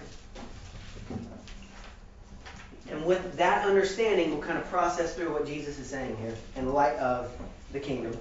And 2.90 3.06
with 3.06 3.36
that 3.36 3.68
understanding, 3.68 4.32
we'll 4.32 4.48
kind 4.48 4.58
of 4.58 4.66
process 4.70 5.14
through 5.14 5.34
what 5.34 5.46
Jesus 5.46 5.78
is 5.78 5.88
saying 5.88 6.16
here 6.22 6.36
in 6.56 6.72
light 6.72 6.96
of 7.00 7.30
the 7.74 7.82
kingdom. 7.82 8.18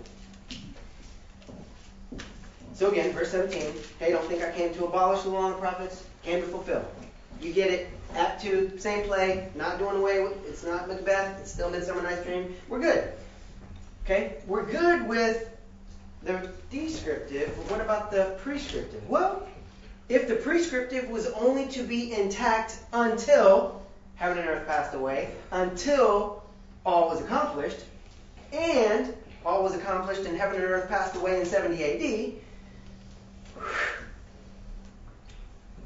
So 2.75 2.91
again, 2.91 3.12
verse 3.12 3.31
17. 3.31 3.72
Hey, 4.01 4.11
don't 4.11 4.25
think 4.27 4.43
I 4.43 4.51
came 4.51 4.75
to 4.75 4.85
abolish 4.85 5.22
the 5.22 5.31
law 5.31 5.47
and 5.47 5.55
the 5.55 5.59
prophets, 5.59 6.05
came 6.25 6.41
to 6.41 6.47
fulfill. 6.47 6.85
You 7.41 7.53
get 7.53 7.70
it. 7.70 7.89
Act 8.14 8.43
2, 8.43 8.79
same 8.79 9.07
play, 9.07 9.49
not 9.55 9.79
doing 9.79 9.97
away 9.97 10.22
with 10.22 10.49
it's 10.49 10.62
not 10.62 10.87
Macbeth, 10.87 11.41
it's 11.41 11.53
still 11.53 11.68
Midsummer 11.68 12.03
Night's 12.03 12.25
Dream. 12.25 12.55
We're 12.68 12.81
good. 12.81 13.12
Okay? 14.05 14.37
We're 14.47 14.64
good 14.64 15.09
with 15.09 15.51
the 16.22 16.49
descriptive, 16.70 17.53
but 17.57 17.70
what 17.70 17.81
about 17.81 18.11
the 18.11 18.37
prescriptive? 18.39 19.09
Well, 19.09 19.47
if 20.09 20.29
the 20.29 20.37
prescriptive 20.37 21.09
was 21.09 21.27
only 21.29 21.66
to 21.68 21.83
be 21.83 22.12
intact 22.12 22.79
until 22.93 23.83
heaven 24.16 24.39
and 24.39 24.49
earth 24.49 24.66
passed 24.66 24.95
away, 24.95 25.31
until 25.51 26.45
all 26.87 27.09
was 27.09 27.20
accomplished, 27.20 27.81
and 28.53 29.12
all 29.45 29.62
was 29.62 29.75
accomplished 29.75 30.22
and 30.22 30.37
heaven 30.37 30.57
and 30.57 30.64
earth 30.64 30.89
passed 30.89 31.16
away 31.16 31.41
in 31.41 31.47
70 31.47 31.85
AD, 31.85 32.35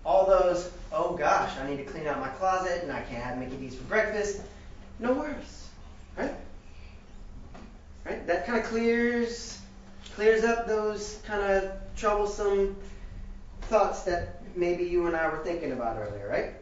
all 0.05 0.27
those, 0.27 0.71
oh 0.93 1.17
gosh, 1.17 1.57
I 1.59 1.69
need 1.69 1.79
to 1.79 1.85
clean 1.85 2.07
out 2.07 2.21
my 2.21 2.29
closet 2.29 2.83
and 2.83 2.91
I 2.93 3.03
can't 3.03 3.23
have 3.23 3.39
Mickey 3.39 3.57
D's 3.57 3.75
for 3.75 3.85
breakfast, 3.85 4.41
no 4.99 5.13
worries. 5.13 5.69
Right? 6.17 6.35
Right? 8.05 8.27
That 8.27 8.47
kind 8.47 8.59
of 8.59 8.65
clears 8.65 9.59
clears 10.15 10.43
up 10.43 10.67
those 10.67 11.21
kind 11.25 11.41
of 11.43 11.71
troublesome 11.95 12.77
thoughts 13.63 14.03
that 14.03 14.43
maybe 14.57 14.83
you 14.83 15.07
and 15.07 15.15
I 15.15 15.29
were 15.29 15.45
thinking 15.45 15.71
about 15.71 15.97
earlier, 15.97 16.29
right? 16.29 16.55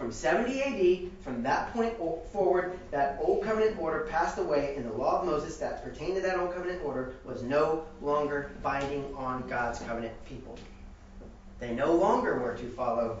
From 0.00 0.10
70 0.10 0.62
AD, 0.62 1.22
from 1.22 1.42
that 1.42 1.74
point 1.74 1.94
forward, 2.32 2.78
that 2.90 3.18
Old 3.20 3.44
Covenant 3.44 3.78
order 3.78 4.08
passed 4.10 4.38
away, 4.38 4.72
and 4.74 4.86
the 4.86 4.94
law 4.94 5.20
of 5.20 5.26
Moses 5.26 5.58
that 5.58 5.84
pertained 5.84 6.14
to 6.14 6.22
that 6.22 6.38
Old 6.38 6.54
Covenant 6.54 6.82
order 6.82 7.12
was 7.22 7.42
no 7.42 7.84
longer 8.00 8.50
binding 8.62 9.14
on 9.14 9.46
God's 9.46 9.78
covenant 9.80 10.14
people. 10.24 10.58
They 11.58 11.74
no 11.74 11.92
longer 11.92 12.38
were 12.38 12.56
to 12.56 12.66
follow 12.70 13.18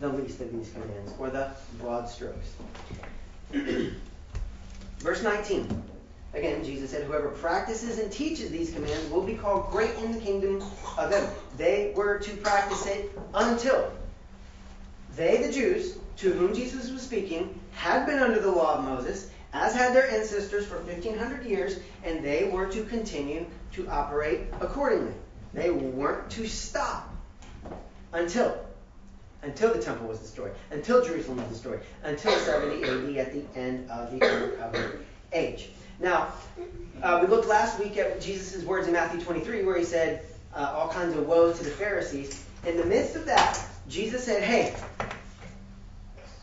the 0.00 0.08
least 0.08 0.40
of 0.40 0.50
these 0.50 0.72
commands 0.72 1.12
or 1.18 1.28
the 1.28 1.50
broad 1.78 2.08
strokes. 2.08 2.54
Verse 5.00 5.22
19. 5.22 5.82
Again, 6.32 6.64
Jesus 6.64 6.90
said, 6.90 7.04
Whoever 7.04 7.28
practices 7.28 7.98
and 7.98 8.10
teaches 8.10 8.50
these 8.50 8.72
commands 8.72 9.10
will 9.10 9.22
be 9.22 9.34
called 9.34 9.70
great 9.70 9.94
in 9.96 10.12
the 10.12 10.20
kingdom 10.20 10.62
of 10.96 11.10
heaven. 11.10 11.28
They 11.58 11.92
were 11.94 12.18
to 12.18 12.36
practice 12.38 12.86
it 12.86 13.10
until 13.34 13.92
they, 15.16 15.42
the 15.42 15.52
Jews, 15.52 15.98
to 16.18 16.32
whom 16.32 16.54
Jesus 16.54 16.90
was 16.90 17.02
speaking, 17.02 17.58
had 17.72 18.06
been 18.06 18.18
under 18.18 18.40
the 18.40 18.50
law 18.50 18.78
of 18.78 18.84
Moses, 18.84 19.30
as 19.52 19.74
had 19.74 19.94
their 19.94 20.10
ancestors 20.10 20.66
for 20.66 20.78
1500 20.82 21.44
years, 21.46 21.78
and 22.04 22.24
they 22.24 22.48
were 22.50 22.66
to 22.66 22.84
continue 22.84 23.46
to 23.72 23.88
operate 23.88 24.40
accordingly. 24.60 25.14
They 25.54 25.70
weren't 25.70 26.30
to 26.32 26.46
stop 26.46 27.14
until 28.12 28.58
until 29.42 29.72
the 29.72 29.80
temple 29.80 30.08
was 30.08 30.18
destroyed, 30.18 30.52
until 30.70 31.04
Jerusalem 31.04 31.36
was 31.38 31.48
destroyed, 31.48 31.80
until 32.02 32.32
70 32.32 32.82
AD 32.82 33.16
at 33.16 33.32
the 33.32 33.58
end 33.58 33.88
of 33.90 34.10
the 34.10 34.18
Covenant 34.58 34.96
age. 35.32 35.68
Now, 36.00 36.32
uh, 37.02 37.20
we 37.22 37.28
looked 37.28 37.46
last 37.46 37.78
week 37.78 37.96
at 37.96 38.20
Jesus' 38.20 38.64
words 38.64 38.86
in 38.86 38.92
Matthew 38.92 39.20
23 39.20 39.62
where 39.64 39.78
he 39.78 39.84
said 39.84 40.22
uh, 40.54 40.72
all 40.74 40.88
kinds 40.88 41.16
of 41.16 41.26
woes 41.26 41.58
to 41.58 41.64
the 41.64 41.70
Pharisees. 41.70 42.44
In 42.66 42.76
the 42.76 42.84
midst 42.84 43.14
of 43.14 43.26
that, 43.26 43.62
Jesus 43.88 44.24
said, 44.24 44.42
hey, 44.42 44.74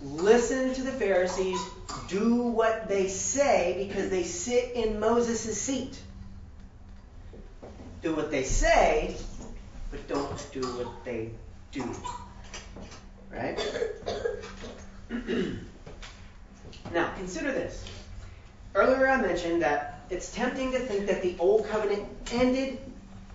listen 0.01 0.73
to 0.73 0.81
the 0.81 0.91
Pharisees, 0.91 1.59
do 2.07 2.35
what 2.35 2.87
they 2.87 3.07
say 3.07 3.85
because 3.87 4.09
they 4.09 4.23
sit 4.23 4.71
in 4.75 4.99
Moses' 4.99 5.59
seat. 5.59 5.99
Do 8.01 8.15
what 8.15 8.31
they 8.31 8.43
say, 8.43 9.15
but 9.91 10.07
don't 10.07 10.47
do 10.51 10.61
what 10.61 11.03
they 11.05 11.31
do. 11.71 11.83
Right? 13.31 13.59
now, 16.93 17.13
consider 17.15 17.51
this. 17.51 17.83
earlier 18.75 19.07
I 19.07 19.21
mentioned 19.21 19.61
that 19.63 20.01
it's 20.09 20.31
tempting 20.33 20.71
to 20.73 20.79
think 20.79 21.07
that 21.07 21.21
the 21.21 21.35
old 21.39 21.67
covenant 21.67 22.07
ended 22.31 22.77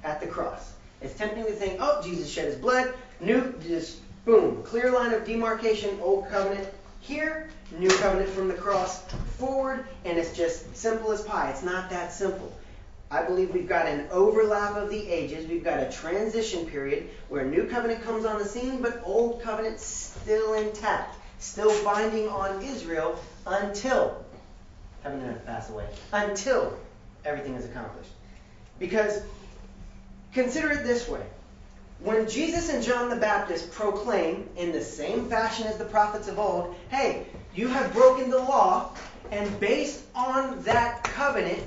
at 0.05 0.21
the 0.21 0.27
cross. 0.27 0.75
It's 1.01 1.15
tempting 1.15 1.45
to 1.45 1.53
think, 1.53 1.79
oh, 1.81 2.03
Jesus 2.03 2.29
shed 2.29 2.47
his 2.47 2.57
blood, 2.57 2.93
new, 3.21 3.55
just 3.67 3.99
boom, 4.25 4.63
clear 4.63 4.91
line 4.91 5.13
of 5.13 5.25
demarcation, 5.25 5.99
old 6.01 6.29
covenant 6.29 6.69
here, 7.01 7.49
new 7.79 7.89
covenant 7.89 8.31
from 8.31 8.49
the 8.49 8.55
cross 8.55 9.03
forward, 9.39 9.87
and 10.05 10.19
it's 10.19 10.37
just 10.37 10.77
simple 10.77 11.13
as 11.13 11.23
pie. 11.23 11.51
It's 11.51 11.63
not 11.63 11.89
that 11.91 12.13
simple. 12.13 12.53
I 13.11 13.23
believe 13.23 13.55
we've 13.55 13.69
got 13.69 13.87
an 13.87 14.07
overlap 14.11 14.77
of 14.77 14.91
the 14.91 15.09
ages. 15.09 15.49
We've 15.49 15.65
got 15.65 15.81
a 15.81 15.91
transition 15.91 16.67
period 16.67 17.09
where 17.29 17.45
new 17.45 17.67
covenant 17.67 18.03
comes 18.03 18.27
on 18.27 18.39
the 18.39 18.45
scene, 18.45 18.83
but 18.83 19.01
old 19.05 19.41
covenant 19.41 19.81
still 19.81 20.55
intact, 20.55 21.17
still 21.39 21.73
binding 21.85 22.29
on 22.29 22.61
Israel 22.63 23.19
until 23.47 24.23
heaven 25.03 25.41
pass 25.47 25.71
away, 25.71 25.87
until 26.13 26.77
everything 27.25 27.55
is 27.55 27.65
accomplished. 27.65 28.11
Because 28.79 29.23
consider 30.33 30.73
it 30.73 30.85
this 30.85 31.09
way. 31.09 31.25
When 32.01 32.29
Jesus 32.29 32.73
and 32.73 32.83
John 32.83 33.11
the 33.11 33.17
Baptist 33.17 33.73
proclaim 33.73 34.49
in 34.57 34.71
the 34.71 34.81
same 34.81 35.29
fashion 35.29 35.67
as 35.67 35.79
the 35.79 35.85
prophets 35.85 36.29
of 36.29 36.39
old, 36.39 36.77
hey, 36.91 37.27
you 37.55 37.67
have 37.69 37.93
broken 37.93 38.31
the 38.31 38.39
law, 38.39 38.95
and 39.33 39.59
based 39.59 40.05
on 40.15 40.63
that 40.63 41.03
covenant, 41.03 41.63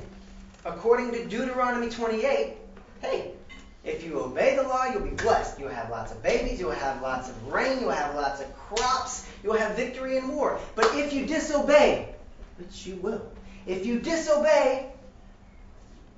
according 0.63 1.11
to 1.11 1.25
Deuteronomy 1.25 1.89
28, 1.89 2.53
hey, 3.01 3.31
if 3.83 4.03
you 4.03 4.19
obey 4.19 4.55
the 4.55 4.63
law, 4.63 4.85
you'll 4.85 5.01
be 5.01 5.09
blessed. 5.09 5.59
You'll 5.59 5.69
have 5.69 5.89
lots 5.89 6.11
of 6.11 6.21
babies, 6.21 6.59
you'll 6.59 6.71
have 6.71 7.01
lots 7.01 7.29
of 7.29 7.47
rain, 7.47 7.79
you'll 7.81 7.89
have 7.89 8.15
lots 8.15 8.39
of 8.39 8.55
crops, 8.55 9.27
you'll 9.43 9.57
have 9.57 9.75
victory 9.75 10.17
in 10.17 10.29
war. 10.29 10.59
But 10.75 10.95
if 10.95 11.11
you 11.11 11.25
disobey, 11.25 12.13
which 12.57 12.85
you 12.85 12.95
will, 12.97 13.21
if 13.65 13.85
you 13.85 13.99
disobey, 13.99 14.90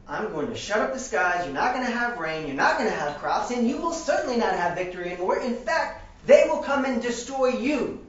I'm 0.07 0.31
going 0.31 0.47
to 0.47 0.55
shut 0.55 0.79
up 0.79 0.93
the 0.93 0.99
skies, 0.99 1.45
you're 1.45 1.53
not 1.53 1.73
going 1.73 1.85
to 1.85 1.91
have 1.91 2.17
rain, 2.17 2.47
you're 2.47 2.55
not 2.55 2.77
going 2.77 2.89
to 2.89 2.95
have 2.95 3.17
crops, 3.19 3.51
and 3.51 3.67
you 3.67 3.77
will 3.77 3.93
certainly 3.93 4.37
not 4.37 4.53
have 4.53 4.75
victory 4.75 5.13
in 5.13 5.19
war. 5.19 5.39
In 5.39 5.55
fact, 5.55 6.03
they 6.25 6.43
will 6.47 6.61
come 6.61 6.85
and 6.85 7.01
destroy 7.01 7.47
you. 7.47 8.05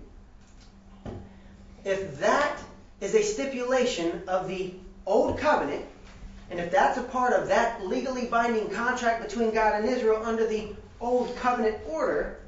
If 1.84 2.18
that 2.20 2.59
is 3.01 3.14
a 3.14 3.22
stipulation 3.22 4.22
of 4.26 4.49
the 4.49 4.74
old 5.07 5.38
covenant, 5.38 5.84
and 6.51 6.59
if 6.59 6.70
that's 6.70 6.99
a 6.99 7.03
part 7.03 7.32
of 7.32 7.49
that 7.49 7.86
legally 7.86 8.26
binding 8.26 8.70
contract 8.70 9.22
between 9.22 9.53
God 9.53 9.80
and 9.80 9.88
Israel 9.88 10.22
under 10.24 10.47
the 10.47 10.74
old 11.01 11.36
covenant 11.36 11.78
order, 11.88 12.40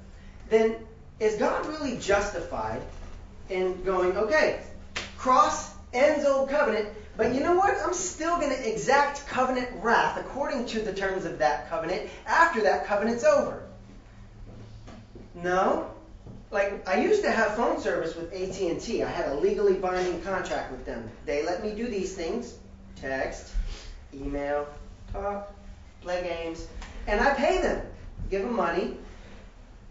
then 0.48 0.76
is 1.20 1.36
God 1.36 1.66
really 1.66 1.98
justified 1.98 2.82
in 3.48 3.82
going, 3.84 4.16
okay, 4.16 4.60
cross 5.16 5.72
ends 5.92 6.24
old 6.24 6.48
covenant, 6.48 6.88
but 7.16 7.34
you 7.34 7.40
know 7.40 7.54
what? 7.54 7.76
I'm 7.82 7.94
still 7.94 8.36
going 8.38 8.50
to 8.50 8.68
exact 8.68 9.26
covenant 9.26 9.68
wrath 9.82 10.18
according 10.18 10.66
to 10.66 10.80
the 10.80 10.92
terms 10.92 11.24
of 11.24 11.38
that 11.38 11.68
covenant 11.70 12.10
after 12.26 12.62
that 12.62 12.86
covenant's 12.86 13.24
over. 13.24 13.62
No. 15.34 15.90
Like 16.50 16.86
I 16.88 17.00
used 17.00 17.22
to 17.22 17.30
have 17.30 17.56
phone 17.56 17.80
service 17.80 18.14
with 18.14 18.32
AT&T. 18.32 19.02
I 19.02 19.10
had 19.10 19.28
a 19.28 19.34
legally 19.34 19.74
binding 19.74 20.20
contract 20.22 20.70
with 20.70 20.84
them. 20.84 21.08
They 21.24 21.44
let 21.44 21.62
me 21.62 21.74
do 21.74 21.88
these 21.88 22.14
things: 22.14 22.54
text, 22.96 23.52
email, 24.14 24.66
talk, 25.12 25.52
play 26.02 26.22
games, 26.22 26.66
and 27.06 27.20
I 27.20 27.34
pay 27.34 27.60
them, 27.60 27.84
give 28.30 28.42
them 28.42 28.54
money. 28.54 28.96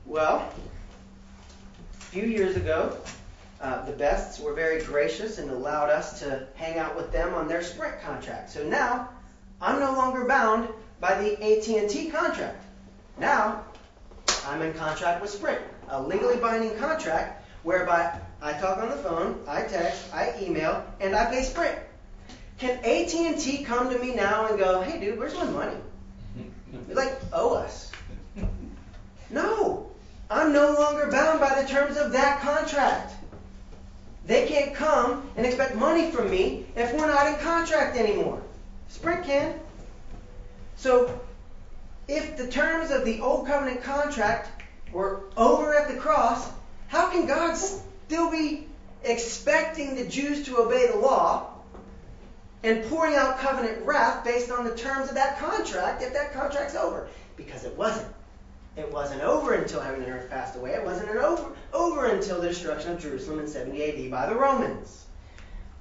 Well, 0.06 0.54
a 2.00 2.04
few 2.06 2.24
years 2.24 2.56
ago, 2.56 2.98
uh, 3.62 3.86
the 3.86 3.94
Bests 3.94 4.40
were 4.40 4.54
very 4.54 4.84
gracious 4.84 5.38
and 5.38 5.50
allowed 5.50 5.90
us 5.90 6.20
to 6.20 6.48
hang 6.56 6.78
out 6.78 6.96
with 6.96 7.12
them 7.12 7.34
on 7.34 7.48
their 7.48 7.64
Sprint 7.64 8.02
contract. 8.02 8.50
So 8.50 8.64
now 8.64 9.10
I'm 9.62 9.80
no 9.80 9.94
longer 9.94 10.26
bound 10.26 10.70
by 11.00 11.16
the 11.22 11.34
AT&T 11.34 12.10
contract. 12.10 12.64
Now 13.18 13.64
I'm 14.46 14.62
in 14.62 14.74
contract 14.74 15.22
with 15.22 15.30
Sprint, 15.30 15.62
a 15.90 16.02
legally 16.02 16.38
binding 16.38 16.78
contract 16.78 17.46
whereby 17.64 18.20
I 18.42 18.54
talk 18.54 18.78
on 18.78 18.90
the 18.90 18.98
phone, 18.98 19.40
I 19.48 19.64
text, 19.64 20.14
I 20.14 20.34
email, 20.42 20.86
and 21.00 21.16
I 21.16 21.26
pay 21.26 21.42
Sprint. 21.42 21.78
Can 22.58 22.78
AT&T 22.86 23.64
come 23.64 23.90
to 23.90 24.00
me 24.00 24.16
now 24.16 24.46
and 24.46 24.58
go, 24.58 24.82
"Hey, 24.82 25.00
dude, 25.00 25.20
where's 25.20 25.34
my 25.34 25.46
money?" 25.46 25.78
They 26.88 26.94
like 26.94 27.20
owe 27.34 27.56
us. 27.56 27.92
No, 29.30 29.90
I'm 30.30 30.54
no 30.54 30.74
longer 30.74 31.10
bound 31.12 31.40
by 31.40 31.62
the 31.62 31.68
terms 31.68 31.98
of 31.98 32.12
that 32.12 32.42
contract. 32.42 33.15
They 34.26 34.48
can't 34.48 34.74
come 34.74 35.30
and 35.36 35.46
expect 35.46 35.76
money 35.76 36.10
from 36.10 36.32
me 36.32 36.66
if 36.76 36.94
we're 36.94 37.08
not 37.08 37.28
in 37.28 37.36
contract 37.38 37.96
anymore. 37.98 38.42
Sprint 38.90 39.24
can. 39.24 39.60
So, 40.76 41.22
if 42.08 42.36
the 42.36 42.48
terms 42.48 42.92
of 42.92 43.06
the 43.06 43.20
Old 43.20 43.48
Covenant 43.48 43.84
contract 43.84 44.64
were 44.92 45.22
over 45.38 45.76
at 45.76 45.88
the 45.88 45.96
cross, 45.96 46.50
how 46.88 47.10
can 47.10 47.28
God 47.28 47.56
still 47.56 48.32
be 48.32 48.68
expecting 49.04 49.96
the 49.96 50.06
Jews 50.06 50.46
to 50.46 50.58
obey 50.58 50.88
the 50.88 50.98
law 50.98 51.52
and 52.64 52.84
pouring 52.86 53.16
out 53.16 53.38
covenant 53.38 53.86
wrath 53.86 54.24
based 54.24 54.50
on 54.50 54.66
the 54.66 54.76
terms 54.76 55.10
of 55.10 55.16
that 55.16 55.38
contract 55.38 56.02
if 56.02 56.14
that 56.14 56.34
contract's 56.34 56.76
over? 56.76 57.08
Because 57.36 57.64
it 57.64 57.76
wasn't. 57.78 58.08
It 58.78 58.92
wasn't 58.92 59.22
over 59.22 59.54
until 59.54 59.80
heaven 59.80 60.04
and 60.04 60.12
earth 60.12 60.30
passed 60.30 60.58
away. 60.58 60.72
It 60.72 60.84
wasn't 60.84 61.10
over, 61.10 61.52
over 61.74 62.08
until 62.08 62.42
the 62.42 62.50
destruction 62.50 62.92
of 62.92 63.00
Jerusalem 63.00 63.40
in 63.40 63.48
70 63.48 63.84
AD 63.84 64.12
by 64.12 64.26
the 64.28 64.36
Romans. 64.36 65.06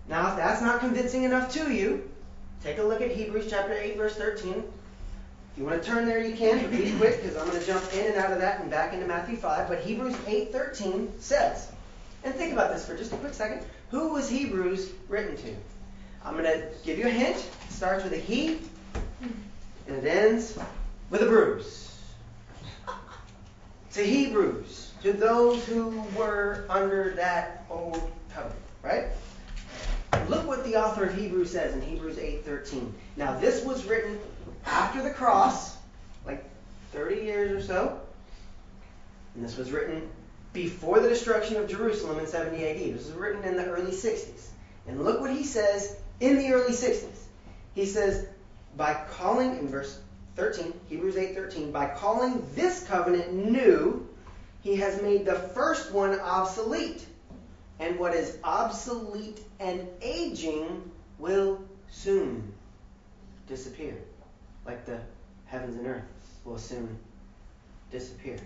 Now, 0.08 0.30
if 0.30 0.36
that's 0.36 0.60
not 0.60 0.80
convincing 0.80 1.24
enough 1.24 1.52
to 1.54 1.72
you, 1.72 2.08
take 2.62 2.78
a 2.78 2.82
look 2.82 3.00
at 3.00 3.10
Hebrews 3.10 3.46
chapter 3.50 3.72
8, 3.72 3.96
verse 3.96 4.14
13. 4.14 4.52
If 4.52 5.58
you 5.58 5.64
want 5.64 5.82
to 5.82 5.88
turn 5.88 6.06
there, 6.06 6.24
you 6.24 6.36
can, 6.36 6.60
but 6.60 6.70
be 6.70 6.92
quick 6.96 7.22
because 7.22 7.36
I'm 7.36 7.48
going 7.48 7.60
to 7.60 7.66
jump 7.66 7.92
in 7.94 8.06
and 8.06 8.16
out 8.16 8.32
of 8.32 8.40
that 8.40 8.60
and 8.60 8.70
back 8.70 8.92
into 8.92 9.06
Matthew 9.06 9.36
5. 9.36 9.68
But 9.68 9.80
Hebrews 9.80 10.14
8:13 10.26 11.20
says, 11.20 11.70
and 12.24 12.34
think 12.34 12.52
about 12.52 12.72
this 12.72 12.86
for 12.86 12.96
just 12.96 13.12
a 13.12 13.16
quick 13.16 13.34
second. 13.34 13.64
Who 13.90 14.12
was 14.12 14.28
Hebrews 14.28 14.92
written 15.08 15.36
to? 15.36 15.54
I'm 16.24 16.32
going 16.32 16.44
to 16.44 16.68
give 16.84 16.98
you 16.98 17.06
a 17.06 17.10
hint. 17.10 17.36
It 17.36 17.72
starts 17.72 18.02
with 18.02 18.14
a 18.14 18.18
he, 18.18 18.58
and 19.86 19.96
it 19.96 20.06
ends 20.06 20.58
with 21.10 21.22
a 21.22 21.26
bruise 21.26 21.93
to 23.94 24.04
Hebrews, 24.04 24.92
to 25.02 25.12
those 25.12 25.64
who 25.66 26.04
were 26.16 26.64
under 26.68 27.14
that 27.14 27.64
old 27.70 28.10
covenant, 28.32 28.60
right? 28.82 29.06
Look 30.28 30.46
what 30.46 30.64
the 30.64 30.76
author 30.76 31.04
of 31.04 31.14
Hebrews 31.14 31.50
says 31.50 31.74
in 31.74 31.80
Hebrews 31.80 32.16
8:13. 32.16 32.92
Now 33.16 33.38
this 33.38 33.64
was 33.64 33.84
written 33.84 34.18
after 34.66 35.02
the 35.02 35.10
cross, 35.10 35.76
like 36.26 36.44
30 36.92 37.16
years 37.16 37.52
or 37.52 37.66
so. 37.66 38.00
And 39.34 39.44
this 39.44 39.56
was 39.56 39.70
written 39.70 40.08
before 40.52 41.00
the 41.00 41.08
destruction 41.08 41.56
of 41.56 41.68
Jerusalem 41.68 42.18
in 42.18 42.26
70 42.26 42.64
AD. 42.64 42.94
This 42.94 43.06
was 43.06 43.14
written 43.14 43.44
in 43.44 43.56
the 43.56 43.66
early 43.66 43.92
60s. 43.92 44.48
And 44.86 45.04
look 45.04 45.20
what 45.20 45.32
he 45.32 45.44
says 45.44 45.96
in 46.20 46.38
the 46.38 46.52
early 46.52 46.72
60s. 46.72 47.18
He 47.74 47.86
says, 47.86 48.26
by 48.76 48.94
calling, 49.10 49.58
in 49.58 49.68
verse 49.68 49.98
13, 50.36 50.72
Hebrews 50.88 51.16
8:13, 51.16 51.72
by 51.72 51.86
calling 51.86 52.44
this 52.54 52.84
covenant 52.84 53.32
new, 53.32 54.08
he 54.62 54.76
has 54.76 55.00
made 55.02 55.24
the 55.24 55.34
first 55.34 55.92
one 55.92 56.18
obsolete. 56.20 57.06
And 57.80 57.98
what 57.98 58.14
is 58.14 58.38
obsolete 58.44 59.40
and 59.58 59.88
aging 60.00 60.90
will 61.18 61.60
soon 61.90 62.52
disappear. 63.48 63.96
Like 64.64 64.86
the 64.86 65.00
heavens 65.46 65.76
and 65.76 65.86
earth 65.86 66.04
will 66.44 66.58
soon 66.58 66.98
disappear. 67.90 68.38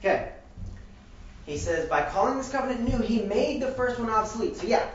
Okay. 0.00 0.32
He 1.46 1.58
says, 1.58 1.88
by 1.88 2.02
calling 2.02 2.38
this 2.38 2.50
covenant 2.50 2.88
new, 2.88 2.98
he 2.98 3.22
made 3.22 3.62
the 3.62 3.70
first 3.72 4.00
one 4.00 4.10
obsolete. 4.10 4.56
So, 4.56 4.66
yeah, 4.66 4.88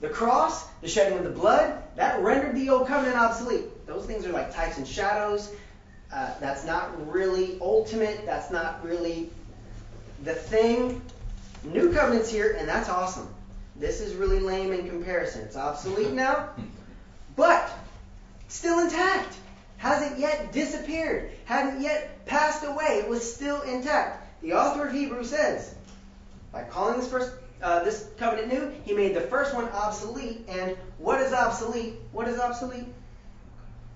the 0.00 0.08
cross, 0.08 0.66
the 0.80 0.88
shedding 0.88 1.18
of 1.18 1.24
the 1.24 1.30
blood, 1.30 1.82
that 1.96 2.22
rendered 2.22 2.56
the 2.56 2.70
old 2.70 2.88
covenant 2.88 3.18
obsolete. 3.18 3.64
Those 3.90 4.06
things 4.06 4.24
are 4.24 4.30
like 4.30 4.54
types 4.54 4.78
and 4.78 4.86
shadows. 4.86 5.52
Uh, 6.12 6.32
that's 6.38 6.64
not 6.64 7.10
really 7.10 7.58
ultimate. 7.60 8.24
That's 8.24 8.48
not 8.48 8.84
really 8.84 9.30
the 10.22 10.32
thing. 10.32 11.02
New 11.64 11.92
covenant's 11.92 12.30
here, 12.30 12.56
and 12.56 12.68
that's 12.68 12.88
awesome. 12.88 13.26
This 13.74 14.00
is 14.00 14.14
really 14.14 14.38
lame 14.38 14.72
in 14.72 14.88
comparison. 14.88 15.42
It's 15.42 15.56
obsolete 15.56 16.12
now, 16.12 16.50
but 17.34 17.68
still 18.46 18.78
intact. 18.78 19.34
Hasn't 19.78 20.20
yet 20.20 20.52
disappeared. 20.52 21.32
Hadn't 21.44 21.82
yet 21.82 22.24
passed 22.26 22.62
away. 22.64 23.02
It 23.02 23.08
was 23.08 23.34
still 23.34 23.62
intact. 23.62 24.40
The 24.40 24.52
author 24.52 24.86
of 24.86 24.94
Hebrews 24.94 25.30
says, 25.30 25.74
by 26.52 26.62
calling 26.62 27.00
this 27.00 27.10
first 27.10 27.32
uh, 27.60 27.82
this 27.82 28.08
covenant 28.18 28.52
new, 28.52 28.72
he 28.84 28.92
made 28.92 29.16
the 29.16 29.20
first 29.22 29.52
one 29.52 29.64
obsolete. 29.70 30.44
And 30.48 30.76
what 30.98 31.20
is 31.20 31.32
obsolete? 31.32 31.94
What 32.12 32.28
is 32.28 32.38
obsolete? 32.38 32.86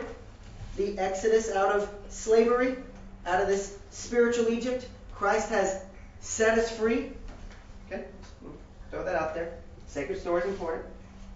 The 0.77 0.97
exodus 0.97 1.51
out 1.51 1.75
of 1.75 1.93
slavery, 2.07 2.77
out 3.27 3.41
of 3.41 3.49
this 3.49 3.77
spiritual 3.91 4.47
Egypt. 4.47 4.87
Christ 5.13 5.49
has 5.49 5.83
set 6.21 6.57
us 6.57 6.71
free. 6.71 7.11
Okay? 7.87 8.05
Throw 8.89 9.03
that 9.03 9.15
out 9.15 9.35
there. 9.35 9.51
Sacred 9.87 10.17
story 10.17 10.43
is 10.43 10.47
important. 10.47 10.85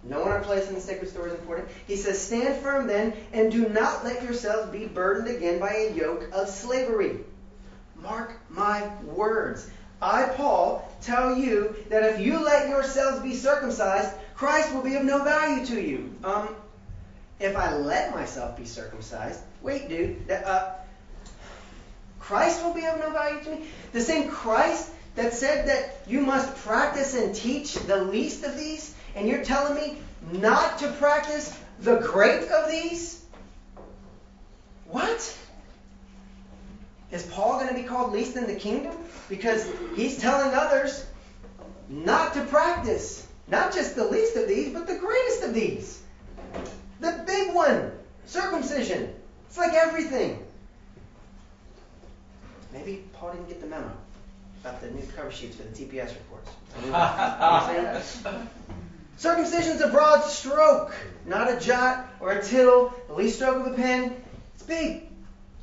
Knowing 0.04 0.28
our 0.28 0.40
place 0.40 0.66
in 0.68 0.74
the 0.74 0.80
sacred 0.80 1.10
story 1.10 1.30
is 1.30 1.38
important. 1.38 1.68
He 1.86 1.96
says, 1.96 2.18
Stand 2.18 2.62
firm 2.62 2.86
then, 2.86 3.12
and 3.34 3.52
do 3.52 3.68
not 3.68 4.04
let 4.04 4.22
yourselves 4.22 4.72
be 4.72 4.86
burdened 4.86 5.28
again 5.28 5.58
by 5.58 5.70
a 5.74 5.92
yoke 5.92 6.30
of 6.32 6.48
slavery. 6.48 7.18
Mark 7.94 8.32
my 8.48 8.88
words. 9.04 9.70
I, 10.00 10.24
Paul, 10.36 10.88
tell 11.02 11.36
you 11.36 11.74
that 11.88 12.04
if 12.04 12.20
you 12.20 12.38
let 12.38 12.68
yourselves 12.68 13.20
be 13.20 13.34
circumcised, 13.34 14.12
Christ 14.34 14.72
will 14.72 14.82
be 14.82 14.94
of 14.94 15.04
no 15.04 15.24
value 15.24 15.66
to 15.66 15.80
you. 15.80 16.14
Um, 16.22 16.48
if 17.40 17.56
I 17.56 17.76
let 17.76 18.14
myself 18.14 18.56
be 18.56 18.64
circumcised, 18.64 19.40
wait, 19.62 19.88
dude, 19.88 20.26
that, 20.28 20.44
uh, 20.44 20.72
Christ 22.20 22.62
will 22.62 22.74
be 22.74 22.84
of 22.84 22.98
no 22.98 23.10
value 23.10 23.42
to 23.42 23.50
me? 23.50 23.66
The 23.92 24.00
same 24.00 24.28
Christ 24.28 24.90
that 25.14 25.32
said 25.32 25.66
that 25.68 26.02
you 26.06 26.20
must 26.20 26.54
practice 26.58 27.14
and 27.14 27.34
teach 27.34 27.74
the 27.74 28.04
least 28.04 28.44
of 28.44 28.56
these, 28.56 28.94
and 29.16 29.28
you're 29.28 29.44
telling 29.44 29.74
me 29.74 29.98
not 30.30 30.78
to 30.78 30.92
practice 30.92 31.56
the 31.80 31.96
great 31.96 32.48
of 32.48 32.70
these? 32.70 33.24
What? 34.86 35.36
Is 37.10 37.22
Paul 37.24 37.54
going 37.60 37.68
to 37.68 37.74
be 37.74 37.84
called 37.84 38.12
least 38.12 38.36
in 38.36 38.46
the 38.46 38.54
kingdom? 38.54 38.96
Because 39.28 39.68
he's 39.96 40.18
telling 40.18 40.54
others 40.54 41.06
not 41.88 42.34
to 42.34 42.44
practice 42.44 43.26
not 43.46 43.72
just 43.72 43.96
the 43.96 44.04
least 44.04 44.36
of 44.36 44.46
these, 44.46 44.72
but 44.72 44.86
the 44.86 44.96
greatest 44.96 45.42
of 45.42 45.54
these. 45.54 46.02
The 47.00 47.24
big 47.26 47.54
one, 47.54 47.92
circumcision. 48.26 49.14
It's 49.46 49.56
like 49.56 49.72
everything. 49.72 50.44
Maybe 52.72 53.04
Paul 53.14 53.32
didn't 53.32 53.48
get 53.48 53.60
the 53.60 53.66
memo 53.66 53.90
about 54.60 54.80
the 54.82 54.90
new 54.90 55.06
cover 55.16 55.30
sheets 55.30 55.56
for 55.56 55.62
the 55.62 55.70
TPS 55.70 56.14
reports. 56.14 56.50
Circumcision's 59.16 59.80
a 59.80 59.88
broad 59.88 60.20
stroke, 60.22 60.94
not 61.24 61.50
a 61.50 61.58
jot 61.58 62.08
or 62.20 62.32
a 62.32 62.42
tittle, 62.42 62.92
the 63.08 63.14
least 63.14 63.36
stroke 63.36 63.66
of 63.66 63.72
a 63.72 63.76
pen. 63.76 64.14
It's 64.54 64.62
big. 64.62 65.07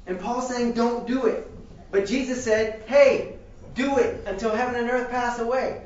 And 0.08 0.20
Paul's 0.20 0.48
saying, 0.48 0.74
don't 0.74 1.08
do 1.08 1.26
it. 1.26 1.48
But 1.92 2.06
Jesus 2.06 2.44
said, 2.44 2.84
hey, 2.88 3.36
do 3.74 3.98
it 3.98 4.26
until 4.28 4.52
heaven 4.52 4.76
and 4.76 4.90
earth 4.90 5.10
pass 5.10 5.40
away. 5.40 5.82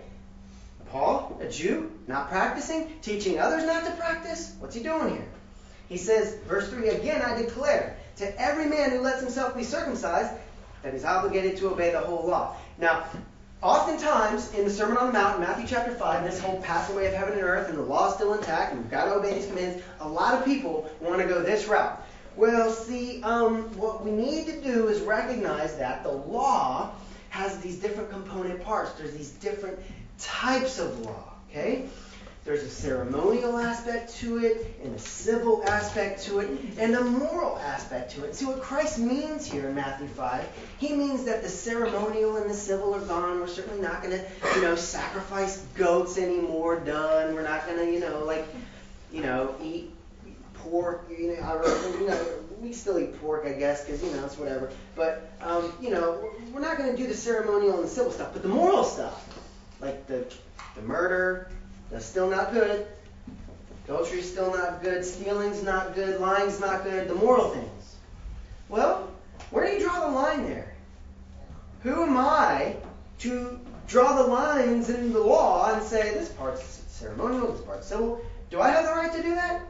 Paul, 0.91 1.39
a 1.41 1.47
Jew, 1.47 1.91
not 2.07 2.29
practicing, 2.29 2.91
teaching 3.01 3.39
others 3.39 3.63
not 3.63 3.85
to 3.85 3.91
practice? 3.91 4.55
What's 4.59 4.75
he 4.75 4.81
doing 4.81 5.09
here? 5.09 5.25
He 5.87 5.97
says, 5.97 6.35
verse 6.47 6.69
3 6.69 6.89
again, 6.89 7.21
I 7.21 7.39
declare 7.39 7.97
to 8.17 8.41
every 8.41 8.65
man 8.65 8.91
who 8.91 8.99
lets 8.99 9.21
himself 9.21 9.55
be 9.55 9.63
circumcised 9.63 10.31
that 10.83 10.93
he's 10.93 11.05
obligated 11.05 11.57
to 11.57 11.69
obey 11.69 11.91
the 11.91 11.99
whole 11.99 12.27
law. 12.27 12.55
Now, 12.77 13.05
oftentimes 13.61 14.53
in 14.53 14.65
the 14.65 14.69
Sermon 14.69 14.97
on 14.97 15.07
the 15.07 15.13
Mount, 15.13 15.39
Matthew 15.39 15.67
chapter 15.67 15.93
5, 15.93 16.23
this 16.23 16.39
whole 16.39 16.61
pass 16.61 16.89
away 16.89 17.07
of 17.07 17.13
heaven 17.13 17.33
and 17.33 17.43
earth 17.43 17.69
and 17.69 17.77
the 17.77 17.83
law 17.83 18.09
is 18.09 18.15
still 18.15 18.33
intact 18.33 18.73
and 18.73 18.81
we've 18.81 18.91
got 18.91 19.05
to 19.05 19.15
obey 19.15 19.33
these 19.33 19.47
commands, 19.47 19.83
a 19.99 20.07
lot 20.07 20.33
of 20.33 20.45
people 20.45 20.89
want 21.01 21.21
to 21.21 21.27
go 21.27 21.41
this 21.41 21.67
route. 21.67 22.01
Well, 22.39 22.71
see, 22.71 23.21
um, 23.21 23.63
what 23.77 24.05
we 24.05 24.11
need 24.11 24.45
to 24.45 24.61
do 24.61 24.87
is 24.87 25.01
recognize 25.01 25.75
that 25.75 26.03
the 26.03 26.11
law 26.13 26.91
has 27.31 27.59
these 27.59 27.79
different 27.79 28.11
component 28.11 28.63
parts. 28.63 28.93
There's 28.93 29.11
these 29.11 29.31
different 29.31 29.77
types 30.19 30.79
of 30.79 31.01
law, 31.01 31.33
okay? 31.49 31.89
There's 32.45 32.63
a 32.63 32.69
ceremonial 32.69 33.57
aspect 33.57 34.15
to 34.19 34.37
it, 34.37 34.79
and 34.81 34.95
a 34.95 34.99
civil 34.99 35.65
aspect 35.65 36.23
to 36.27 36.39
it, 36.39 36.49
and 36.77 36.95
a 36.95 37.03
moral 37.03 37.57
aspect 37.57 38.11
to 38.11 38.23
it. 38.23 38.33
See 38.35 38.45
what 38.45 38.61
Christ 38.61 38.99
means 38.99 39.45
here 39.45 39.67
in 39.67 39.75
Matthew 39.75 40.07
5? 40.07 40.47
He 40.77 40.93
means 40.93 41.25
that 41.25 41.43
the 41.43 41.49
ceremonial 41.49 42.37
and 42.37 42.49
the 42.49 42.53
civil 42.53 42.95
are 42.95 43.01
gone. 43.01 43.41
We're 43.41 43.47
certainly 43.47 43.81
not 43.81 44.01
going 44.01 44.17
to, 44.17 44.25
you 44.55 44.61
know, 44.61 44.77
sacrifice 44.77 45.57
goats 45.75 46.17
anymore. 46.17 46.79
Done. 46.79 47.35
We're 47.35 47.43
not 47.43 47.65
going 47.65 47.79
to, 47.79 47.91
you 47.91 47.99
know, 47.99 48.23
like, 48.23 48.47
you 49.11 49.23
know, 49.23 49.55
eat 49.61 49.91
pork. 50.59 51.09
You 51.09 51.35
know, 51.35 51.41
I, 51.41 51.99
you 51.99 52.07
know 52.07 52.25
we 52.61 52.73
still 52.73 52.99
eat 52.99 53.19
pork, 53.21 53.45
I 53.45 53.53
guess, 53.53 53.85
because 53.85 54.03
you 54.03 54.11
know 54.11 54.25
it's 54.25 54.37
whatever. 54.37 54.71
But 54.95 55.31
um, 55.41 55.73
you 55.81 55.89
know, 55.89 56.31
we're 56.53 56.61
not 56.61 56.77
going 56.77 56.91
to 56.91 56.97
do 56.97 57.07
the 57.07 57.15
ceremonial 57.15 57.75
and 57.75 57.83
the 57.83 57.89
civil 57.89 58.11
stuff, 58.11 58.33
but 58.33 58.41
the 58.41 58.49
moral 58.49 58.83
stuff 58.83 59.39
like 59.81 60.07
the, 60.07 60.25
the 60.75 60.81
murder, 60.81 61.49
that's 61.91 62.05
still 62.05 62.29
not 62.29 62.53
good. 62.53 62.87
Adultery's 63.85 64.29
still 64.29 64.53
not 64.53 64.83
good. 64.83 65.03
Stealing's 65.03 65.63
not 65.63 65.95
good. 65.95 66.19
Lying's 66.19 66.59
not 66.59 66.83
good. 66.83 67.07
The 67.07 67.15
moral 67.15 67.49
things. 67.49 67.95
Well, 68.67 69.09
where 69.49 69.65
do 69.65 69.73
you 69.73 69.79
draw 69.79 70.07
the 70.07 70.15
line 70.15 70.43
there? 70.43 70.75
Who 71.81 72.03
am 72.03 72.17
I 72.17 72.75
to 73.19 73.59
draw 73.87 74.21
the 74.21 74.27
lines 74.27 74.89
in 74.89 75.11
the 75.11 75.19
law 75.19 75.73
and 75.73 75.81
say 75.81 76.13
this 76.13 76.29
part's 76.29 76.83
ceremonial, 76.87 77.51
this 77.51 77.61
part's 77.61 77.87
civil? 77.87 78.21
Do 78.51 78.61
I 78.61 78.69
have 78.69 78.85
the 78.85 78.91
right 78.91 79.11
to 79.11 79.23
do 79.23 79.33
that? 79.35 79.61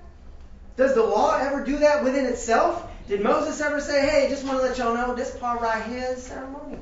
Does 0.80 0.96
the 0.96 1.04
law 1.04 1.38
ever 1.38 1.62
do 1.62 1.80
that 1.80 2.06
within 2.06 2.26
itself? 2.26 2.90
Did 3.10 3.20
Moses 3.20 3.60
ever 3.60 3.82
say, 3.82 4.00
hey, 4.10 4.30
just 4.30 4.46
want 4.46 4.60
to 4.60 4.64
let 4.66 4.78
y'all 4.78 4.96
know 4.96 5.14
this 5.14 5.36
part 5.36 5.60
right 5.60 5.84
here 5.84 6.08
is 6.12 6.24
ceremonial? 6.24 6.80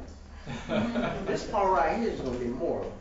this 1.25 1.43
part 1.45 1.71
right 1.71 1.97
here 1.97 2.09
is 2.09 2.19
going 2.19 2.37
to 2.37 2.45
be 2.45 2.51
moral. 2.51 2.93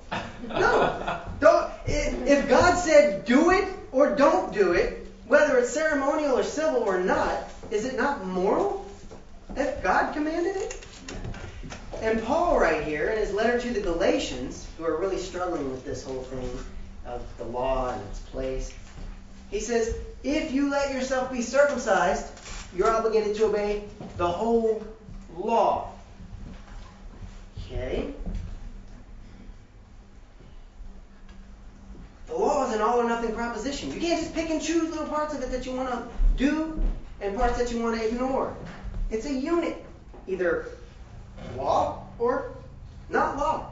No. 0.48 1.20
Don't, 1.38 1.70
if 1.84 2.48
God 2.48 2.78
said 2.78 3.26
do 3.26 3.50
it 3.50 3.68
or 3.92 4.16
don't 4.16 4.54
do 4.54 4.72
it, 4.72 5.06
whether 5.26 5.58
it's 5.58 5.68
ceremonial 5.68 6.38
or 6.38 6.42
civil 6.42 6.84
or 6.84 6.98
not, 6.98 7.50
is 7.70 7.84
it 7.84 7.98
not 7.98 8.24
moral? 8.24 8.90
If 9.54 9.82
God 9.82 10.14
commanded 10.14 10.56
it? 10.56 10.86
And 12.00 12.22
Paul, 12.22 12.58
right 12.58 12.82
here, 12.82 13.10
in 13.10 13.18
his 13.18 13.34
letter 13.34 13.60
to 13.60 13.70
the 13.70 13.82
Galatians, 13.82 14.66
who 14.78 14.84
are 14.84 14.96
really 14.96 15.18
struggling 15.18 15.70
with 15.70 15.84
this 15.84 16.02
whole 16.02 16.22
thing 16.22 16.58
of 17.04 17.22
the 17.36 17.44
law 17.44 17.92
and 17.92 18.00
its 18.08 18.20
place, 18.20 18.72
he 19.50 19.60
says, 19.60 19.94
if 20.22 20.52
you 20.52 20.70
let 20.70 20.92
yourself 20.92 21.32
be 21.32 21.42
circumcised, 21.42 22.26
you're 22.76 22.90
obligated 22.90 23.36
to 23.36 23.46
obey 23.46 23.84
the 24.16 24.26
whole 24.26 24.84
law. 25.36 25.92
Okay? 27.58 28.12
The 32.26 32.34
law 32.34 32.66
is 32.68 32.74
an 32.74 32.80
all 32.80 33.00
or 33.00 33.08
nothing 33.08 33.34
proposition. 33.34 33.92
You 33.92 34.00
can't 34.00 34.20
just 34.20 34.34
pick 34.34 34.50
and 34.50 34.60
choose 34.60 34.90
little 34.90 35.06
parts 35.06 35.34
of 35.34 35.42
it 35.42 35.50
that 35.52 35.64
you 35.64 35.72
want 35.72 35.90
to 35.90 36.08
do 36.36 36.80
and 37.20 37.36
parts 37.36 37.58
that 37.58 37.72
you 37.72 37.80
want 37.80 37.98
to 37.98 38.06
ignore. 38.06 38.54
It's 39.10 39.26
a 39.26 39.32
unit, 39.32 39.84
either 40.26 40.66
law 41.56 42.06
or 42.18 42.52
not 43.08 43.36
law. 43.36 43.70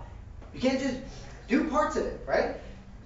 You 0.55 0.61
can't 0.61 0.81
just 0.81 0.99
do 1.49 1.69
parts 1.69 1.97
of 1.97 2.07
it, 2.07 2.21
right? 2.27 2.57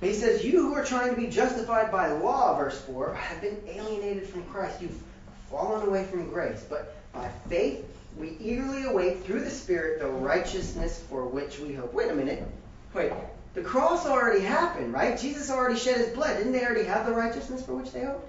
He 0.01 0.15
says, 0.15 0.45
You 0.45 0.63
who 0.63 0.75
are 0.75 0.85
trying 0.85 1.15
to 1.15 1.21
be 1.21 1.27
justified 1.27 1.91
by 1.91 2.13
law, 2.13 2.57
verse 2.57 2.81
4, 2.83 3.15
have 3.15 3.41
been 3.41 3.59
alienated 3.67 4.29
from 4.29 4.45
Christ. 4.45 4.81
You've 4.81 5.03
fallen 5.51 5.87
away 5.87 6.05
from 6.05 6.29
grace. 6.31 6.65
But 6.69 6.95
by 7.13 7.29
faith, 7.49 7.85
we 8.17 8.37
eagerly 8.41 8.85
await 8.85 9.25
through 9.25 9.41
the 9.41 9.51
Spirit 9.51 10.01
the 10.01 10.09
righteousness 10.09 11.03
for 11.09 11.27
which 11.27 11.59
we 11.59 11.75
hope. 11.75 11.93
Wait 11.93 12.11
a 12.11 12.15
minute. 12.15 12.47
Wait. 12.95 13.13
The 13.55 13.63
cross 13.63 14.07
already 14.07 14.45
happened, 14.45 14.93
right? 14.93 15.19
Jesus 15.19 15.51
already 15.51 15.79
shed 15.79 15.97
his 15.97 16.11
blood. 16.11 16.37
Didn't 16.37 16.53
they 16.53 16.65
already 16.65 16.85
have 16.85 17.07
the 17.07 17.13
righteousness 17.13 17.65
for 17.65 17.75
which 17.75 17.91
they 17.93 18.05
hoped? 18.05 18.29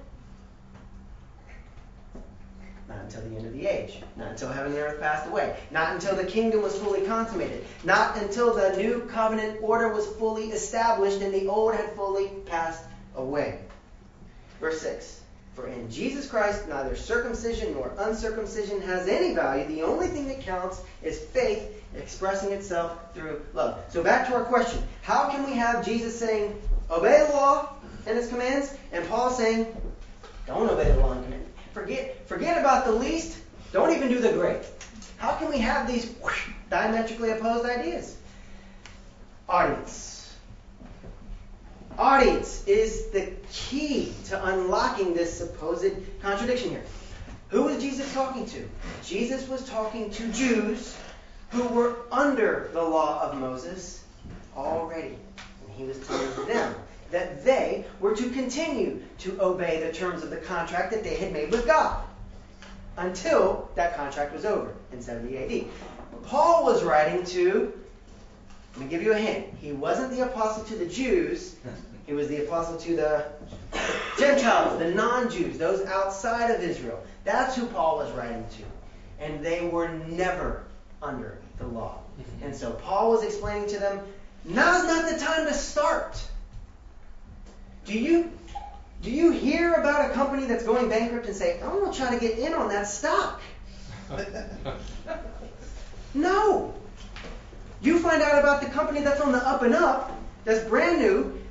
Not 2.87 2.98
until 3.09 3.29
the 3.29 3.37
end 3.37 3.45
of 3.45 3.53
the 3.53 3.65
age. 3.65 3.99
Not 4.15 4.31
until 4.31 4.49
heaven 4.49 4.73
and 4.73 4.81
earth 4.81 5.01
passed 5.01 5.27
away. 5.27 5.55
Not 5.71 5.93
until 5.93 6.15
the 6.15 6.25
kingdom 6.25 6.61
was 6.61 6.77
fully 6.77 7.01
consummated. 7.01 7.65
Not 7.83 8.17
until 8.17 8.53
the 8.53 8.77
new 8.77 9.01
covenant 9.11 9.59
order 9.61 9.91
was 9.91 10.05
fully 10.05 10.51
established 10.51 11.21
and 11.21 11.33
the 11.33 11.47
old 11.47 11.73
had 11.73 11.95
fully 11.95 12.29
passed 12.45 12.83
away. 13.15 13.59
Verse 14.59 14.81
6 14.81 15.21
For 15.55 15.67
in 15.67 15.89
Jesus 15.89 16.27
Christ 16.27 16.67
neither 16.67 16.95
circumcision 16.95 17.73
nor 17.73 17.91
uncircumcision 17.97 18.81
has 18.81 19.07
any 19.07 19.33
value. 19.33 19.67
The 19.67 19.83
only 19.83 20.07
thing 20.07 20.27
that 20.27 20.41
counts 20.41 20.81
is 21.01 21.19
faith 21.19 21.83
expressing 21.95 22.51
itself 22.51 22.95
through 23.15 23.41
love. 23.53 23.79
So 23.89 24.03
back 24.03 24.27
to 24.27 24.35
our 24.35 24.43
question. 24.43 24.83
How 25.01 25.29
can 25.29 25.45
we 25.45 25.53
have 25.53 25.83
Jesus 25.83 26.17
saying, 26.17 26.61
obey 26.91 27.25
the 27.27 27.33
law 27.33 27.73
and 28.05 28.17
its 28.17 28.29
commands, 28.29 28.75
and 28.91 29.07
Paul 29.09 29.31
saying, 29.31 29.75
don't 30.45 30.69
obey 30.69 30.91
the 30.91 30.97
law 30.97 31.13
and 31.13 31.23
commands? 31.23 31.38
Forget, 31.79 32.27
forget 32.27 32.57
about 32.57 32.83
the 32.85 32.91
least. 32.91 33.37
Don't 33.71 33.95
even 33.95 34.09
do 34.09 34.19
the 34.19 34.33
great. 34.33 34.61
How 35.17 35.35
can 35.35 35.49
we 35.49 35.59
have 35.59 35.87
these 35.87 36.07
whoosh, 36.21 36.47
diametrically 36.69 37.29
opposed 37.31 37.65
ideas? 37.65 38.17
Audience. 39.47 40.35
Audience 41.97 42.65
is 42.67 43.07
the 43.11 43.31
key 43.51 44.11
to 44.25 44.45
unlocking 44.45 45.13
this 45.13 45.37
supposed 45.37 45.93
contradiction 46.21 46.71
here. 46.71 46.83
Who 47.49 47.63
was 47.63 47.81
Jesus 47.81 48.13
talking 48.13 48.45
to? 48.47 48.69
Jesus 49.03 49.47
was 49.47 49.67
talking 49.69 50.11
to 50.11 50.31
Jews 50.33 50.97
who 51.51 51.63
were 51.69 51.95
under 52.11 52.69
the 52.73 52.83
law 52.83 53.21
of 53.23 53.37
Moses 53.37 54.03
already. 54.55 55.15
And 55.65 55.75
he 55.77 55.85
was 55.85 55.97
telling 56.05 56.47
them 56.47 56.75
that 57.11 57.43
they 57.43 57.85
were 57.99 58.15
to 58.15 58.29
continue 58.29 59.01
to 59.19 59.41
obey 59.41 59.81
the 59.83 59.91
terms 59.91 60.23
of 60.23 60.29
the 60.29 60.37
contract 60.37 60.91
that 60.91 61.03
they 61.03 61.15
had 61.15 61.33
made 61.33 61.51
with 61.51 61.65
God 61.65 62.03
until 62.97 63.69
that 63.75 63.95
contract 63.95 64.33
was 64.33 64.45
over 64.45 64.73
in 64.91 65.01
70 65.01 65.37
AD. 65.37 65.65
Paul 66.23 66.65
was 66.65 66.83
writing 66.83 67.23
to, 67.25 67.73
let 68.75 68.83
me 68.83 68.89
give 68.89 69.01
you 69.01 69.13
a 69.13 69.17
hint, 69.17 69.47
he 69.61 69.71
wasn't 69.71 70.11
the 70.11 70.21
apostle 70.21 70.63
to 70.65 70.75
the 70.75 70.85
Jews, 70.85 71.55
he 72.05 72.13
was 72.13 72.27
the 72.27 72.43
apostle 72.43 72.77
to 72.77 72.95
the 72.95 73.25
Gentiles, 74.17 74.79
the 74.79 74.91
non 74.91 75.29
Jews, 75.29 75.57
those 75.57 75.85
outside 75.85 76.51
of 76.51 76.61
Israel. 76.61 77.01
That's 77.23 77.55
who 77.55 77.67
Paul 77.67 77.97
was 77.97 78.11
writing 78.13 78.43
to. 78.57 79.23
And 79.23 79.45
they 79.45 79.67
were 79.67 79.89
never 79.89 80.63
under 81.01 81.37
the 81.57 81.67
law. 81.67 81.99
Mm-hmm. 82.19 82.45
And 82.45 82.55
so 82.55 82.71
Paul 82.71 83.11
was 83.11 83.23
explaining 83.23 83.69
to 83.69 83.79
them, 83.79 83.99
now's 84.43 84.85
not 84.85 85.11
the 85.11 85.19
time 85.19 85.45
to 85.45 85.53
start. 85.53 86.21
Do 87.89 87.97
you 87.97 88.31
do 89.01 89.09
you 89.09 89.31
hear 89.31 89.73
about 89.73 90.11
a 90.11 90.13
company 90.13 90.45
that's 90.45 90.63
going 90.63 90.89
bankrupt 90.89 91.25
and 91.25 91.35
say, 91.35 91.59
I'm 91.59 91.71
going 91.71 91.91
to 91.91 91.97
try 91.97 92.13
to 92.13 92.19
get 92.19 92.37
in 92.37 92.53
on 92.53 92.69
that 92.69 92.83
stock? 92.83 93.41
no. 96.13 96.75
You 97.81 97.97
find 97.97 98.21
out 98.21 98.37
about 98.37 98.61
the 98.61 98.69
company 98.69 99.01
that's 99.01 99.21
on 99.21 99.31
the 99.31 99.39
up 99.39 99.63
and 99.63 99.73
up, 99.73 100.11
that's 100.45 100.67
brand 100.67 100.99
new, 100.99 101.41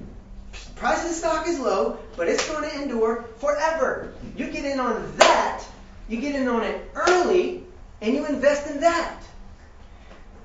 price 0.77 1.03
of 1.03 1.09
the 1.09 1.15
stock 1.15 1.49
is 1.49 1.59
low, 1.59 1.99
but 2.17 2.29
it's 2.29 2.49
going 2.49 2.71
to 2.71 2.83
endure 2.83 3.25
forever. 3.39 4.13
You 4.37 4.49
get 4.49 4.65
in 4.65 4.79
on 4.79 5.17
that, 5.17 5.65
you 6.09 6.21
get 6.21 6.37
in 6.37 6.47
on 6.47 6.63
it 6.63 6.89
early, 6.95 7.65
and 8.01 8.15
you 8.15 8.27
invest 8.27 8.71
in 8.71 8.81
that. 8.81 9.23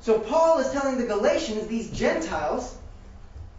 So 0.01 0.17
Paul 0.17 0.57
is 0.59 0.71
telling 0.71 0.97
the 0.97 1.05
Galatians, 1.05 1.67
these 1.67 1.91
Gentiles, 1.91 2.77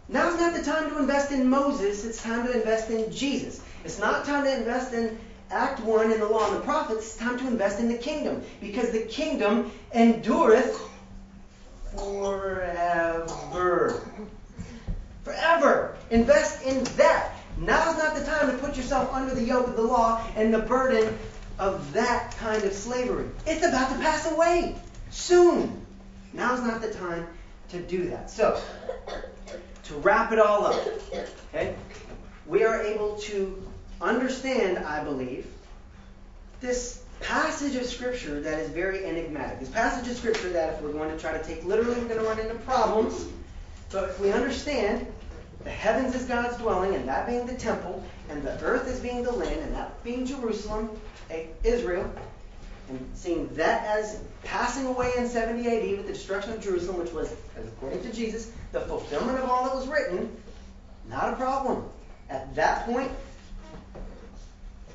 Now's 0.07 0.39
not 0.39 0.53
the 0.53 0.63
time 0.63 0.89
to 0.89 0.99
invest 0.99 1.31
in 1.31 1.49
Moses, 1.49 2.05
it's 2.05 2.21
time 2.21 2.45
to 2.45 2.53
invest 2.53 2.89
in 2.91 3.11
Jesus. 3.11 3.61
It's 3.83 3.99
not 3.99 4.25
time 4.25 4.43
to 4.43 4.55
invest 4.55 4.93
in 4.93 5.17
Act 5.51 5.79
1 5.81 6.11
in 6.11 6.19
the 6.19 6.27
law 6.27 6.47
and 6.47 6.57
the 6.57 6.61
prophets, 6.61 7.05
it's 7.05 7.17
time 7.17 7.37
to 7.39 7.47
invest 7.47 7.79
in 7.79 7.87
the 7.87 7.97
kingdom. 7.97 8.43
Because 8.61 8.91
the 8.91 9.01
kingdom 9.01 9.71
endureth 9.93 10.79
forever. 11.95 13.27
Forever. 15.23 15.97
Invest 16.11 16.63
in 16.63 16.83
that. 16.97 17.31
Now's 17.57 17.97
not 17.97 18.15
the 18.15 18.23
time 18.25 18.51
to 18.51 18.57
put 18.57 18.75
yourself 18.75 19.11
under 19.13 19.33
the 19.33 19.43
yoke 19.43 19.67
of 19.67 19.75
the 19.75 19.81
law 19.81 20.21
and 20.35 20.53
the 20.53 20.59
burden 20.59 21.17
of 21.57 21.93
that 21.93 22.35
kind 22.37 22.63
of 22.63 22.73
slavery. 22.73 23.29
It's 23.47 23.65
about 23.65 23.89
to 23.89 23.95
pass 23.99 24.29
away 24.31 24.75
soon. 25.09 25.85
Now's 26.33 26.61
not 26.61 26.81
the 26.81 26.93
time 26.93 27.27
to 27.69 27.79
do 27.81 28.09
that. 28.09 28.29
So, 28.29 28.61
to 29.85 29.93
wrap 29.95 30.31
it 30.31 30.39
all 30.39 30.65
up, 30.65 30.87
okay, 31.53 31.75
we 32.45 32.63
are 32.63 32.81
able 32.81 33.15
to 33.17 33.63
understand, 34.01 34.79
I 34.79 35.03
believe, 35.03 35.47
this 36.61 37.03
passage 37.21 37.75
of 37.75 37.85
Scripture 37.85 38.41
that 38.41 38.59
is 38.59 38.69
very 38.69 39.05
enigmatic. 39.05 39.59
This 39.59 39.69
passage 39.69 40.09
of 40.09 40.17
Scripture 40.17 40.49
that, 40.49 40.73
if 40.73 40.81
we're 40.81 40.91
going 40.91 41.09
to 41.09 41.17
try 41.17 41.37
to 41.37 41.43
take 41.43 41.63
literally, 41.63 41.99
we're 41.99 42.07
going 42.07 42.19
to 42.19 42.25
run 42.25 42.39
into 42.39 42.55
problems. 42.55 43.27
But 43.91 44.09
if 44.09 44.19
we 44.19 44.31
understand 44.31 45.05
the 45.63 45.69
heavens 45.69 46.15
is 46.15 46.25
God's 46.25 46.57
dwelling, 46.57 46.95
and 46.95 47.07
that 47.07 47.27
being 47.27 47.45
the 47.45 47.55
temple, 47.55 48.03
and 48.29 48.43
the 48.43 48.59
earth 48.61 48.87
is 48.87 48.99
being 48.99 49.23
the 49.23 49.31
land, 49.31 49.61
and 49.61 49.75
that 49.75 50.03
being 50.03 50.25
Jerusalem, 50.25 50.89
eh, 51.31 51.45
Israel, 51.63 52.09
and 52.89 53.09
seeing 53.15 53.47
that 53.55 53.85
as 53.87 54.21
passing 54.43 54.85
away 54.85 55.11
in 55.17 55.27
70 55.27 55.67
AD 55.67 55.97
with 55.97 56.07
the 56.07 56.13
destruction 56.13 56.53
of 56.53 56.61
Jerusalem, 56.61 56.99
which 56.99 57.11
was, 57.11 57.33
according 57.57 58.03
to 58.03 58.13
Jesus, 58.13 58.51
the 58.71 58.81
fulfillment 58.81 59.39
of 59.39 59.49
all 59.49 59.65
that 59.65 59.75
was 59.75 59.87
written, 59.87 60.35
not 61.09 61.33
a 61.33 61.35
problem. 61.35 61.87
At 62.29 62.55
that 62.55 62.85
point, 62.85 63.11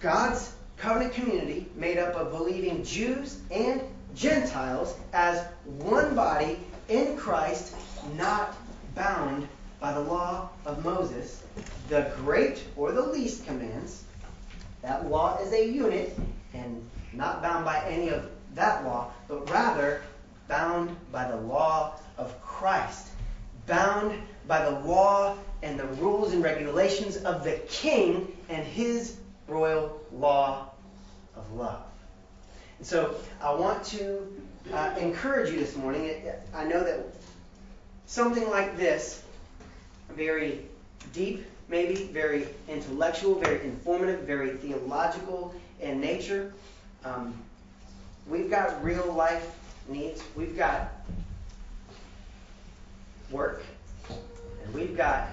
God's 0.01 0.53
covenant 0.81 1.13
community, 1.13 1.67
made 1.77 1.99
up 1.99 2.15
of 2.15 2.33
believing 2.33 2.83
Jews 2.83 3.41
and 3.51 3.83
Gentiles, 4.15 4.97
as 5.13 5.45
one 5.65 6.15
body 6.15 6.59
in 6.89 7.17
Christ, 7.17 7.77
not 8.17 8.57
bound 8.95 9.47
by 9.79 9.93
the 9.93 10.01
law 10.01 10.49
of 10.65 10.85
Moses, 10.85 11.43
the 11.89 12.11
great 12.17 12.65
or 12.77 12.93
the 12.93 13.03
least 13.03 13.47
commands. 13.47 14.05
That 14.83 15.11
law 15.11 15.39
is 15.39 15.53
a 15.53 15.67
unit, 15.67 16.19
and 16.55 16.83
not 17.13 17.43
bound 17.43 17.65
by 17.65 17.85
any 17.85 18.09
of 18.09 18.31
that 18.55 18.85
law, 18.85 19.13
but 19.29 19.49
rather 19.51 20.03
bound 20.49 20.97
by 21.13 21.31
the 21.31 21.37
law 21.37 21.95
of 22.19 22.41
Christ, 22.43 23.09
bound 23.71 24.13
by 24.47 24.63
the 24.69 24.79
law 24.81 25.37
and 25.63 25.79
the 25.79 25.87
rules 26.03 26.33
and 26.33 26.43
regulations 26.43 27.17
of 27.19 27.45
the 27.45 27.53
king 27.69 28.37
and 28.49 28.67
his 28.67 29.17
royal 29.49 30.01
law 30.13 30.71
of 31.37 31.51
love. 31.53 31.83
And 32.79 32.87
so 32.87 33.15
I 33.41 33.55
want 33.55 33.85
to 33.85 34.27
uh, 34.75 34.95
encourage 34.99 35.51
you 35.51 35.59
this 35.59 35.77
morning. 35.77 36.23
I 36.53 36.65
know 36.65 36.83
that 36.83 36.99
something 38.07 38.51
like 38.51 38.77
this, 38.77 39.23
very 40.11 40.63
deep, 41.13 41.47
maybe, 41.69 41.95
very 42.13 42.49
intellectual, 42.69 43.37
very 43.37 43.63
informative, 43.65 44.21
very 44.23 44.57
theological 44.57 45.55
in 45.81 46.01
nature, 46.01 46.53
um, 47.05 47.35
we've 48.27 48.51
got 48.51 48.83
real 48.85 49.13
life 49.13 49.57
needs. 49.89 50.23
We've 50.37 50.57
got 50.57 50.93
work, 53.31 53.63
and 54.09 54.75
we've 54.75 54.97
got 54.97 55.29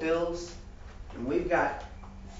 bills, 0.00 0.54
and 1.14 1.26
we've 1.26 1.48
got 1.48 1.84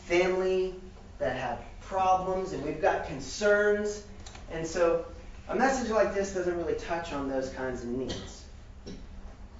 family 0.06 0.74
that 1.18 1.36
have 1.36 1.60
problems, 1.80 2.52
and 2.52 2.64
we've 2.64 2.80
got 2.80 3.06
concerns. 3.06 4.04
And 4.50 4.66
so 4.66 5.04
a 5.48 5.54
message 5.54 5.90
like 5.90 6.14
this 6.14 6.34
doesn't 6.34 6.56
really 6.56 6.74
touch 6.74 7.12
on 7.12 7.28
those 7.28 7.50
kinds 7.50 7.82
of 7.82 7.88
needs. 7.88 8.44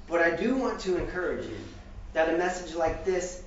But 0.09 0.21
I 0.21 0.37
do 0.37 0.57
want 0.57 0.81
to 0.81 0.97
encourage 0.97 1.47
you 1.47 1.57
that 2.13 2.33
a 2.33 2.39
message 2.39 2.75
like 2.75 3.05
this 3.05 3.43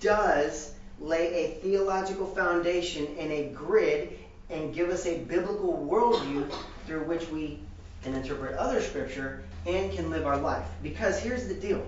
does 0.00 0.72
lay 1.00 1.44
a 1.44 1.60
theological 1.60 2.26
foundation 2.26 3.06
and 3.18 3.30
a 3.32 3.48
grid 3.50 4.18
and 4.50 4.74
give 4.74 4.90
us 4.90 5.06
a 5.06 5.18
biblical 5.20 5.86
worldview 5.90 6.50
through 6.86 7.04
which 7.04 7.28
we 7.28 7.60
can 8.02 8.14
interpret 8.14 8.56
other 8.56 8.80
scripture 8.82 9.44
and 9.66 9.92
can 9.92 10.10
live 10.10 10.26
our 10.26 10.36
life. 10.36 10.66
Because 10.82 11.18
here's 11.18 11.46
the 11.46 11.54
deal 11.54 11.86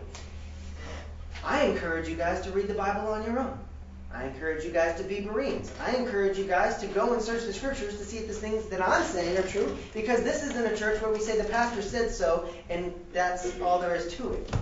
I 1.45 1.64
encourage 1.64 2.09
you 2.09 2.16
guys 2.16 2.41
to 2.43 2.51
read 2.51 2.68
the 2.68 2.75
Bible 2.75 3.09
on 3.09 3.25
your 3.25 3.39
own. 3.39 3.59
I 4.14 4.27
encourage 4.27 4.62
you 4.64 4.70
guys 4.70 5.01
to 5.01 5.05
be 5.05 5.20
Bereans. 5.20 5.73
I 5.81 5.97
encourage 5.97 6.37
you 6.37 6.45
guys 6.45 6.79
to 6.79 6.87
go 6.87 7.14
and 7.14 7.23
search 7.23 7.45
the 7.45 7.53
scriptures 7.53 7.97
to 7.97 8.05
see 8.05 8.18
if 8.18 8.29
the 8.29 8.35
things 8.35 8.66
that 8.66 8.87
I'm 8.87 9.05
saying 9.05 9.39
are 9.39 9.49
true, 9.49 9.77
because 9.95 10.23
this 10.23 10.43
isn't 10.43 10.66
a 10.66 10.77
church 10.77 11.01
where 11.01 11.11
we 11.11 11.18
say 11.18 11.39
the 11.39 11.49
pastor 11.49 11.81
said 11.81 12.11
so 12.11 12.49
and 12.68 12.93
that's 13.12 13.59
all 13.61 13.79
there 13.79 13.95
is 13.95 14.14
to 14.16 14.35
it. 14.35 14.55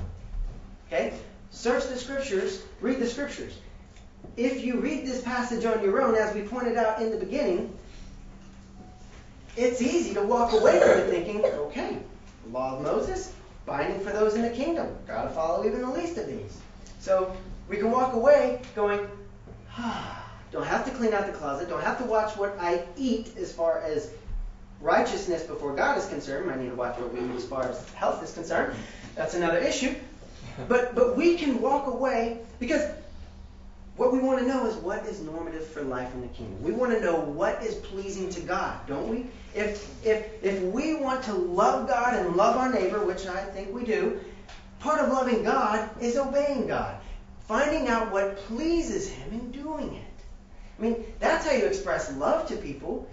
Okay? 0.87 1.15
search 1.51 1.89
the 1.89 1.97
scriptures, 1.97 2.63
read 2.81 2.99
the 2.99 3.07
scriptures. 3.07 3.59
If 4.37 4.65
you 4.65 4.81
read 4.81 5.07
this 5.07 5.23
passage 5.23 5.65
on 5.65 5.83
your 5.83 6.01
own, 6.03 6.15
as 6.15 6.35
we 6.35 6.43
pointed 6.43 6.77
out 6.77 7.01
in 7.03 7.11
the 7.11 7.17
beginning, 7.17 7.77
it's 9.57 9.83
easy 9.83 10.15
to 10.15 10.23
walk 10.23 10.53
away 10.53 10.79
from 10.79 10.91
it 10.91 11.11
thinking, 11.11 11.45
okay, 11.45 11.99
law 12.53 12.77
of 12.77 12.83
Moses, 12.83 13.33
binding 13.67 14.01
for 14.01 14.11
those 14.11 14.35
in 14.35 14.43
the 14.43 14.51
kingdom. 14.51 14.97
Got 15.07 15.25
to 15.25 15.31
follow 15.31 15.65
even 15.65 15.81
the 15.81 15.91
least 15.91 16.19
of 16.19 16.27
these. 16.27 16.61
So 16.99 17.35
we 17.69 17.77
can 17.77 17.91
walk 17.91 18.15
away 18.15 18.63
going, 18.75 19.09
ah, 19.77 20.17
don't 20.53 20.67
have 20.67 20.85
to 20.85 20.91
clean 20.91 21.13
out 21.13 21.27
the 21.27 21.33
closet, 21.33 21.69
don't 21.69 21.83
have 21.83 21.99
to 21.99 22.05
watch 22.05 22.37
what 22.37 22.57
I 22.61 22.85
eat 22.97 23.37
as 23.37 23.53
far 23.53 23.81
as 23.83 24.11
righteousness 24.81 25.45
before 25.45 25.75
God 25.75 25.97
is 25.99 26.07
concerned. 26.07 26.51
I 26.51 26.57
need 26.57 26.71
to 26.71 26.75
watch 26.75 26.99
what 26.99 27.13
we 27.13 27.21
eat 27.21 27.37
as 27.37 27.47
far 27.47 27.69
as 27.69 27.89
health 27.91 28.23
is 28.23 28.33
concerned. 28.33 28.77
That's 29.15 29.35
another 29.35 29.59
issue. 29.59 29.95
But 30.69 30.95
but 30.95 31.17
we 31.17 31.37
can 31.37 31.61
walk 31.61 31.87
away 31.87 32.39
because 32.59 32.85
what 34.01 34.15
we 34.15 34.19
want 34.19 34.39
to 34.39 34.47
know 34.47 34.65
is 34.65 34.77
what 34.77 35.05
is 35.05 35.21
normative 35.21 35.67
for 35.67 35.83
life 35.83 36.11
in 36.15 36.23
the 36.23 36.29
kingdom. 36.29 36.63
We 36.63 36.73
want 36.73 36.91
to 36.93 37.03
know 37.03 37.21
what 37.21 37.63
is 37.63 37.75
pleasing 37.75 38.31
to 38.31 38.41
God, 38.41 38.87
don't 38.87 39.07
we? 39.09 39.27
If 39.55 39.95
if 40.03 40.43
if 40.43 40.63
we 40.63 40.95
want 40.95 41.23
to 41.25 41.35
love 41.35 41.87
God 41.87 42.15
and 42.15 42.35
love 42.35 42.57
our 42.57 42.73
neighbor, 42.73 43.05
which 43.05 43.27
I 43.27 43.45
think 43.45 43.75
we 43.75 43.85
do, 43.85 44.19
part 44.79 45.03
of 45.03 45.11
loving 45.11 45.43
God 45.43 45.91
is 46.01 46.17
obeying 46.17 46.67
God. 46.67 46.97
Finding 47.47 47.89
out 47.89 48.11
what 48.11 48.39
pleases 48.39 49.11
him 49.11 49.33
and 49.33 49.53
doing 49.53 49.95
it. 49.95 50.25
I 50.79 50.83
mean, 50.83 51.05
that's 51.19 51.45
how 51.47 51.53
you 51.53 51.67
express 51.67 52.11
love 52.15 52.49
to 52.49 52.57
people. 52.57 53.07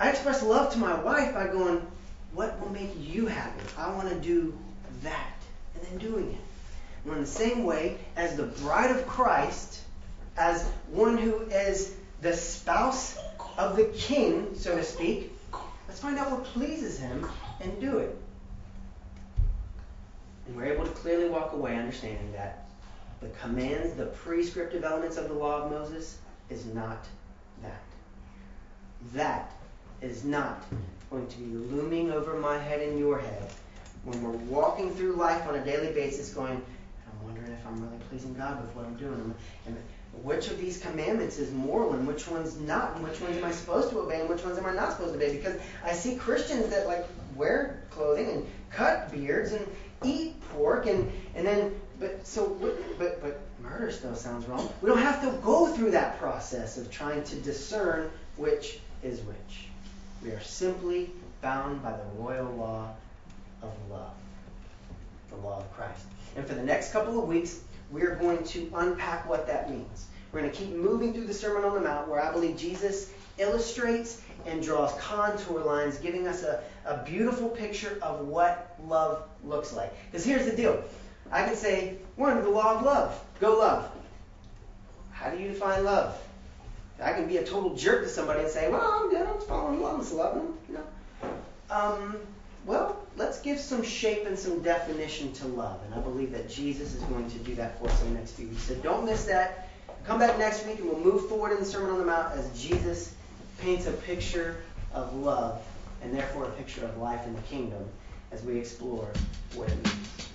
I 0.00 0.08
express 0.08 0.42
love 0.42 0.72
to 0.72 0.78
my 0.78 0.94
wife 0.94 1.34
by 1.34 1.46
going, 1.46 1.86
What 2.32 2.58
will 2.58 2.72
make 2.72 2.92
you 2.98 3.26
happy? 3.26 3.64
I 3.76 3.90
want 3.90 4.08
to 4.08 4.14
do 4.14 4.56
that. 5.02 5.34
And 5.74 5.84
then 5.84 5.98
doing 5.98 6.32
it. 6.32 6.47
Well, 7.08 7.16
in 7.16 7.24
the 7.24 7.30
same 7.30 7.64
way 7.64 7.96
as 8.16 8.36
the 8.36 8.42
bride 8.42 8.90
of 8.90 9.06
Christ, 9.06 9.80
as 10.36 10.62
one 10.90 11.16
who 11.16 11.40
is 11.44 11.94
the 12.20 12.34
spouse 12.34 13.16
of 13.56 13.76
the 13.76 13.84
king, 13.96 14.50
so 14.54 14.76
to 14.76 14.84
speak, 14.84 15.32
let's 15.88 16.00
find 16.00 16.18
out 16.18 16.30
what 16.30 16.44
pleases 16.44 16.98
him 16.98 17.26
and 17.62 17.80
do 17.80 17.96
it. 17.96 18.14
And 20.46 20.56
we're 20.56 20.66
able 20.66 20.84
to 20.84 20.90
clearly 20.90 21.30
walk 21.30 21.54
away 21.54 21.76
understanding 21.76 22.30
that 22.32 22.68
the 23.22 23.28
commands, 23.40 23.94
the 23.94 24.06
prescriptive 24.06 24.84
elements 24.84 25.16
of 25.16 25.28
the 25.28 25.34
law 25.34 25.62
of 25.62 25.70
Moses 25.70 26.18
is 26.50 26.66
not 26.66 27.06
that. 27.62 27.82
That 29.14 29.52
is 30.02 30.24
not 30.24 30.62
going 31.10 31.26
to 31.26 31.38
be 31.38 31.56
looming 31.56 32.12
over 32.12 32.38
my 32.38 32.58
head 32.58 32.82
and 32.82 32.98
your 32.98 33.18
head 33.18 33.50
when 34.04 34.22
we're 34.22 34.38
walking 34.50 34.94
through 34.94 35.14
life 35.14 35.46
on 35.48 35.54
a 35.56 35.64
daily 35.64 35.92
basis 35.92 36.32
going, 36.34 36.62
wondering 37.28 37.52
if 37.52 37.66
I'm 37.66 37.80
really 37.82 38.02
pleasing 38.08 38.34
God 38.34 38.60
with 38.60 38.74
what 38.74 38.84
I'm 38.84 38.96
doing. 38.96 39.34
And 39.66 39.76
which 40.22 40.48
of 40.48 40.58
these 40.58 40.78
commandments 40.78 41.38
is 41.38 41.52
moral 41.52 41.92
and 41.92 42.06
which 42.06 42.26
one's 42.28 42.58
not, 42.58 42.96
and 42.96 43.04
which 43.04 43.20
ones 43.20 43.36
am 43.36 43.44
I 43.44 43.52
supposed 43.52 43.90
to 43.90 44.00
obey 44.00 44.20
and 44.20 44.28
which 44.28 44.42
ones 44.42 44.58
am 44.58 44.66
I 44.66 44.74
not 44.74 44.92
supposed 44.92 45.12
to 45.12 45.16
obey? 45.16 45.36
Because 45.36 45.60
I 45.84 45.92
see 45.92 46.16
Christians 46.16 46.68
that 46.70 46.86
like 46.86 47.06
wear 47.36 47.82
clothing 47.90 48.30
and 48.30 48.46
cut 48.70 49.12
beards 49.12 49.52
and 49.52 49.66
eat 50.04 50.40
pork 50.52 50.86
and 50.86 51.10
and 51.34 51.46
then 51.46 51.80
but 51.98 52.26
so 52.26 52.48
but 52.98 53.20
but 53.20 53.40
murder 53.62 53.90
still 53.90 54.14
sounds 54.14 54.46
wrong. 54.46 54.72
We 54.80 54.88
don't 54.88 54.98
have 54.98 55.20
to 55.22 55.30
go 55.44 55.66
through 55.66 55.90
that 55.92 56.18
process 56.18 56.78
of 56.78 56.90
trying 56.90 57.24
to 57.24 57.36
discern 57.36 58.10
which 58.36 58.78
is 59.02 59.20
which. 59.20 59.68
We 60.22 60.30
are 60.30 60.40
simply 60.40 61.10
bound 61.40 61.82
by 61.82 61.92
the 61.92 62.04
royal 62.16 62.50
law 62.54 62.94
of 63.62 63.72
love, 63.90 64.14
the 65.30 65.36
law 65.36 65.58
of 65.58 65.72
Christ. 65.74 66.04
And 66.36 66.46
for 66.46 66.54
the 66.54 66.62
next 66.62 66.92
couple 66.92 67.20
of 67.20 67.28
weeks, 67.28 67.60
we're 67.90 68.16
going 68.16 68.44
to 68.44 68.70
unpack 68.74 69.28
what 69.28 69.46
that 69.46 69.70
means. 69.70 70.06
We're 70.32 70.40
going 70.40 70.52
to 70.52 70.56
keep 70.56 70.70
moving 70.70 71.12
through 71.12 71.26
the 71.26 71.34
Sermon 71.34 71.64
on 71.64 71.74
the 71.74 71.80
Mount, 71.80 72.08
where 72.08 72.22
I 72.22 72.30
believe 72.32 72.56
Jesus 72.56 73.10
illustrates 73.38 74.20
and 74.46 74.62
draws 74.62 74.92
contour 75.00 75.60
lines, 75.60 75.98
giving 75.98 76.26
us 76.26 76.42
a, 76.42 76.62
a 76.84 77.02
beautiful 77.04 77.48
picture 77.48 77.98
of 78.02 78.26
what 78.26 78.76
love 78.86 79.24
looks 79.44 79.72
like. 79.72 79.92
Because 80.10 80.24
here's 80.24 80.44
the 80.44 80.56
deal 80.56 80.82
I 81.30 81.44
can 81.44 81.56
say, 81.56 81.96
one, 82.16 82.42
the 82.42 82.50
law 82.50 82.76
of 82.76 82.82
love. 82.82 83.20
Go 83.40 83.58
love. 83.58 83.90
How 85.12 85.30
do 85.30 85.38
you 85.38 85.48
define 85.48 85.84
love? 85.84 86.16
I 87.02 87.12
can 87.12 87.28
be 87.28 87.36
a 87.36 87.44
total 87.44 87.74
jerk 87.74 88.04
to 88.04 88.08
somebody 88.08 88.40
and 88.40 88.50
say, 88.50 88.70
well, 88.70 88.80
I'm 88.80 89.10
good, 89.10 89.26
I'm 89.26 89.40
following 89.40 89.80
law, 89.80 89.94
I'm 89.94 90.00
just 90.00 90.12
loving 90.12 90.42
them. 90.42 90.58
You 90.68 90.74
know? 90.74 91.30
Um, 91.70 92.16
well, 92.66 93.00
let's 93.18 93.40
give 93.40 93.58
some 93.58 93.82
shape 93.82 94.26
and 94.26 94.38
some 94.38 94.62
definition 94.62 95.32
to 95.32 95.48
love. 95.48 95.80
And 95.84 95.94
I 95.94 95.98
believe 95.98 96.30
that 96.32 96.48
Jesus 96.48 96.94
is 96.94 97.02
going 97.04 97.28
to 97.30 97.38
do 97.38 97.54
that 97.56 97.78
for 97.78 97.88
us 97.88 98.02
in 98.02 98.14
the 98.14 98.18
next 98.18 98.32
few 98.32 98.46
weeks. 98.46 98.62
So 98.62 98.74
don't 98.76 99.04
miss 99.04 99.24
that. 99.24 99.68
Come 100.04 100.20
back 100.20 100.38
next 100.38 100.64
week 100.66 100.78
and 100.78 100.88
we'll 100.88 101.00
move 101.00 101.28
forward 101.28 101.52
in 101.52 101.58
the 101.58 101.64
Sermon 101.64 101.90
on 101.90 101.98
the 101.98 102.04
Mount 102.04 102.32
as 102.34 102.48
Jesus 102.58 103.14
paints 103.60 103.86
a 103.86 103.92
picture 103.92 104.62
of 104.94 105.14
love 105.16 105.60
and 106.02 106.16
therefore 106.16 106.44
a 106.44 106.50
picture 106.50 106.84
of 106.84 106.96
life 106.98 107.26
in 107.26 107.34
the 107.34 107.42
kingdom 107.42 107.84
as 108.30 108.42
we 108.44 108.56
explore 108.56 109.10
what 109.54 109.68
it 109.68 109.76
means. 109.84 110.27